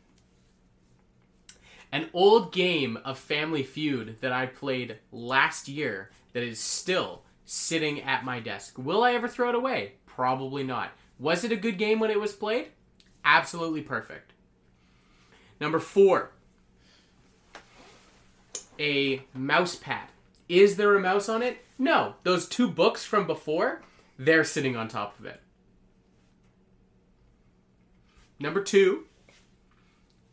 An 1.90 2.10
old 2.12 2.52
game 2.52 2.98
of 3.04 3.18
Family 3.18 3.62
Feud 3.62 4.16
that 4.20 4.32
I 4.32 4.46
played 4.46 4.98
last 5.12 5.68
year 5.68 6.10
that 6.32 6.42
is 6.42 6.58
still 6.58 7.22
sitting 7.44 8.02
at 8.02 8.24
my 8.24 8.40
desk. 8.40 8.76
Will 8.76 9.04
I 9.04 9.12
ever 9.12 9.28
throw 9.28 9.50
it 9.50 9.54
away? 9.54 9.92
Probably 10.06 10.64
not. 10.64 10.90
Was 11.18 11.44
it 11.44 11.52
a 11.52 11.56
good 11.56 11.78
game 11.78 12.00
when 12.00 12.10
it 12.10 12.20
was 12.20 12.32
played? 12.32 12.68
Absolutely 13.24 13.80
perfect. 13.80 14.32
Number 15.60 15.78
four. 15.78 16.32
A 18.78 19.22
mouse 19.32 19.76
pad. 19.76 20.08
Is 20.48 20.76
there 20.76 20.96
a 20.96 21.00
mouse 21.00 21.28
on 21.28 21.42
it? 21.42 21.58
No. 21.78 22.14
Those 22.24 22.48
two 22.48 22.68
books 22.68 23.04
from 23.04 23.26
before, 23.26 23.82
they're 24.18 24.44
sitting 24.44 24.76
on 24.76 24.88
top 24.88 25.18
of 25.18 25.26
it. 25.26 25.40
Number 28.40 28.62
two. 28.62 29.04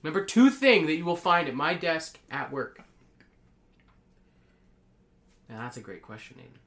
Number 0.04 0.26
two 0.26 0.49
thing 0.49 0.88
that 0.88 0.95
you 0.95 1.06
will 1.06 1.16
find 1.16 1.47
at 1.47 1.56
my 1.56 1.74
desk 1.74 2.20
at 2.30 2.52
work. 2.52 2.82
Now 5.49 5.60
that's 5.62 5.78
a 5.78 5.82
great 5.82 6.02
question, 6.02 6.38
Aiden. 6.39 6.60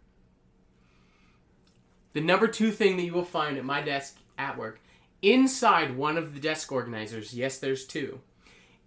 The 2.12 2.20
number 2.20 2.46
two 2.46 2.70
thing 2.70 2.96
that 2.96 3.02
you 3.02 3.12
will 3.12 3.24
find 3.24 3.58
at 3.58 3.64
my 3.64 3.80
desk 3.80 4.18
at 4.38 4.56
work, 4.56 4.80
inside 5.20 5.96
one 5.96 6.16
of 6.16 6.34
the 6.34 6.40
desk 6.40 6.70
organizers, 6.70 7.34
yes, 7.34 7.58
there's 7.58 7.84
two, 7.84 8.20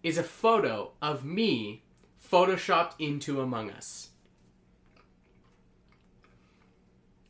is 0.02 0.18
a 0.18 0.24
photo 0.24 0.92
of 1.02 1.26
me 1.26 1.84
photoshopped 2.32 2.94
into 3.00 3.42
Among 3.42 3.72
Us. 3.72 4.10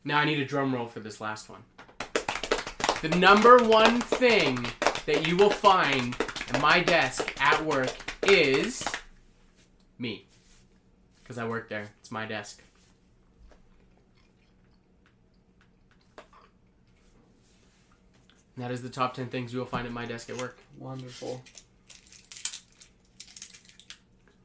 Now 0.04 0.20
I 0.20 0.26
need 0.26 0.40
a 0.40 0.46
drum 0.46 0.74
roll 0.74 0.88
for 0.88 1.00
this 1.00 1.20
last 1.20 1.50
one. 1.50 1.64
The 3.02 3.10
number 3.18 3.58
one 3.58 4.02
thing 4.02 4.68
that 5.06 5.28
you 5.28 5.38
will 5.38 5.50
find 5.50 6.16
at 6.50 6.62
my 6.62 6.80
desk 6.82 7.34
at 7.42 7.66
work 7.66 7.92
is 8.24 8.84
me. 10.00 10.26
Because 11.22 11.38
I 11.38 11.48
work 11.48 11.70
there. 11.70 11.90
It's 12.00 12.12
my 12.12 12.26
desk. 12.26 12.62
And 18.56 18.64
that 18.64 18.72
is 18.72 18.82
the 18.82 18.90
top 18.90 19.14
10 19.14 19.28
things 19.28 19.54
you 19.54 19.60
will 19.60 19.66
find 19.66 19.86
at 19.86 19.94
my 19.94 20.06
desk 20.06 20.30
at 20.30 20.38
work. 20.38 20.58
Wonderful. 20.80 21.44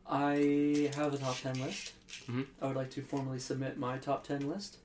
I 0.07 0.91
have 0.95 1.15
a 1.15 1.19
top 1.19 1.39
10 1.41 1.61
list. 1.61 1.93
Mhm. 2.27 2.47
I 2.61 2.67
would 2.67 2.77
like 2.77 2.91
to 2.91 3.03
formally 3.03 3.39
submit 3.39 3.79
my 3.79 3.97
top 3.99 4.25
10 4.27 4.49
list 4.51 4.77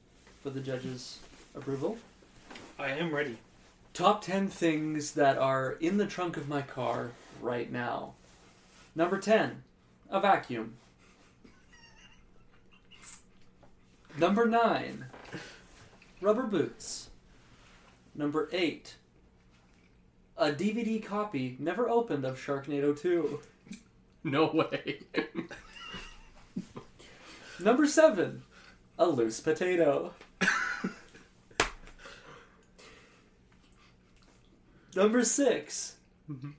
for 0.42 0.50
the 0.50 0.62
judges' 0.62 1.20
approval. 1.54 1.98
I 2.80 2.92
am 2.92 3.14
ready. 3.14 3.38
Top 3.98 4.22
10 4.22 4.50
things 4.50 5.14
that 5.14 5.40
are 5.40 5.72
in 5.72 5.98
the 5.98 6.06
trunk 6.06 6.38
of 6.38 6.48
my 6.48 6.62
car 6.62 7.14
right 7.42 7.72
now. 7.72 8.14
Number 8.94 9.18
10, 9.18 9.64
a 10.12 10.20
vacuum. 10.20 10.76
Number 14.16 14.46
9, 14.46 15.06
rubber 16.22 16.44
boots. 16.44 17.10
Number 18.14 18.48
8, 18.52 18.98
a 20.38 20.52
DVD 20.52 21.04
copy 21.04 21.56
never 21.58 21.90
opened 21.90 22.24
of 22.24 22.38
Sharknado 22.38 22.96
2. 22.96 23.40
No 24.24 24.46
way. 24.46 25.00
Number 27.60 27.88
7, 27.88 28.44
a 29.00 29.08
loose 29.08 29.40
potato. 29.40 30.14
Number 34.98 35.24
6, 35.24 35.96
Mhm. 36.28 36.54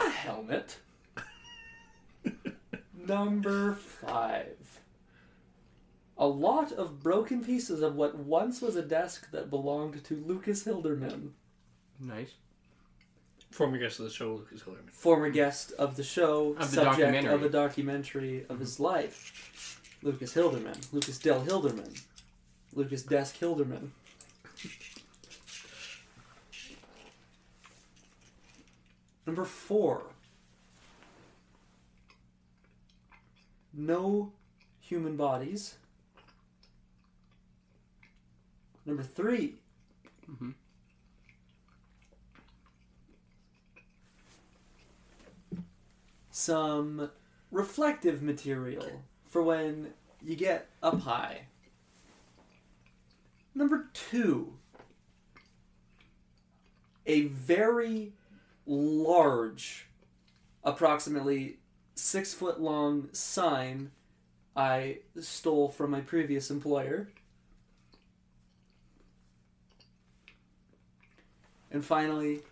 a 0.00 0.08
helmet. 0.08 0.78
Number 2.94 3.74
5, 3.74 4.80
a 6.16 6.26
lot 6.26 6.72
of 6.72 7.00
broken 7.02 7.44
pieces 7.44 7.82
of 7.82 7.96
what 7.96 8.16
once 8.16 8.62
was 8.62 8.76
a 8.76 8.82
desk 8.82 9.30
that 9.32 9.50
belonged 9.50 10.02
to 10.04 10.16
Lucas 10.24 10.64
Hilderman, 10.64 11.32
nice. 11.98 12.32
Former 13.50 13.76
guest 13.76 13.98
of 13.98 14.06
the 14.06 14.10
show, 14.12 14.36
Lucas 14.36 14.62
Hilderman. 14.62 14.88
former 14.90 15.28
guest 15.28 15.72
of 15.72 15.96
the 15.96 16.02
show, 16.02 16.54
Of 16.54 16.70
the 16.70 16.76
subject 16.76 17.26
of 17.26 17.42
a 17.42 17.50
documentary 17.50 18.46
of 18.48 18.58
his 18.58 18.80
life. 18.80 19.86
Lucas 20.02 20.32
Hilderman, 20.32 20.90
Lucas 20.94 21.18
Del 21.18 21.44
Hilderman, 21.44 22.00
Lucas 22.72 23.02
Desk 23.02 23.36
Hilderman. 23.38 23.90
Number 29.30 29.44
four. 29.44 30.02
No 33.72 34.32
human 34.80 35.16
bodies. 35.16 35.76
Number 38.84 39.04
3 39.04 39.60
Mhm. 40.28 40.54
Some 46.32 47.12
reflective 47.52 48.22
material 48.22 49.04
for 49.26 49.44
when 49.44 49.94
you 50.20 50.34
get 50.34 50.68
up 50.82 51.02
high. 51.02 51.46
Number 53.54 53.90
two, 53.92 54.58
a 57.06 57.28
very 57.28 58.14
large, 58.70 59.88
approximately 60.62 61.58
six 61.96 62.32
foot 62.32 62.60
long 62.60 63.08
sign 63.12 63.90
I 64.54 64.98
stole 65.20 65.68
from 65.68 65.90
my 65.90 66.00
previous 66.00 66.50
employer. 66.50 67.08
And 71.72 71.84
finally, 71.84 72.42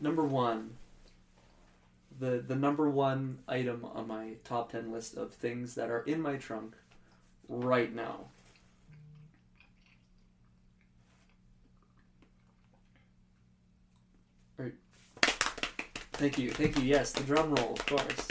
number 0.00 0.24
one, 0.24 0.76
the 2.18 2.44
the 2.46 2.56
number 2.56 2.88
one 2.88 3.38
item 3.48 3.84
on 3.84 4.06
my 4.06 4.34
top 4.44 4.72
10 4.72 4.92
list 4.92 5.16
of 5.16 5.32
things 5.32 5.74
that 5.74 5.90
are 5.90 6.02
in 6.02 6.20
my 6.20 6.36
trunk 6.36 6.74
right 7.48 7.92
now. 7.92 8.26
Thank 16.14 16.38
you. 16.38 16.50
Thank 16.52 16.78
you. 16.78 16.84
Yes, 16.84 17.12
the 17.12 17.22
drum 17.24 17.54
roll, 17.54 17.72
of 17.72 17.86
course. 17.86 18.28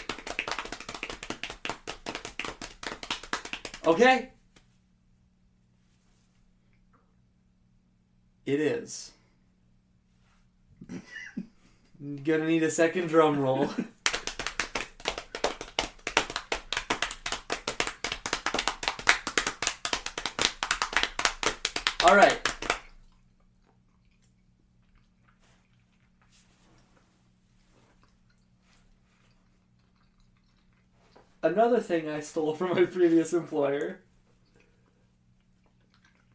Okay. 3.86 4.30
It 8.46 8.60
is. 8.60 9.12
Gonna 12.24 12.46
need 12.48 12.64
a 12.64 12.72
second 12.72 13.08
drum 13.08 13.40
roll. 13.40 13.70
All 22.06 22.16
right. 22.16 22.53
Another 31.54 31.80
thing 31.80 32.10
I 32.10 32.20
stole 32.20 32.56
from 32.56 32.72
my 32.72 32.86
previous 32.86 33.32
employer 33.32 34.00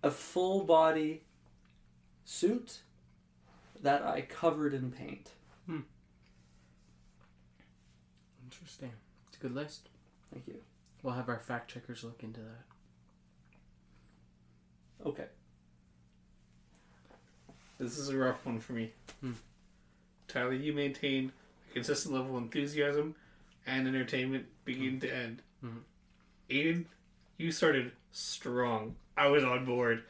a 0.05 0.12
full 0.12 0.62
body 0.62 1.23
suit 2.25 2.79
that 3.83 4.05
I 4.05 4.21
covered 4.21 4.75
in 4.75 4.93
paint. 4.93 5.33
Interesting. 8.45 8.93
It's 9.27 9.39
a 9.39 9.41
good 9.41 9.57
list. 9.57 9.89
Thank 10.33 10.47
you. 10.47 10.59
We'll 11.03 11.14
have 11.14 11.29
our 11.29 11.41
fact 11.41 11.69
checkers 11.69 12.05
look 12.05 12.23
into 12.23 12.39
that. 12.39 12.64
Okay. 15.05 15.27
This 17.81 17.99
is 17.99 18.09
a 18.09 18.16
rough 18.16 18.47
one 18.47 18.61
for 18.61 18.73
me. 18.73 18.93
Hmm. 19.21 19.33
Tyler, 20.29 20.53
you 20.53 20.73
maintain 20.73 21.33
a 21.71 21.75
consistent 21.75 22.14
level 22.14 22.37
of 22.37 22.45
enthusiasm 22.45 23.16
and 23.69 23.87
entertainment 23.87 24.47
beginning 24.64 25.01
to 25.01 25.14
end. 25.14 25.43
Mhm. 25.64 25.83
Aiden, 26.51 26.85
you 27.37 27.53
started 27.53 27.93
strong. 28.11 28.97
I 29.16 29.29
was 29.29 29.45
on 29.45 29.64
board. 29.64 30.05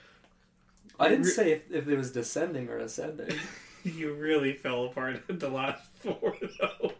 I 1.01 1.09
didn't 1.09 1.25
Re- 1.27 1.31
say 1.31 1.53
if, 1.53 1.71
if 1.71 1.89
it 1.89 1.97
was 1.97 2.13
descending 2.13 2.69
or 2.69 2.79
ascending. 2.79 3.37
You 3.85 4.13
really 4.13 4.53
fell 4.55 4.85
apart 4.87 5.23
at 5.29 5.39
the 5.41 5.49
last 5.49 5.81
four, 6.01 6.37
though. 6.61 6.93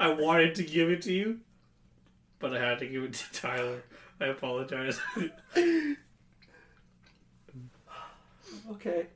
I 0.00 0.08
wanted 0.08 0.54
to 0.56 0.62
give 0.64 0.88
it 0.90 1.02
to 1.02 1.12
you, 1.12 1.40
but 2.38 2.56
I 2.56 2.60
had 2.66 2.78
to 2.80 2.86
give 2.86 3.04
it 3.04 3.12
to 3.12 3.32
Tyler. 3.32 3.82
I 4.20 4.26
apologize. 4.28 4.98
okay. 8.72 9.06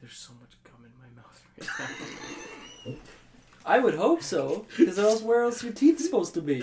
There's 0.00 0.16
so 0.16 0.34
much 0.40 0.52
gum 0.62 0.84
in 0.84 0.92
my 1.00 1.08
mouth 1.20 1.42
right 1.58 1.68
now. 1.78 2.36
I 3.70 3.78
would 3.78 3.94
hope 3.94 4.20
so, 4.20 4.66
because 4.76 4.98
else 4.98 5.22
where 5.22 5.44
else 5.44 5.62
your 5.62 5.72
teeth 5.72 6.00
supposed 6.00 6.34
to 6.34 6.42
be? 6.42 6.60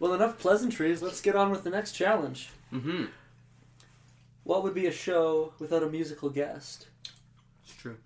Well, 0.00 0.14
enough 0.14 0.40
pleasantries. 0.40 1.00
Let's 1.00 1.20
get 1.20 1.36
on 1.36 1.52
with 1.52 1.62
the 1.62 1.70
next 1.70 1.92
challenge. 1.92 2.50
mm-hmm. 2.72 3.04
What 4.42 4.64
would 4.64 4.74
be 4.74 4.86
a 4.86 4.92
show 4.92 5.52
without 5.60 5.84
a 5.84 5.88
musical 5.88 6.30
guest? 6.30 6.88
It's 7.64 7.74
true. 7.74 7.96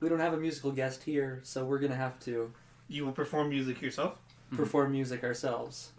We 0.00 0.08
don't 0.08 0.20
have 0.20 0.32
a 0.32 0.38
musical 0.38 0.72
guest 0.72 1.02
here, 1.02 1.40
so 1.42 1.66
we're 1.66 1.80
gonna 1.80 1.94
have 1.96 2.18
to 2.20 2.50
You 2.88 3.04
will 3.04 3.12
perform 3.12 3.50
music 3.50 3.82
yourself. 3.82 4.18
Perform 4.50 4.92
music 4.92 5.24
ourselves. 5.24 5.92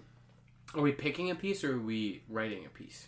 Are 0.75 0.81
we 0.81 0.91
picking 0.91 1.31
a 1.31 1.35
piece 1.35 1.63
or 1.63 1.75
are 1.75 1.79
we 1.79 2.23
writing 2.29 2.65
a 2.65 2.69
piece? 2.69 3.07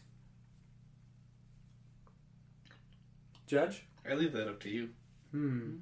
Judge? 3.48 3.84
I 4.10 4.14
leave 4.16 4.34
that 4.34 4.48
up 4.48 4.60
to 4.62 4.70
you. 4.70 4.90
Hmm. 5.32 5.76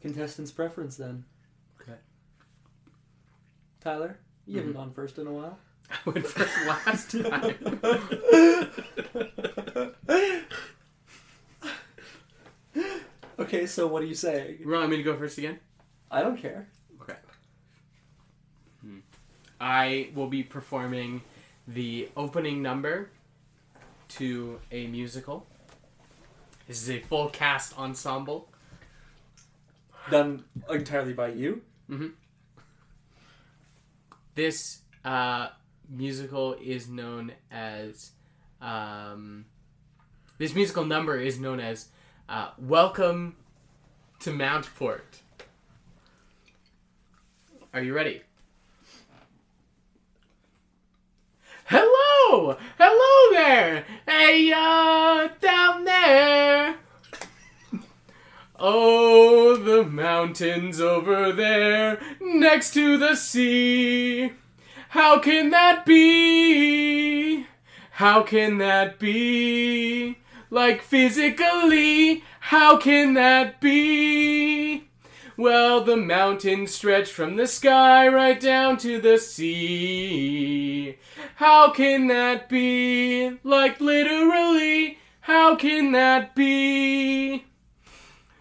Contestant's 0.00 0.52
preference 0.52 0.96
then. 0.96 1.24
Okay. 1.80 1.98
Tyler, 3.80 4.18
you 4.46 4.58
haven't 4.58 4.74
gone 4.74 4.92
first 4.92 5.18
in 5.18 5.26
a 5.26 5.32
while. 5.32 5.58
I 5.90 5.96
went 6.10 6.26
first 6.26 6.66
last 6.66 7.10
time. 7.12 7.80
Okay, 13.38 13.66
so 13.66 13.86
what 13.86 14.02
are 14.02 14.06
you 14.06 14.16
saying? 14.16 14.56
Do 14.56 14.64
you 14.64 14.70
want 14.70 14.90
me 14.90 14.96
to 14.96 15.02
go 15.02 15.16
first 15.16 15.38
again? 15.38 15.60
I 16.10 16.22
don't 16.22 16.36
care. 16.36 16.68
Okay. 17.02 17.14
Hmm. 18.80 18.98
I 19.60 20.10
will 20.14 20.26
be 20.26 20.42
performing 20.42 21.22
the 21.68 22.08
opening 22.16 22.62
number 22.62 23.10
to 24.08 24.58
a 24.72 24.88
musical. 24.88 25.46
This 26.66 26.82
is 26.82 26.90
a 26.90 26.98
full 26.98 27.28
cast 27.28 27.78
ensemble. 27.78 28.48
Done 30.10 30.42
entirely 30.68 31.12
by 31.12 31.28
you. 31.28 31.62
This 34.34 34.80
uh, 35.04 35.48
musical 35.88 36.54
is 36.54 36.88
known 36.88 37.32
as. 37.52 38.12
Um, 38.60 39.44
this 40.38 40.54
musical 40.54 40.84
number 40.84 41.18
is 41.20 41.38
known 41.38 41.60
as 41.60 41.88
uh, 42.28 42.50
Welcome 42.58 43.36
to 44.20 44.32
Mountport. 44.32 45.22
Are 47.72 47.82
you 47.82 47.94
ready? 47.94 48.22
Hello! 51.66 52.56
Hello 52.78 53.32
there! 53.32 53.84
Hey, 54.06 54.52
uh, 54.54 55.28
down 55.40 55.84
there! 55.84 56.76
Oh, 58.58 59.56
the 59.56 59.84
mountains 59.84 60.80
over 60.80 61.32
there, 61.32 62.00
next 62.20 62.74
to 62.74 62.98
the 62.98 63.14
sea. 63.14 64.32
How 64.90 65.18
can 65.20 65.50
that 65.50 65.86
be? 65.86 67.46
How 67.92 68.22
can 68.22 68.58
that 68.58 68.98
be? 68.98 70.18
Like 70.50 70.82
physically, 70.82 72.24
how 72.40 72.78
can 72.78 73.14
that 73.14 73.60
be? 73.60 74.84
Well, 75.36 75.84
the 75.84 75.96
mountains 75.96 76.74
stretch 76.74 77.12
from 77.12 77.36
the 77.36 77.46
sky 77.46 78.08
right 78.08 78.40
down 78.40 78.78
to 78.78 79.00
the 79.00 79.18
sea. 79.18 80.96
How 81.36 81.70
can 81.70 82.08
that 82.08 82.48
be? 82.48 83.38
Like 83.44 83.80
literally, 83.80 84.98
how 85.20 85.54
can 85.54 85.92
that 85.92 86.34
be? 86.34 87.44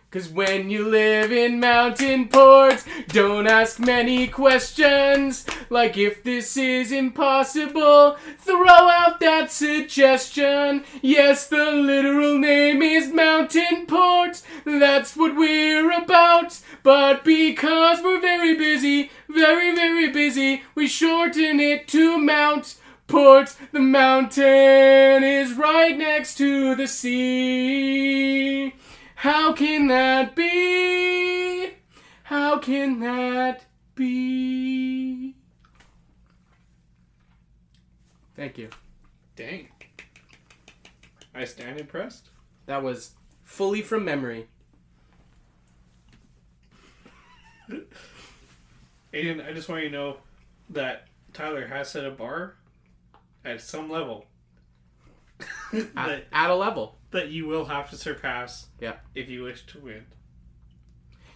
Cause 0.09 0.29
when 0.29 0.69
you 0.69 0.87
live 0.87 1.33
in 1.33 1.59
mountain 1.59 2.29
ports, 2.29 2.85
don't 3.09 3.45
ask 3.45 3.77
many 3.77 4.29
questions. 4.29 5.45
Like 5.69 5.97
if 5.97 6.23
this 6.23 6.55
is 6.55 6.93
impossible, 6.93 8.15
throw 8.39 8.67
out 8.67 9.19
that 9.19 9.51
suggestion. 9.51 10.85
Yes, 11.01 11.47
the 11.47 11.71
literal 11.71 12.37
name 12.37 12.81
is 12.81 13.11
Mountain 13.11 13.85
Port. 13.85 14.41
That's 14.63 15.17
what 15.17 15.35
we're 15.35 15.91
about. 15.91 16.57
But 16.83 17.25
because 17.25 18.01
we're 18.01 18.21
very 18.21 18.55
busy, 18.55 19.11
very, 19.27 19.75
very 19.75 20.09
busy, 20.09 20.63
we 20.73 20.87
shorten 20.87 21.59
it 21.59 21.85
to 21.89 22.17
Mount 22.17 22.77
Port. 23.07 23.57
The 23.73 23.81
mountain 23.81 25.23
is 25.23 25.51
right 25.53 25.97
next 25.97 26.37
to 26.37 26.75
the 26.75 26.87
sea. 26.87 28.73
How 29.21 29.51
can 29.51 29.87
that 29.87 30.35
be? 30.35 31.71
How 32.21 32.59
can 32.59 32.99
that 32.99 33.65
be? 33.95 35.33
Thank 38.35 38.59
you. 38.59 38.69
Dang. 39.35 39.69
I 41.33 41.45
stand 41.45 41.79
impressed. 41.79 42.29
That 42.67 42.83
was 42.83 43.15
fully 43.43 43.81
from 43.81 44.05
memory. 44.05 44.49
Aiden, 49.11 49.43
I 49.43 49.51
just 49.51 49.67
want 49.67 49.81
you 49.81 49.89
to 49.89 49.95
know 49.95 50.17
that 50.69 51.07
Tyler 51.33 51.65
has 51.65 51.89
set 51.89 52.05
a 52.05 52.11
bar 52.11 52.53
at 53.43 53.61
some 53.61 53.89
level 53.89 54.27
At, 55.95 56.25
at 56.31 56.51
a 56.51 56.55
level. 56.55 56.96
That 57.11 57.29
you 57.29 57.47
will 57.47 57.65
have 57.65 57.89
to 57.91 57.95
surpass 57.95 58.67
Yeah. 58.79 58.95
if 59.15 59.29
you 59.29 59.43
wish 59.43 59.65
to 59.67 59.79
win. 59.79 60.05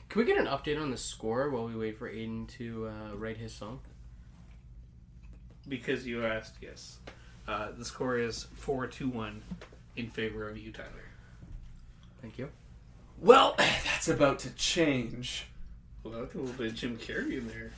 Can 0.10 0.20
we 0.20 0.26
get 0.26 0.38
an 0.38 0.46
update 0.48 0.80
on 0.82 0.92
the 0.92 0.98
score 0.98 1.50
while 1.50 1.66
we 1.66 1.76
wait 1.76 1.98
for 1.98 2.10
Aiden 2.12 2.48
to 2.58 2.88
uh, 2.88 3.16
write 3.16 3.38
his 3.38 3.54
song? 3.54 3.80
Because 5.68 6.06
you 6.06 6.26
asked, 6.26 6.56
yes. 6.62 6.98
Uh, 7.48 7.70
the 7.78 7.86
score 7.86 8.18
is 8.18 8.48
4 8.56 8.88
2 8.88 9.08
1 9.10 9.42
in 9.96 10.10
favor 10.10 10.48
of 10.50 10.58
you, 10.58 10.72
Tyler. 10.72 10.90
Thank 12.22 12.38
you. 12.38 12.50
Well, 13.20 13.56
that's 13.58 14.10
about 14.10 14.40
to 14.40 14.50
change. 14.52 15.46
Well, 16.04 16.16
I 16.16 16.20
like 16.22 16.34
a 16.34 16.38
little 16.40 16.54
bit 16.56 16.68
of 16.68 16.76
Jim 16.76 16.98
Carrey 16.98 17.38
in 17.38 17.48
there. 17.48 17.72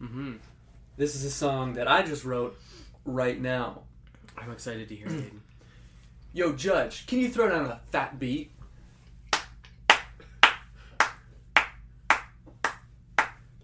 Mm-hmm. 0.00 0.32
This 0.96 1.14
is 1.14 1.24
a 1.24 1.30
song 1.30 1.74
that 1.74 1.88
I 1.88 2.02
just 2.02 2.24
wrote 2.24 2.58
right 3.04 3.38
now. 3.40 3.82
I'm 4.38 4.50
excited 4.52 4.88
to 4.88 4.94
hear 4.94 5.06
it, 5.06 5.12
Aiden. 5.12 5.40
Yo, 6.34 6.50
Judge, 6.50 7.06
can 7.06 7.18
you 7.18 7.28
throw 7.28 7.46
down 7.46 7.66
a 7.66 7.78
fat 7.90 8.18
beat? 8.18 8.50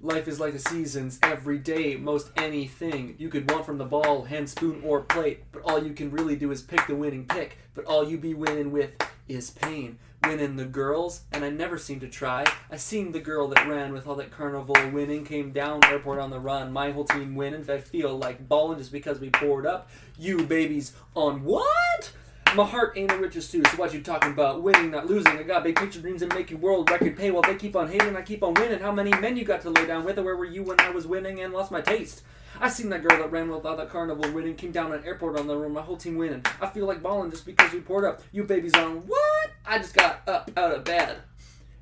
Life 0.02 0.28
is 0.28 0.38
like 0.38 0.52
the 0.52 0.58
seasons, 0.58 1.18
every 1.22 1.56
day, 1.58 1.96
most 1.96 2.30
anything 2.36 3.14
you 3.16 3.30
could 3.30 3.50
want 3.50 3.64
from 3.64 3.78
the 3.78 3.86
ball, 3.86 4.24
hand, 4.24 4.50
spoon, 4.50 4.82
or 4.84 5.00
plate. 5.00 5.44
But 5.50 5.62
all 5.62 5.82
you 5.82 5.94
can 5.94 6.10
really 6.10 6.36
do 6.36 6.50
is 6.50 6.60
pick 6.60 6.86
the 6.86 6.94
winning 6.94 7.24
pick. 7.24 7.56
But 7.74 7.86
all 7.86 8.06
you 8.06 8.18
be 8.18 8.34
winning 8.34 8.70
with 8.70 8.90
is 9.28 9.50
pain. 9.50 9.98
Winning 10.24 10.56
the 10.56 10.66
girls, 10.66 11.22
and 11.32 11.46
I 11.46 11.48
never 11.48 11.78
seem 11.78 12.00
to 12.00 12.08
try. 12.08 12.44
I 12.70 12.76
seen 12.76 13.12
the 13.12 13.20
girl 13.20 13.48
that 13.48 13.66
ran 13.66 13.94
with 13.94 14.06
all 14.06 14.16
that 14.16 14.30
carnival 14.30 14.76
winning, 14.92 15.24
came 15.24 15.52
down 15.52 15.82
airport 15.86 16.18
on 16.18 16.28
the 16.28 16.38
run. 16.38 16.70
My 16.70 16.90
whole 16.90 17.04
team 17.04 17.34
winning, 17.34 17.68
I 17.70 17.78
feel 17.78 18.14
like 18.18 18.46
balling 18.46 18.78
just 18.78 18.92
because 18.92 19.20
we 19.20 19.30
poured 19.30 19.64
up. 19.64 19.88
You 20.18 20.44
babies 20.44 20.92
on 21.14 21.44
what? 21.44 22.12
My 22.56 22.64
heart 22.64 22.94
ain't 22.96 23.12
a 23.12 23.18
riches 23.18 23.50
too, 23.50 23.62
so 23.70 23.76
what 23.76 23.92
you 23.92 24.00
talking 24.00 24.32
about? 24.32 24.62
Winning, 24.62 24.90
not 24.90 25.06
losing. 25.06 25.38
I 25.38 25.42
got 25.42 25.62
big 25.62 25.76
picture 25.76 26.00
dreams 26.00 26.22
and 26.22 26.34
making 26.34 26.60
world 26.60 26.90
record 26.90 27.16
pay 27.16 27.30
while 27.30 27.42
they 27.42 27.54
keep 27.54 27.76
on 27.76 27.88
hating. 27.88 28.16
I 28.16 28.22
keep 28.22 28.42
on 28.42 28.54
winning. 28.54 28.80
How 28.80 28.90
many 28.90 29.10
men 29.10 29.36
you 29.36 29.44
got 29.44 29.60
to 29.62 29.70
lay 29.70 29.86
down 29.86 30.04
with? 30.04 30.18
Or 30.18 30.24
where 30.24 30.36
were 30.36 30.44
you 30.44 30.62
when 30.64 30.80
I 30.80 30.90
was 30.90 31.06
winning 31.06 31.40
and 31.40 31.52
lost 31.52 31.70
my 31.70 31.80
taste? 31.80 32.22
I 32.58 32.68
seen 32.68 32.88
that 32.88 33.02
girl 33.02 33.18
that 33.18 33.30
ran 33.30 33.48
with 33.50 33.64
all 33.64 33.76
that 33.76 33.90
carnival 33.90 34.32
winning, 34.32 34.56
came 34.56 34.72
down 34.72 34.92
an 34.92 35.04
airport 35.04 35.38
on 35.38 35.46
the 35.46 35.56
run, 35.56 35.72
my 35.72 35.82
whole 35.82 35.96
team 35.96 36.16
winning. 36.16 36.44
I 36.60 36.66
feel 36.66 36.86
like 36.86 37.02
balling 37.02 37.30
just 37.30 37.46
because 37.46 37.72
we 37.72 37.80
poured 37.80 38.04
up. 38.04 38.22
You 38.32 38.44
babies 38.44 38.74
on 38.74 39.06
what? 39.06 39.50
I 39.66 39.78
just 39.78 39.94
got 39.94 40.22
up 40.26 40.50
out 40.56 40.72
of 40.72 40.84
bed 40.84 41.18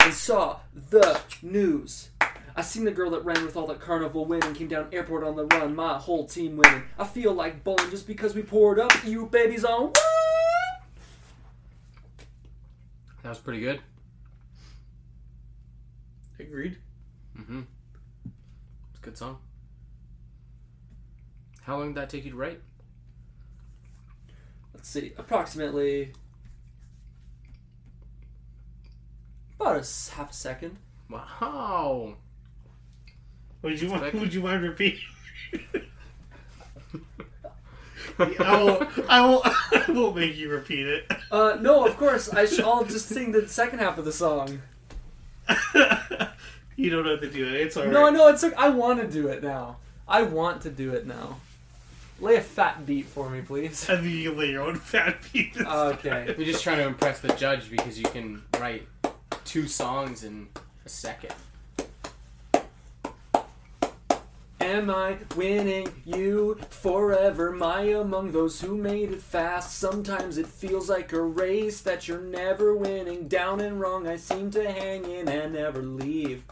and 0.00 0.12
saw 0.12 0.58
the 0.90 1.20
news. 1.42 2.10
I 2.54 2.62
seen 2.62 2.84
the 2.84 2.90
girl 2.90 3.10
that 3.10 3.24
ran 3.24 3.44
with 3.44 3.56
all 3.56 3.66
that 3.68 3.80
carnival 3.80 4.24
winning, 4.26 4.54
came 4.54 4.68
down 4.68 4.88
airport 4.92 5.24
on 5.24 5.36
the 5.36 5.46
run, 5.46 5.74
my 5.74 5.96
whole 5.96 6.26
team 6.26 6.56
winning. 6.56 6.82
I 6.98 7.04
feel 7.04 7.32
like 7.32 7.62
balling 7.64 7.90
just 7.90 8.06
because 8.06 8.34
we 8.34 8.42
poured 8.42 8.78
up. 8.78 8.92
You 9.04 9.26
babies 9.26 9.64
on 9.64 9.88
what? 9.88 10.15
That 13.26 13.30
was 13.30 13.38
pretty 13.40 13.58
good. 13.58 13.80
Agreed. 16.38 16.78
Mm-hmm. 17.36 17.62
It's 18.90 19.00
a 19.00 19.02
good 19.02 19.18
song. 19.18 19.38
How 21.62 21.76
long 21.76 21.88
did 21.88 21.96
that 21.96 22.08
take 22.08 22.24
you 22.24 22.30
to 22.30 22.36
write? 22.36 22.60
Let's 24.72 24.88
see, 24.88 25.12
approximately 25.18 26.12
About 29.58 29.74
a 29.74 30.12
half 30.14 30.30
a 30.30 30.32
second. 30.32 30.76
Wow. 31.10 32.18
Would 33.62 33.82
you 33.82 33.90
want? 33.90 34.04
Expected. 34.04 34.20
would 34.20 34.34
you 34.34 34.40
mind 34.40 34.62
repeating? 34.62 35.00
I 38.18 38.62
will. 38.62 38.86
I 39.08 39.20
will. 39.26 39.42
I 39.44 39.84
will 39.88 40.12
make 40.12 40.36
you 40.36 40.50
repeat 40.50 40.86
it. 40.86 41.10
Uh, 41.30 41.58
no, 41.60 41.86
of 41.86 41.96
course. 41.96 42.32
I 42.32 42.46
sh- 42.46 42.60
I'll 42.60 42.84
just 42.84 43.08
sing 43.08 43.32
the 43.32 43.48
second 43.48 43.80
half 43.80 43.98
of 43.98 44.04
the 44.04 44.12
song. 44.12 44.60
you 46.76 46.90
don't 46.90 47.06
have 47.06 47.20
to 47.20 47.30
do 47.30 47.46
it. 47.46 47.54
It's 47.54 47.76
alright. 47.76 47.92
No, 47.92 48.10
no, 48.10 48.28
it's 48.28 48.42
like 48.42 48.54
I 48.54 48.68
want 48.70 49.00
to 49.00 49.06
do 49.06 49.28
it 49.28 49.42
now. 49.42 49.76
I 50.08 50.22
want 50.22 50.62
to 50.62 50.70
do 50.70 50.92
it 50.92 51.06
now. 51.06 51.36
Lay 52.20 52.36
a 52.36 52.40
fat 52.40 52.86
beat 52.86 53.06
for 53.06 53.28
me, 53.28 53.42
please. 53.42 53.88
I 53.90 53.96
think 53.96 54.08
you 54.08 54.30
can 54.30 54.38
lay 54.38 54.50
your 54.50 54.62
own 54.62 54.76
fat 54.76 55.20
penis. 55.22 55.56
Okay. 55.66 56.34
We're 56.38 56.46
just 56.46 56.62
trying 56.62 56.78
to 56.78 56.86
impress 56.86 57.20
the 57.20 57.28
judge 57.34 57.70
because 57.70 57.98
you 57.98 58.06
can 58.06 58.42
write 58.58 58.86
two 59.44 59.66
songs 59.68 60.24
in 60.24 60.48
a 60.84 60.88
second. 60.88 61.34
Am 64.66 64.90
I 64.90 65.16
winning 65.36 65.86
you 66.04 66.58
forever? 66.70 67.56
I 67.62 67.82
among 67.82 68.32
those 68.32 68.60
who 68.60 68.76
made 68.76 69.12
it 69.12 69.22
fast? 69.22 69.78
Sometimes 69.78 70.38
it 70.38 70.48
feels 70.48 70.90
like 70.90 71.12
a 71.12 71.22
race 71.22 71.82
that 71.82 72.08
you're 72.08 72.20
never 72.20 72.74
winning. 72.74 73.28
Down 73.28 73.60
and 73.60 73.80
wrong, 73.80 74.08
I 74.08 74.16
seem 74.16 74.50
to 74.50 74.72
hang 74.72 75.04
in 75.04 75.28
and 75.28 75.52
never 75.52 75.82
leave. 75.82 76.42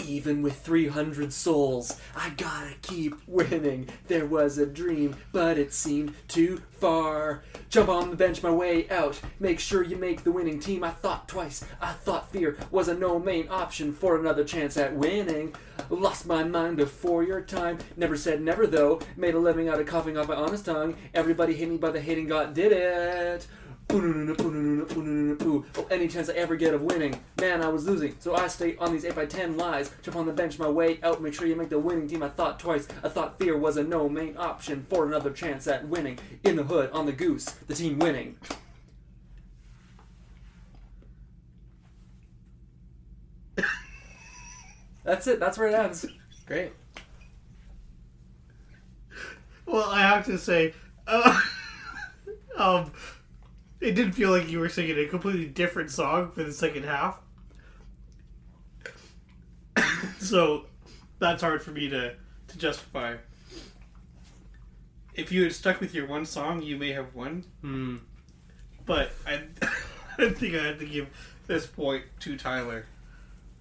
Even 0.00 0.42
with 0.42 0.58
300 0.58 1.32
souls, 1.32 1.98
I 2.14 2.30
gotta 2.30 2.74
keep 2.82 3.14
winning. 3.26 3.88
There 4.08 4.26
was 4.26 4.58
a 4.58 4.66
dream, 4.66 5.16
but 5.32 5.56
it 5.56 5.72
seemed 5.72 6.14
too 6.28 6.60
far. 6.72 7.42
Jump 7.70 7.88
on 7.88 8.10
the 8.10 8.16
bench, 8.16 8.42
my 8.42 8.50
way 8.50 8.88
out. 8.90 9.20
Make 9.40 9.60
sure 9.60 9.82
you 9.82 9.96
make 9.96 10.22
the 10.22 10.32
winning 10.32 10.60
team. 10.60 10.84
I 10.84 10.90
thought 10.90 11.28
twice. 11.28 11.64
I 11.80 11.92
thought 11.92 12.30
fear 12.30 12.56
was 12.70 12.88
a 12.88 12.94
no 12.94 13.18
main 13.18 13.48
option 13.48 13.92
for 13.92 14.18
another 14.18 14.44
chance 14.44 14.76
at 14.76 14.94
winning. 14.94 15.54
Lost 15.88 16.26
my 16.26 16.44
mind 16.44 16.76
before 16.76 17.22
your 17.22 17.40
time. 17.40 17.78
Never 17.96 18.16
said 18.16 18.42
never 18.42 18.66
though. 18.66 19.00
Made 19.16 19.34
a 19.34 19.38
living 19.38 19.68
out 19.68 19.80
of 19.80 19.86
coughing 19.86 20.18
off 20.18 20.28
my 20.28 20.34
honest 20.34 20.66
tongue. 20.66 20.96
Everybody 21.14 21.54
hit 21.54 21.68
me, 21.68 21.76
by 21.78 21.90
the 21.90 22.00
hating 22.00 22.26
God 22.26 22.52
did 22.52 22.72
it. 22.72 23.46
Oh, 23.90 25.86
any 25.90 26.08
chance 26.08 26.28
I 26.28 26.32
ever 26.34 26.56
get 26.56 26.74
of 26.74 26.82
winning, 26.82 27.20
man, 27.40 27.62
I 27.62 27.68
was 27.68 27.86
losing. 27.86 28.16
So 28.18 28.34
I 28.34 28.48
stay 28.48 28.76
on 28.78 28.92
these 28.92 29.04
8x10 29.04 29.56
lies. 29.56 29.90
Jump 30.02 30.16
on 30.16 30.26
the 30.26 30.32
bench 30.32 30.58
my 30.58 30.68
way 30.68 30.98
out. 31.02 31.22
Make 31.22 31.34
sure 31.34 31.46
you 31.46 31.54
make 31.56 31.68
the 31.68 31.78
winning 31.78 32.08
team. 32.08 32.22
I 32.22 32.28
thought 32.28 32.58
twice. 32.58 32.88
I 33.02 33.08
thought 33.08 33.38
fear 33.38 33.56
was 33.56 33.76
a 33.76 33.84
no 33.84 34.08
main 34.08 34.36
option 34.36 34.86
for 34.88 35.06
another 35.06 35.30
chance 35.30 35.66
at 35.66 35.86
winning. 35.86 36.18
In 36.42 36.56
the 36.56 36.64
hood, 36.64 36.90
on 36.92 37.06
the 37.06 37.12
goose, 37.12 37.44
the 37.44 37.74
team 37.74 37.98
winning. 37.98 38.36
That's 45.04 45.26
it. 45.26 45.38
That's 45.38 45.58
where 45.58 45.68
it 45.68 45.74
ends. 45.74 46.06
Great. 46.46 46.72
Well, 49.66 49.88
I 49.90 50.00
have 50.00 50.24
to 50.26 50.38
say, 50.38 50.74
uh, 51.06 51.40
um, 52.56 52.92
it 53.80 53.92
did 53.92 54.14
feel 54.14 54.30
like 54.30 54.48
you 54.48 54.58
were 54.58 54.68
singing 54.68 54.98
a 54.98 55.06
completely 55.06 55.46
different 55.46 55.90
song 55.90 56.30
for 56.32 56.42
the 56.42 56.52
second 56.52 56.84
half. 56.84 57.18
so 60.18 60.66
that's 61.18 61.42
hard 61.42 61.62
for 61.62 61.70
me 61.70 61.88
to, 61.88 62.14
to 62.48 62.58
justify. 62.58 63.16
If 65.14 65.30
you 65.30 65.44
had 65.44 65.52
stuck 65.52 65.80
with 65.80 65.94
your 65.94 66.06
one 66.06 66.26
song, 66.26 66.62
you 66.62 66.76
may 66.76 66.92
have 66.92 67.14
won. 67.14 67.44
Hmm. 67.60 67.96
But 68.86 69.12
I, 69.26 69.42
I 70.18 70.30
think 70.30 70.54
I 70.54 70.66
have 70.66 70.78
to 70.78 70.86
give 70.86 71.08
this 71.46 71.66
point 71.66 72.04
to 72.20 72.36
Tyler 72.36 72.86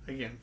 again. 0.07 0.37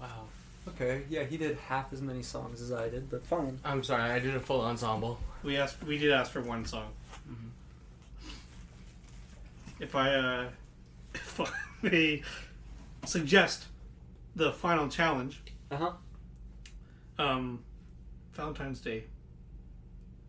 Wow. 0.00 0.24
Okay, 0.66 1.02
yeah, 1.10 1.24
he 1.24 1.36
did 1.36 1.58
half 1.58 1.92
as 1.92 2.00
many 2.00 2.22
songs 2.22 2.62
as 2.62 2.72
I 2.72 2.88
did, 2.88 3.10
but 3.10 3.22
fine. 3.22 3.58
I'm 3.64 3.84
sorry, 3.84 4.10
I 4.10 4.18
did 4.18 4.34
a 4.34 4.40
full 4.40 4.62
ensemble. 4.62 5.18
We 5.42 5.58
asked. 5.58 5.82
We 5.84 5.98
did 5.98 6.10
ask 6.10 6.32
for 6.32 6.40
one 6.40 6.64
song. 6.64 6.88
If 9.80 9.94
I, 9.94 10.14
uh, 10.14 10.48
if 11.14 11.40
I 11.40 11.48
may 11.82 12.22
suggest 13.04 13.64
the 14.36 14.52
final 14.52 14.88
challenge, 14.88 15.40
Uh 15.70 15.76
huh. 15.76 15.92
um, 17.18 17.62
Valentine's 18.32 18.80
Day 18.80 19.04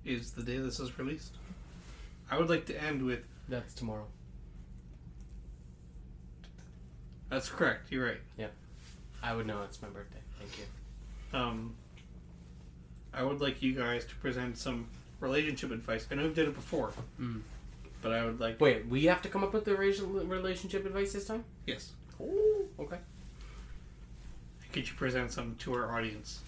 is 0.04 0.32
the 0.32 0.44
day 0.44 0.58
this 0.58 0.80
is 0.80 0.98
released. 1.00 1.36
I 2.30 2.38
would 2.38 2.50
like 2.50 2.66
to 2.68 2.84
end 2.84 3.04
with. 3.04 3.20
That's 3.50 3.74
tomorrow. 3.74 4.08
That's 7.30 7.50
correct. 7.50 7.92
You're 7.92 8.06
right. 8.06 8.22
Yeah. 8.38 8.48
I 9.22 9.34
would 9.36 9.48
know 9.48 9.62
it's 9.64 9.82
my 9.82 9.88
birthday. 9.90 10.20
Thank 10.40 10.52
you. 10.60 11.38
Um, 11.40 11.76
I 13.14 13.24
would 13.24 13.42
like 13.42 13.62
you 13.62 13.74
guys 13.74 14.06
to 14.06 14.16
present 14.16 14.58
some 14.58 14.88
relationship 15.20 15.72
advice. 15.72 16.08
I 16.12 16.16
know 16.16 16.24
you've 16.24 16.36
done 16.36 16.48
it 16.48 16.56
before, 16.56 16.92
Mm. 17.20 17.42
But 18.06 18.14
I 18.14 18.24
would 18.24 18.40
like. 18.40 18.62
Wait, 18.62 18.86
we 18.88 19.06
have 19.06 19.24
to 19.24 19.30
come 19.30 19.44
up 19.44 19.52
with 19.52 19.66
the 19.66 19.76
relationship 19.76 20.86
advice 20.86 21.14
this 21.14 21.26
time? 21.26 21.44
Yes. 21.66 21.94
Oh, 22.22 22.66
okay. 22.80 23.00
Could 24.72 24.88
you 24.88 24.94
present 24.94 25.32
some 25.32 25.56
to 25.60 25.74
our 25.74 25.92
audience? 25.98 26.42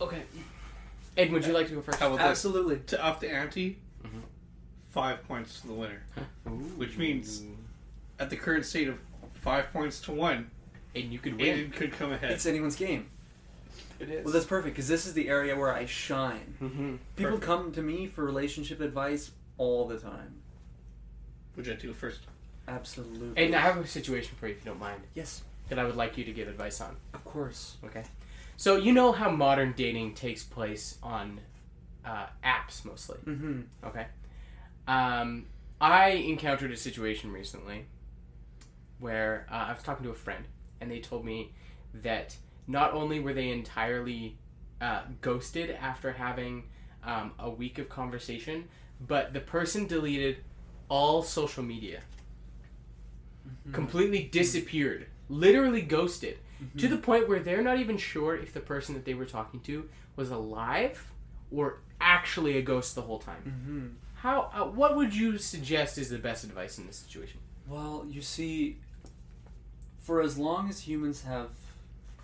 Okay. 0.00 0.22
Ed, 1.16 1.32
would 1.32 1.44
you 1.44 1.52
like 1.52 1.66
to 1.68 1.74
go 1.74 1.82
first? 1.82 1.98
How 1.98 2.14
about? 2.14 2.20
Absolutely. 2.20 2.78
To 2.86 3.04
up 3.04 3.18
the 3.18 3.28
ante, 3.32 3.78
Mhm. 4.04 4.22
five 4.90 5.24
points 5.24 5.60
to 5.62 5.66
the 5.66 5.72
winner. 5.74 6.02
Ooh. 6.46 6.50
Which 6.76 6.96
means- 6.96 7.42
At 8.20 8.30
the 8.30 8.36
current 8.36 8.64
state 8.64 8.86
of 8.86 8.98
five 9.34 9.72
points 9.72 10.00
to 10.02 10.12
one, 10.12 10.50
and 10.94 11.12
you 11.12 11.18
could 11.18 11.36
win. 11.36 11.70
Aiden 11.70 11.72
could 11.72 11.90
come 11.92 12.12
ahead. 12.12 12.30
It's 12.30 12.46
anyone's 12.46 12.76
game. 12.76 13.10
It 14.00 14.08
is. 14.10 14.24
Well, 14.24 14.32
that's 14.32 14.46
perfect 14.46 14.74
because 14.74 14.88
this 14.88 15.06
is 15.06 15.12
the 15.14 15.28
area 15.28 15.54
where 15.56 15.72
I 15.72 15.84
shine. 15.86 16.54
mm-hmm. 16.60 16.96
People 17.16 17.32
Perfect. 17.32 17.42
come 17.44 17.72
to 17.72 17.82
me 17.82 18.06
for 18.06 18.24
relationship 18.24 18.80
advice 18.80 19.30
all 19.58 19.86
the 19.86 19.98
time. 19.98 20.36
Would 21.56 21.66
you 21.66 21.72
like 21.72 21.80
to 21.82 21.88
go 21.88 21.92
first? 21.92 22.20
Absolutely. 22.66 23.44
And 23.44 23.54
I 23.54 23.60
have 23.60 23.76
a 23.76 23.86
situation 23.86 24.36
for 24.38 24.46
you, 24.46 24.54
if 24.54 24.64
you 24.64 24.70
don't 24.70 24.80
mind, 24.80 25.02
yes, 25.14 25.42
that 25.68 25.78
I 25.78 25.84
would 25.84 25.96
like 25.96 26.16
you 26.16 26.24
to 26.24 26.32
give 26.32 26.48
advice 26.48 26.80
on. 26.80 26.96
of 27.14 27.24
course. 27.24 27.76
Okay. 27.84 28.04
So 28.56 28.76
you 28.76 28.92
know 28.92 29.12
how 29.12 29.30
modern 29.30 29.72
dating 29.76 30.14
takes 30.14 30.42
place 30.42 30.98
on 31.02 31.40
uh, 32.04 32.26
apps 32.44 32.84
mostly. 32.84 33.18
Mm-hmm. 33.26 33.60
Okay. 33.84 34.06
Um, 34.86 35.46
I 35.80 36.10
encountered 36.10 36.70
a 36.72 36.76
situation 36.76 37.32
recently 37.32 37.86
where 38.98 39.46
uh, 39.50 39.54
I 39.68 39.72
was 39.72 39.82
talking 39.82 40.04
to 40.04 40.10
a 40.10 40.14
friend, 40.14 40.44
and 40.80 40.90
they 40.90 41.00
told 41.00 41.24
me 41.24 41.52
that 41.94 42.36
not 42.70 42.94
only 42.94 43.20
were 43.20 43.32
they 43.32 43.48
entirely 43.48 44.38
uh, 44.80 45.02
ghosted 45.20 45.70
after 45.70 46.12
having 46.12 46.64
um, 47.04 47.32
a 47.38 47.50
week 47.50 47.78
of 47.78 47.88
conversation, 47.88 48.68
but 49.06 49.32
the 49.32 49.40
person 49.40 49.86
deleted 49.86 50.38
all 50.88 51.22
social 51.22 51.62
media, 51.62 52.00
completely 53.72 54.22
disappeared, 54.22 55.06
literally 55.28 55.82
ghosted, 55.82 56.38
to 56.76 56.88
the 56.88 56.96
point 56.96 57.28
where 57.28 57.40
they're 57.40 57.62
not 57.62 57.78
even 57.78 57.96
sure 57.96 58.36
if 58.36 58.52
the 58.52 58.60
person 58.60 58.94
that 58.94 59.04
they 59.04 59.14
were 59.14 59.24
talking 59.24 59.60
to 59.60 59.88
was 60.16 60.30
alive 60.30 61.10
or 61.50 61.80
actually 62.00 62.58
a 62.58 62.62
ghost 62.62 62.94
the 62.94 63.02
whole 63.02 63.18
time. 63.18 63.42
Mm-hmm. 63.46 63.86
How? 64.14 64.50
Uh, 64.54 64.64
what 64.64 64.96
would 64.96 65.14
you 65.14 65.38
suggest 65.38 65.96
is 65.96 66.10
the 66.10 66.18
best 66.18 66.44
advice 66.44 66.78
in 66.78 66.86
this 66.86 66.96
situation? 66.96 67.40
Well, 67.66 68.04
you 68.06 68.20
see, 68.20 68.78
for 69.98 70.20
as 70.20 70.36
long 70.36 70.68
as 70.68 70.80
humans 70.80 71.22
have 71.22 71.48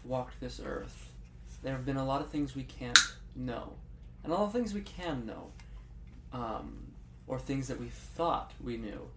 walked 0.07 0.41
this 0.41 0.61
earth, 0.65 1.13
there 1.63 1.73
have 1.73 1.85
been 1.85 1.97
a 1.97 2.05
lot 2.05 2.21
of 2.21 2.31
things 2.31 2.55
we 2.55 2.63
can't 2.63 2.99
know, 3.35 3.75
and 4.23 4.33
a 4.33 4.37
lot 4.37 4.45
of 4.45 4.53
things 4.53 4.73
we 4.73 4.81
can 4.81 5.27
know, 5.27 5.51
um, 6.33 6.93
or 7.27 7.39
things 7.39 7.69
that 7.69 7.81
we 7.81 7.89
thought 7.89 8.53
we 8.63 8.77
knew. 8.77 9.09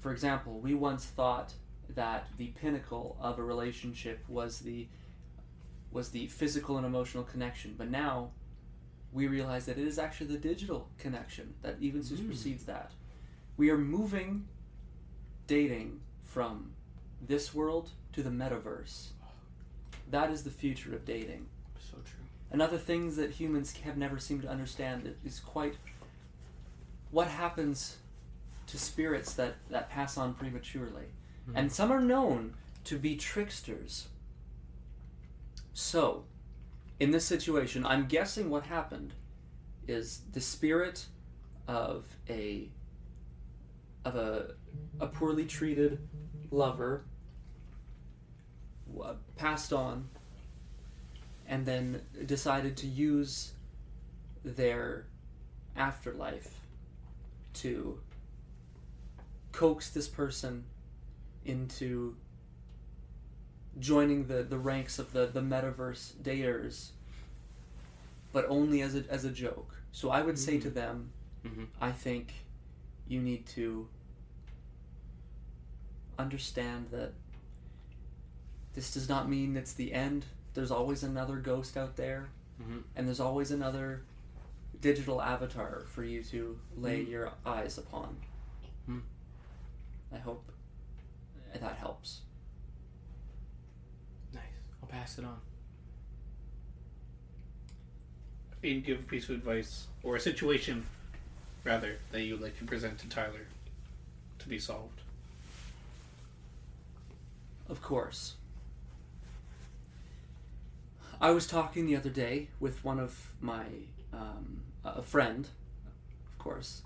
For 0.00 0.12
example, 0.12 0.58
we 0.58 0.74
once 0.74 1.04
thought 1.04 1.52
that 1.94 2.28
the 2.38 2.48
pinnacle 2.48 3.16
of 3.20 3.38
a 3.38 3.42
relationship 3.42 4.24
was 4.28 4.60
the 4.60 4.88
was 5.92 6.10
the 6.10 6.28
physical 6.28 6.76
and 6.76 6.86
emotional 6.86 7.24
connection, 7.24 7.74
but 7.76 7.90
now 7.90 8.30
we 9.12 9.26
realize 9.26 9.66
that 9.66 9.76
it 9.76 9.86
is 9.86 9.98
actually 9.98 10.28
the 10.28 10.38
digital 10.38 10.88
connection 10.98 11.54
that 11.62 11.76
even 11.80 12.02
supersedes 12.02 12.64
that. 12.64 12.92
We 13.56 13.70
are 13.70 13.78
moving 13.78 14.46
dating 15.48 16.00
from 16.24 16.72
this 17.20 17.52
world 17.52 17.90
to 18.12 18.22
the 18.22 18.30
metaverse. 18.30 19.08
That 20.10 20.30
is 20.30 20.42
the 20.42 20.50
future 20.50 20.94
of 20.94 21.04
dating. 21.04 21.46
So 21.78 21.96
true. 21.98 22.24
And 22.50 22.60
other 22.60 22.78
things 22.78 23.16
that 23.16 23.30
humans 23.30 23.72
have 23.84 23.96
never 23.96 24.18
seemed 24.18 24.42
to 24.42 24.48
understand 24.48 25.14
is 25.24 25.40
quite 25.40 25.76
what 27.10 27.28
happens 27.28 27.96
to 28.66 28.78
spirits 28.78 29.32
that, 29.34 29.54
that 29.70 29.90
pass 29.90 30.16
on 30.16 30.34
prematurely. 30.34 31.06
Hmm. 31.46 31.56
And 31.56 31.72
some 31.72 31.92
are 31.92 32.00
known 32.00 32.54
to 32.84 32.98
be 32.98 33.16
tricksters. 33.16 34.08
So, 35.72 36.24
in 36.98 37.10
this 37.10 37.24
situation, 37.24 37.86
I'm 37.86 38.06
guessing 38.06 38.50
what 38.50 38.64
happened 38.64 39.14
is 39.88 40.22
the 40.32 40.40
spirit 40.40 41.06
of 41.66 42.04
a 42.28 42.68
of 44.04 44.16
a 44.16 44.54
a 44.98 45.06
poorly 45.06 45.44
treated 45.44 45.98
lover 46.50 47.04
passed 49.36 49.72
on 49.72 50.08
and 51.46 51.66
then 51.66 52.02
decided 52.26 52.76
to 52.78 52.86
use 52.86 53.52
their 54.44 55.06
afterlife 55.76 56.54
to 57.54 57.98
coax 59.52 59.90
this 59.90 60.08
person 60.08 60.64
into 61.44 62.14
joining 63.78 64.26
the, 64.26 64.42
the 64.42 64.58
ranks 64.58 64.98
of 64.98 65.12
the, 65.12 65.26
the 65.26 65.40
metaverse 65.40 66.12
daters, 66.22 66.90
but 68.32 68.44
only 68.48 68.82
as 68.82 68.94
a, 68.94 69.04
as 69.08 69.24
a 69.24 69.30
joke. 69.30 69.74
So 69.92 70.10
I 70.10 70.22
would 70.22 70.38
say 70.38 70.58
to 70.60 70.70
them, 70.70 71.12
Mhm. 71.44 71.68
I 71.80 71.90
think 71.90 72.34
you 73.08 73.20
need 73.22 73.46
to 73.56 73.88
understand 76.18 76.88
that 76.90 77.12
this 78.74 78.92
does 78.92 79.08
not 79.08 79.28
mean 79.28 79.56
it's 79.56 79.72
the 79.72 79.92
end. 79.92 80.24
There's 80.54 80.70
always 80.70 81.02
another 81.02 81.36
ghost 81.36 81.76
out 81.76 81.96
there, 81.96 82.28
Mhm. 82.60 82.82
and 82.96 83.06
there's 83.06 83.20
always 83.20 83.50
another 83.50 84.02
digital 84.80 85.20
avatar 85.20 85.80
for 85.86 86.02
you 86.04 86.22
to 86.24 86.58
lay 86.76 87.02
your 87.02 87.32
eyes 87.44 87.76
upon. 87.78 88.16
Hmm. 88.86 89.00
I 90.12 90.18
hope 90.18 90.44
that 91.52 91.76
helps. 91.76 92.20
Nice. 94.32 94.42
I'll 94.82 94.88
pass 94.88 95.18
it 95.18 95.24
on. 95.24 95.40
And 98.62 98.84
give 98.84 99.00
a 99.00 99.02
piece 99.02 99.24
of 99.28 99.36
advice 99.36 99.86
or 100.02 100.16
a 100.16 100.20
situation, 100.20 100.86
rather, 101.64 101.98
that 102.12 102.22
you 102.22 102.34
would 102.34 102.42
like 102.42 102.58
to 102.58 102.64
present 102.64 102.98
to 103.00 103.08
Tyler 103.08 103.46
to 104.38 104.48
be 104.48 104.58
solved. 104.58 105.00
Of 107.68 107.80
course. 107.82 108.34
I 111.20 111.30
was 111.32 111.46
talking 111.46 111.84
the 111.84 111.96
other 111.96 112.08
day 112.08 112.48
with 112.60 112.82
one 112.82 112.98
of 112.98 113.34
my 113.42 113.64
um, 114.12 114.62
a 114.84 115.02
friend, 115.02 115.46
of 116.32 116.38
course, 116.38 116.82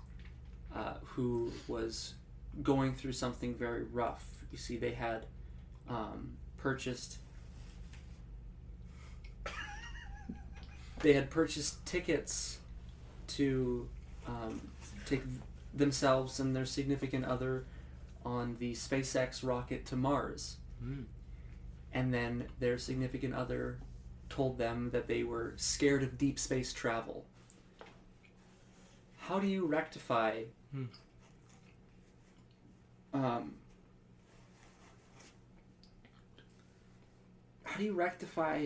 uh, 0.75 0.95
who 1.03 1.53
was 1.69 2.15
going 2.61 2.93
through 2.93 3.13
something 3.13 3.55
very 3.55 3.83
rough. 3.83 4.25
You 4.51 4.57
see, 4.57 4.75
they 4.75 4.91
had 4.91 5.25
um, 5.89 6.33
purchased 6.57 7.17
they 10.99 11.13
had 11.13 11.29
purchased 11.29 11.85
tickets 11.85 12.57
to 13.27 13.87
um, 14.27 14.59
take 15.05 15.21
themselves 15.73 16.41
and 16.41 16.53
their 16.53 16.65
significant 16.65 17.23
other 17.23 17.65
on 18.25 18.57
the 18.59 18.73
SpaceX 18.73 19.47
rocket 19.47 19.85
to 19.85 19.95
Mars. 19.95 20.57
Mm. 20.83 21.05
And 21.93 22.13
then 22.13 22.47
their 22.59 22.77
significant 22.77 23.33
other 23.33 23.77
told 24.29 24.57
them 24.57 24.89
that 24.91 25.07
they 25.07 25.23
were 25.23 25.53
scared 25.57 26.03
of 26.03 26.17
deep 26.17 26.37
space 26.39 26.73
travel. 26.73 27.25
How 29.17 29.39
do 29.39 29.47
you 29.47 29.65
rectify 29.65 30.43
Hmm. 30.71 30.85
um, 33.13 33.53
how 37.63 37.77
do 37.77 37.83
you 37.85 37.93
rectify 37.93 38.65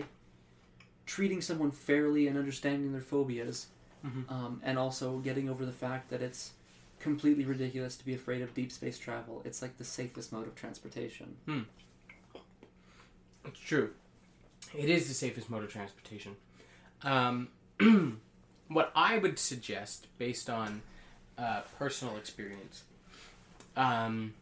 treating 1.06 1.40
someone 1.40 1.70
fairly 1.70 2.26
and 2.26 2.36
understanding 2.38 2.92
their 2.92 3.00
phobias 3.00 3.68
Mhm. 4.04 4.30
um, 4.30 4.60
and 4.64 4.78
also 4.78 5.18
getting 5.18 5.48
over 5.48 5.64
the 5.66 5.72
fact 5.72 6.10
that 6.10 6.22
it's 6.22 6.52
completely 7.00 7.44
ridiculous 7.44 7.96
to 7.96 8.04
be 8.04 8.14
afraid 8.14 8.42
of 8.42 8.54
deep 8.54 8.70
space 8.72 8.98
travel 8.98 9.40
it's 9.44 9.62
like 9.62 9.76
the 9.78 9.84
safest 9.84 10.32
mode 10.32 10.46
of 10.46 10.54
transportation 10.54 11.36
It's 13.44 13.58
true. 13.58 13.94
It 14.74 14.88
is 14.88 15.08
the 15.08 15.14
safest 15.14 15.50
mode 15.50 15.64
of 15.64 15.72
transportation. 15.72 16.36
Um, 17.02 17.48
what 18.68 18.92
I 18.94 19.18
would 19.18 19.38
suggest, 19.38 20.06
based 20.18 20.48
on 20.48 20.82
uh, 21.36 21.62
personal 21.78 22.16
experience, 22.16 22.84
um, 23.76 24.34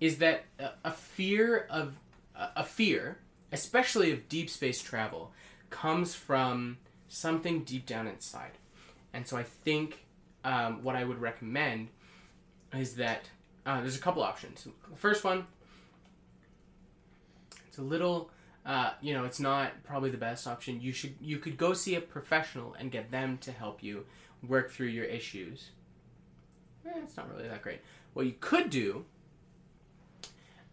is 0.00 0.18
that 0.18 0.44
a, 0.58 0.70
a 0.84 0.90
fear 0.90 1.66
of 1.70 1.94
a 2.34 2.48
a 2.56 2.64
fear, 2.64 3.18
especially 3.52 4.10
of 4.10 4.28
deep 4.28 4.50
space 4.50 4.82
travel, 4.82 5.32
comes 5.70 6.14
from 6.14 6.78
something 7.08 7.62
deep 7.62 7.86
down 7.86 8.06
inside. 8.06 8.52
And 9.12 9.26
so 9.26 9.36
I 9.36 9.42
think 9.42 10.04
um, 10.44 10.82
what 10.82 10.96
I 10.96 11.04
would 11.04 11.20
recommend 11.20 11.88
is 12.74 12.96
that 12.96 13.28
uh, 13.66 13.80
there's 13.80 13.96
a 13.96 14.00
couple 14.00 14.22
options. 14.22 14.66
The 14.90 14.96
first 14.96 15.24
one 15.24 15.46
it's 17.68 17.78
a 17.78 17.82
little, 17.82 18.30
uh, 18.64 18.92
you 19.00 19.12
know, 19.12 19.24
it's 19.24 19.40
not 19.40 19.82
probably 19.82 20.10
the 20.10 20.18
best 20.18 20.46
option. 20.46 20.80
You 20.80 20.92
should, 20.92 21.14
you 21.20 21.38
could 21.38 21.56
go 21.56 21.72
see 21.72 21.94
a 21.96 22.00
professional 22.00 22.74
and 22.78 22.90
get 22.92 23.10
them 23.10 23.38
to 23.38 23.52
help 23.52 23.82
you 23.82 24.06
work 24.46 24.70
through 24.70 24.88
your 24.88 25.04
issues. 25.04 25.70
Eh, 26.86 26.90
it's 27.02 27.16
not 27.16 27.30
really 27.30 27.48
that 27.48 27.62
great. 27.62 27.80
What 28.12 28.26
you 28.26 28.34
could 28.38 28.70
do 28.70 29.04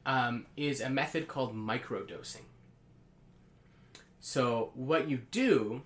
um, 0.06 0.46
is 0.56 0.82
a 0.82 0.90
method 0.90 1.28
called 1.28 1.56
microdosing. 1.56 2.46
So 4.20 4.72
what 4.76 5.10
you 5.10 5.22
do 5.32 5.82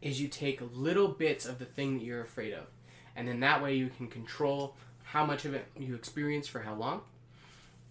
is 0.00 0.20
you 0.20 0.28
take 0.28 0.60
little 0.72 1.08
bits 1.08 1.44
of 1.44 1.58
the 1.58 1.64
thing 1.64 1.98
that 1.98 2.04
you're 2.04 2.22
afraid 2.22 2.52
of, 2.52 2.66
and 3.14 3.28
then 3.28 3.40
that 3.40 3.62
way 3.62 3.74
you 3.74 3.88
can 3.88 4.08
control 4.08 4.76
how 5.02 5.24
much 5.24 5.44
of 5.44 5.54
it 5.54 5.66
you 5.76 5.94
experience 5.94 6.46
for 6.46 6.60
how 6.60 6.74
long 6.74 7.02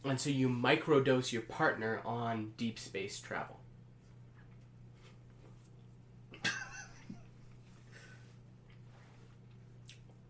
and 0.03 0.19
so 0.19 0.29
you 0.29 0.49
microdose 0.49 1.31
your 1.31 1.41
partner 1.41 2.01
on 2.05 2.53
deep 2.57 2.79
space 2.79 3.19
travel. 3.19 3.59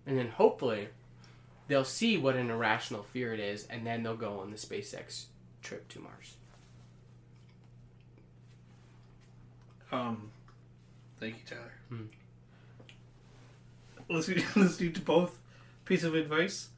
and 0.05 0.17
then 0.17 0.29
hopefully 0.29 0.89
they'll 1.67 1.83
see 1.83 2.17
what 2.17 2.35
an 2.35 2.49
irrational 2.49 3.03
fear 3.03 3.33
it 3.33 3.39
is, 3.39 3.67
and 3.69 3.85
then 3.85 4.03
they'll 4.03 4.15
go 4.15 4.39
on 4.39 4.51
the 4.51 4.57
SpaceX 4.57 5.25
trip 5.61 5.87
to 5.89 5.99
Mars. 5.99 6.35
Um, 9.91 10.31
thank 11.19 11.35
you, 11.35 11.41
Tyler. 11.45 11.73
Hmm. 11.89 12.05
Listening, 14.09 14.45
listening 14.55 14.93
to 14.93 15.01
both 15.01 15.37
piece 15.85 16.03
of 16.03 16.15
advice, 16.15 16.69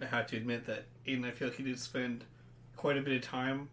I 0.00 0.06
have 0.06 0.26
to 0.28 0.36
admit 0.36 0.66
that 0.66 0.84
Aiden, 1.06 1.24
I 1.26 1.30
feel 1.30 1.48
like 1.48 1.56
he 1.56 1.62
did 1.62 1.78
spend 1.78 2.24
quite 2.76 2.96
a 2.98 3.00
bit 3.00 3.14
of 3.16 3.22
time 3.22 3.68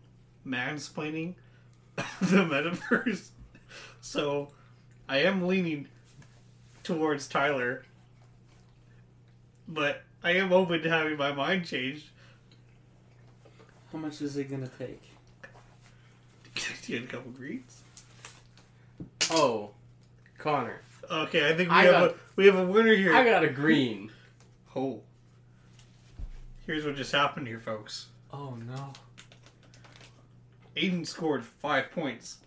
mansplaining 0.47 1.35
the 1.95 2.03
metaverse. 2.45 3.29
So, 4.01 4.49
I 5.07 5.19
am 5.19 5.47
leaning 5.47 5.87
towards 6.83 7.27
Tyler, 7.29 7.85
but 9.67 10.01
I 10.23 10.31
am 10.31 10.51
open 10.51 10.81
to 10.81 10.89
having 10.89 11.17
my 11.17 11.31
mind 11.31 11.65
changed. 11.65 12.09
how 13.93 13.99
much 13.99 14.21
is 14.21 14.35
it 14.35 14.49
going 14.49 14.63
to 14.63 14.71
take 14.77 15.01
Do 16.55 16.61
you 16.93 16.99
have 16.99 17.07
a 17.07 17.11
couple 17.11 17.31
greens? 17.31 17.81
Oh, 19.29 19.69
Connor, 20.37 20.81
Okay, 21.09 21.47
I 21.49 21.55
think 21.55 21.69
we 21.69 21.75
I 21.75 21.83
have 21.83 21.91
got- 21.93 22.09
a 22.11 22.15
we 22.35 22.45
have 22.47 22.55
a 22.57 22.65
winner 22.65 22.93
here. 22.95 23.15
I 23.15 23.23
got 23.23 23.43
a 23.43 23.49
green. 23.49 24.11
Oh. 24.75 25.01
Here's 26.65 26.85
what 26.85 26.95
just 26.95 27.11
happened 27.11 27.47
here, 27.47 27.59
folks. 27.59 28.07
oh 28.31 28.55
no 28.55 28.93
Aiden 30.75 31.05
scored 31.05 31.43
five 31.43 31.91
points. 31.91 32.37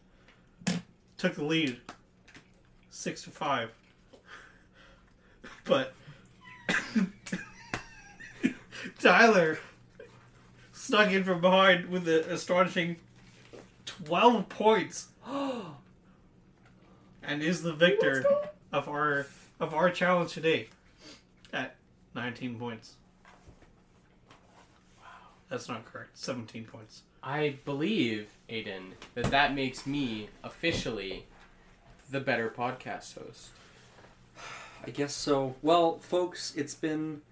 Took 1.18 1.34
the 1.34 1.44
lead. 1.44 1.78
Six 2.90 3.22
to 3.24 3.30
five. 3.30 3.70
But 5.64 5.92
Tyler 8.98 9.58
snuck 10.72 11.10
in 11.10 11.24
from 11.24 11.40
behind 11.40 11.90
with 11.90 12.08
an 12.08 12.24
astonishing 12.30 12.96
twelve 13.84 14.48
points 14.48 15.08
and 17.22 17.42
is 17.42 17.62
the 17.62 17.72
victor 17.74 18.24
of 18.72 18.88
our 18.88 19.26
of 19.60 19.74
our 19.74 19.90
challenge 19.90 20.32
today 20.32 20.68
at 21.52 21.76
nineteen 22.14 22.58
points. 22.58 22.94
That's 25.48 25.68
not 25.68 25.84
correct. 25.84 26.16
Seventeen 26.18 26.64
points. 26.64 27.02
I 27.22 27.56
believe, 27.64 28.28
Aiden, 28.50 28.92
that 29.14 29.26
that 29.30 29.54
makes 29.54 29.86
me 29.86 30.28
officially 30.42 31.26
the 32.10 32.20
better 32.20 32.50
podcast 32.50 33.18
host. 33.18 33.50
I 34.86 34.90
guess 34.90 35.14
so. 35.14 35.54
Well, 35.62 35.98
folks, 36.00 36.54
it's 36.56 36.74
been 36.74 37.22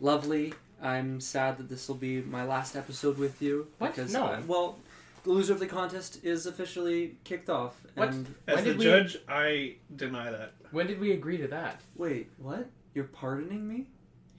lovely. 0.00 0.54
I'm 0.82 1.20
sad 1.20 1.58
that 1.58 1.68
this 1.68 1.88
will 1.88 1.94
be 1.96 2.20
my 2.22 2.44
last 2.44 2.74
episode 2.76 3.18
with 3.18 3.40
you 3.42 3.68
What? 3.78 3.94
because 3.94 4.12
No. 4.12 4.26
uh, 4.26 4.42
well, 4.46 4.78
the 5.24 5.30
loser 5.30 5.52
of 5.52 5.58
the 5.60 5.66
contest 5.66 6.24
is 6.24 6.46
officially 6.46 7.16
kicked 7.24 7.50
off. 7.50 7.76
What? 7.94 8.08
And 8.10 8.34
As 8.46 8.56
When 8.56 8.64
the 8.64 8.70
did 8.70 8.78
we- 8.78 8.84
judge, 8.84 9.18
I 9.28 9.76
deny 9.94 10.30
that. 10.30 10.54
When 10.70 10.86
did 10.86 10.98
we 11.00 11.12
agree 11.12 11.36
to 11.38 11.48
that? 11.48 11.80
wait, 11.96 12.30
what? 12.38 12.68
You're 12.94 13.04
pardoning 13.04 13.68
me? 13.68 13.86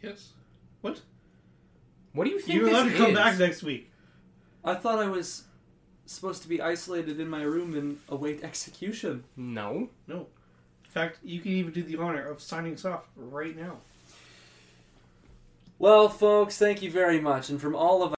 Yes. 0.01 0.31
What? 0.81 1.01
What 2.13 2.25
do 2.25 2.31
you 2.31 2.39
think? 2.39 2.59
You're 2.59 2.69
allowed 2.69 2.83
to 2.85 2.89
this 2.89 2.97
come 2.97 3.11
is? 3.11 3.15
back 3.17 3.37
next 3.37 3.63
week. 3.63 3.91
I 4.63 4.75
thought 4.75 4.99
I 4.99 5.07
was 5.07 5.43
supposed 6.05 6.41
to 6.41 6.49
be 6.49 6.61
isolated 6.61 7.19
in 7.19 7.29
my 7.29 7.43
room 7.43 7.75
and 7.75 7.99
await 8.09 8.43
execution. 8.43 9.23
No. 9.37 9.89
No. 10.07 10.27
In 10.85 10.91
fact, 10.91 11.19
you 11.23 11.39
can 11.39 11.51
even 11.51 11.71
do 11.71 11.83
the 11.83 11.97
honor 11.97 12.27
of 12.27 12.41
signing 12.41 12.73
us 12.73 12.83
off 12.83 13.03
right 13.15 13.55
now. 13.55 13.77
Well, 15.77 16.09
folks, 16.09 16.57
thank 16.57 16.81
you 16.81 16.91
very 16.91 17.21
much. 17.21 17.49
And 17.49 17.61
from 17.61 17.75
all 17.75 18.03
of 18.03 18.15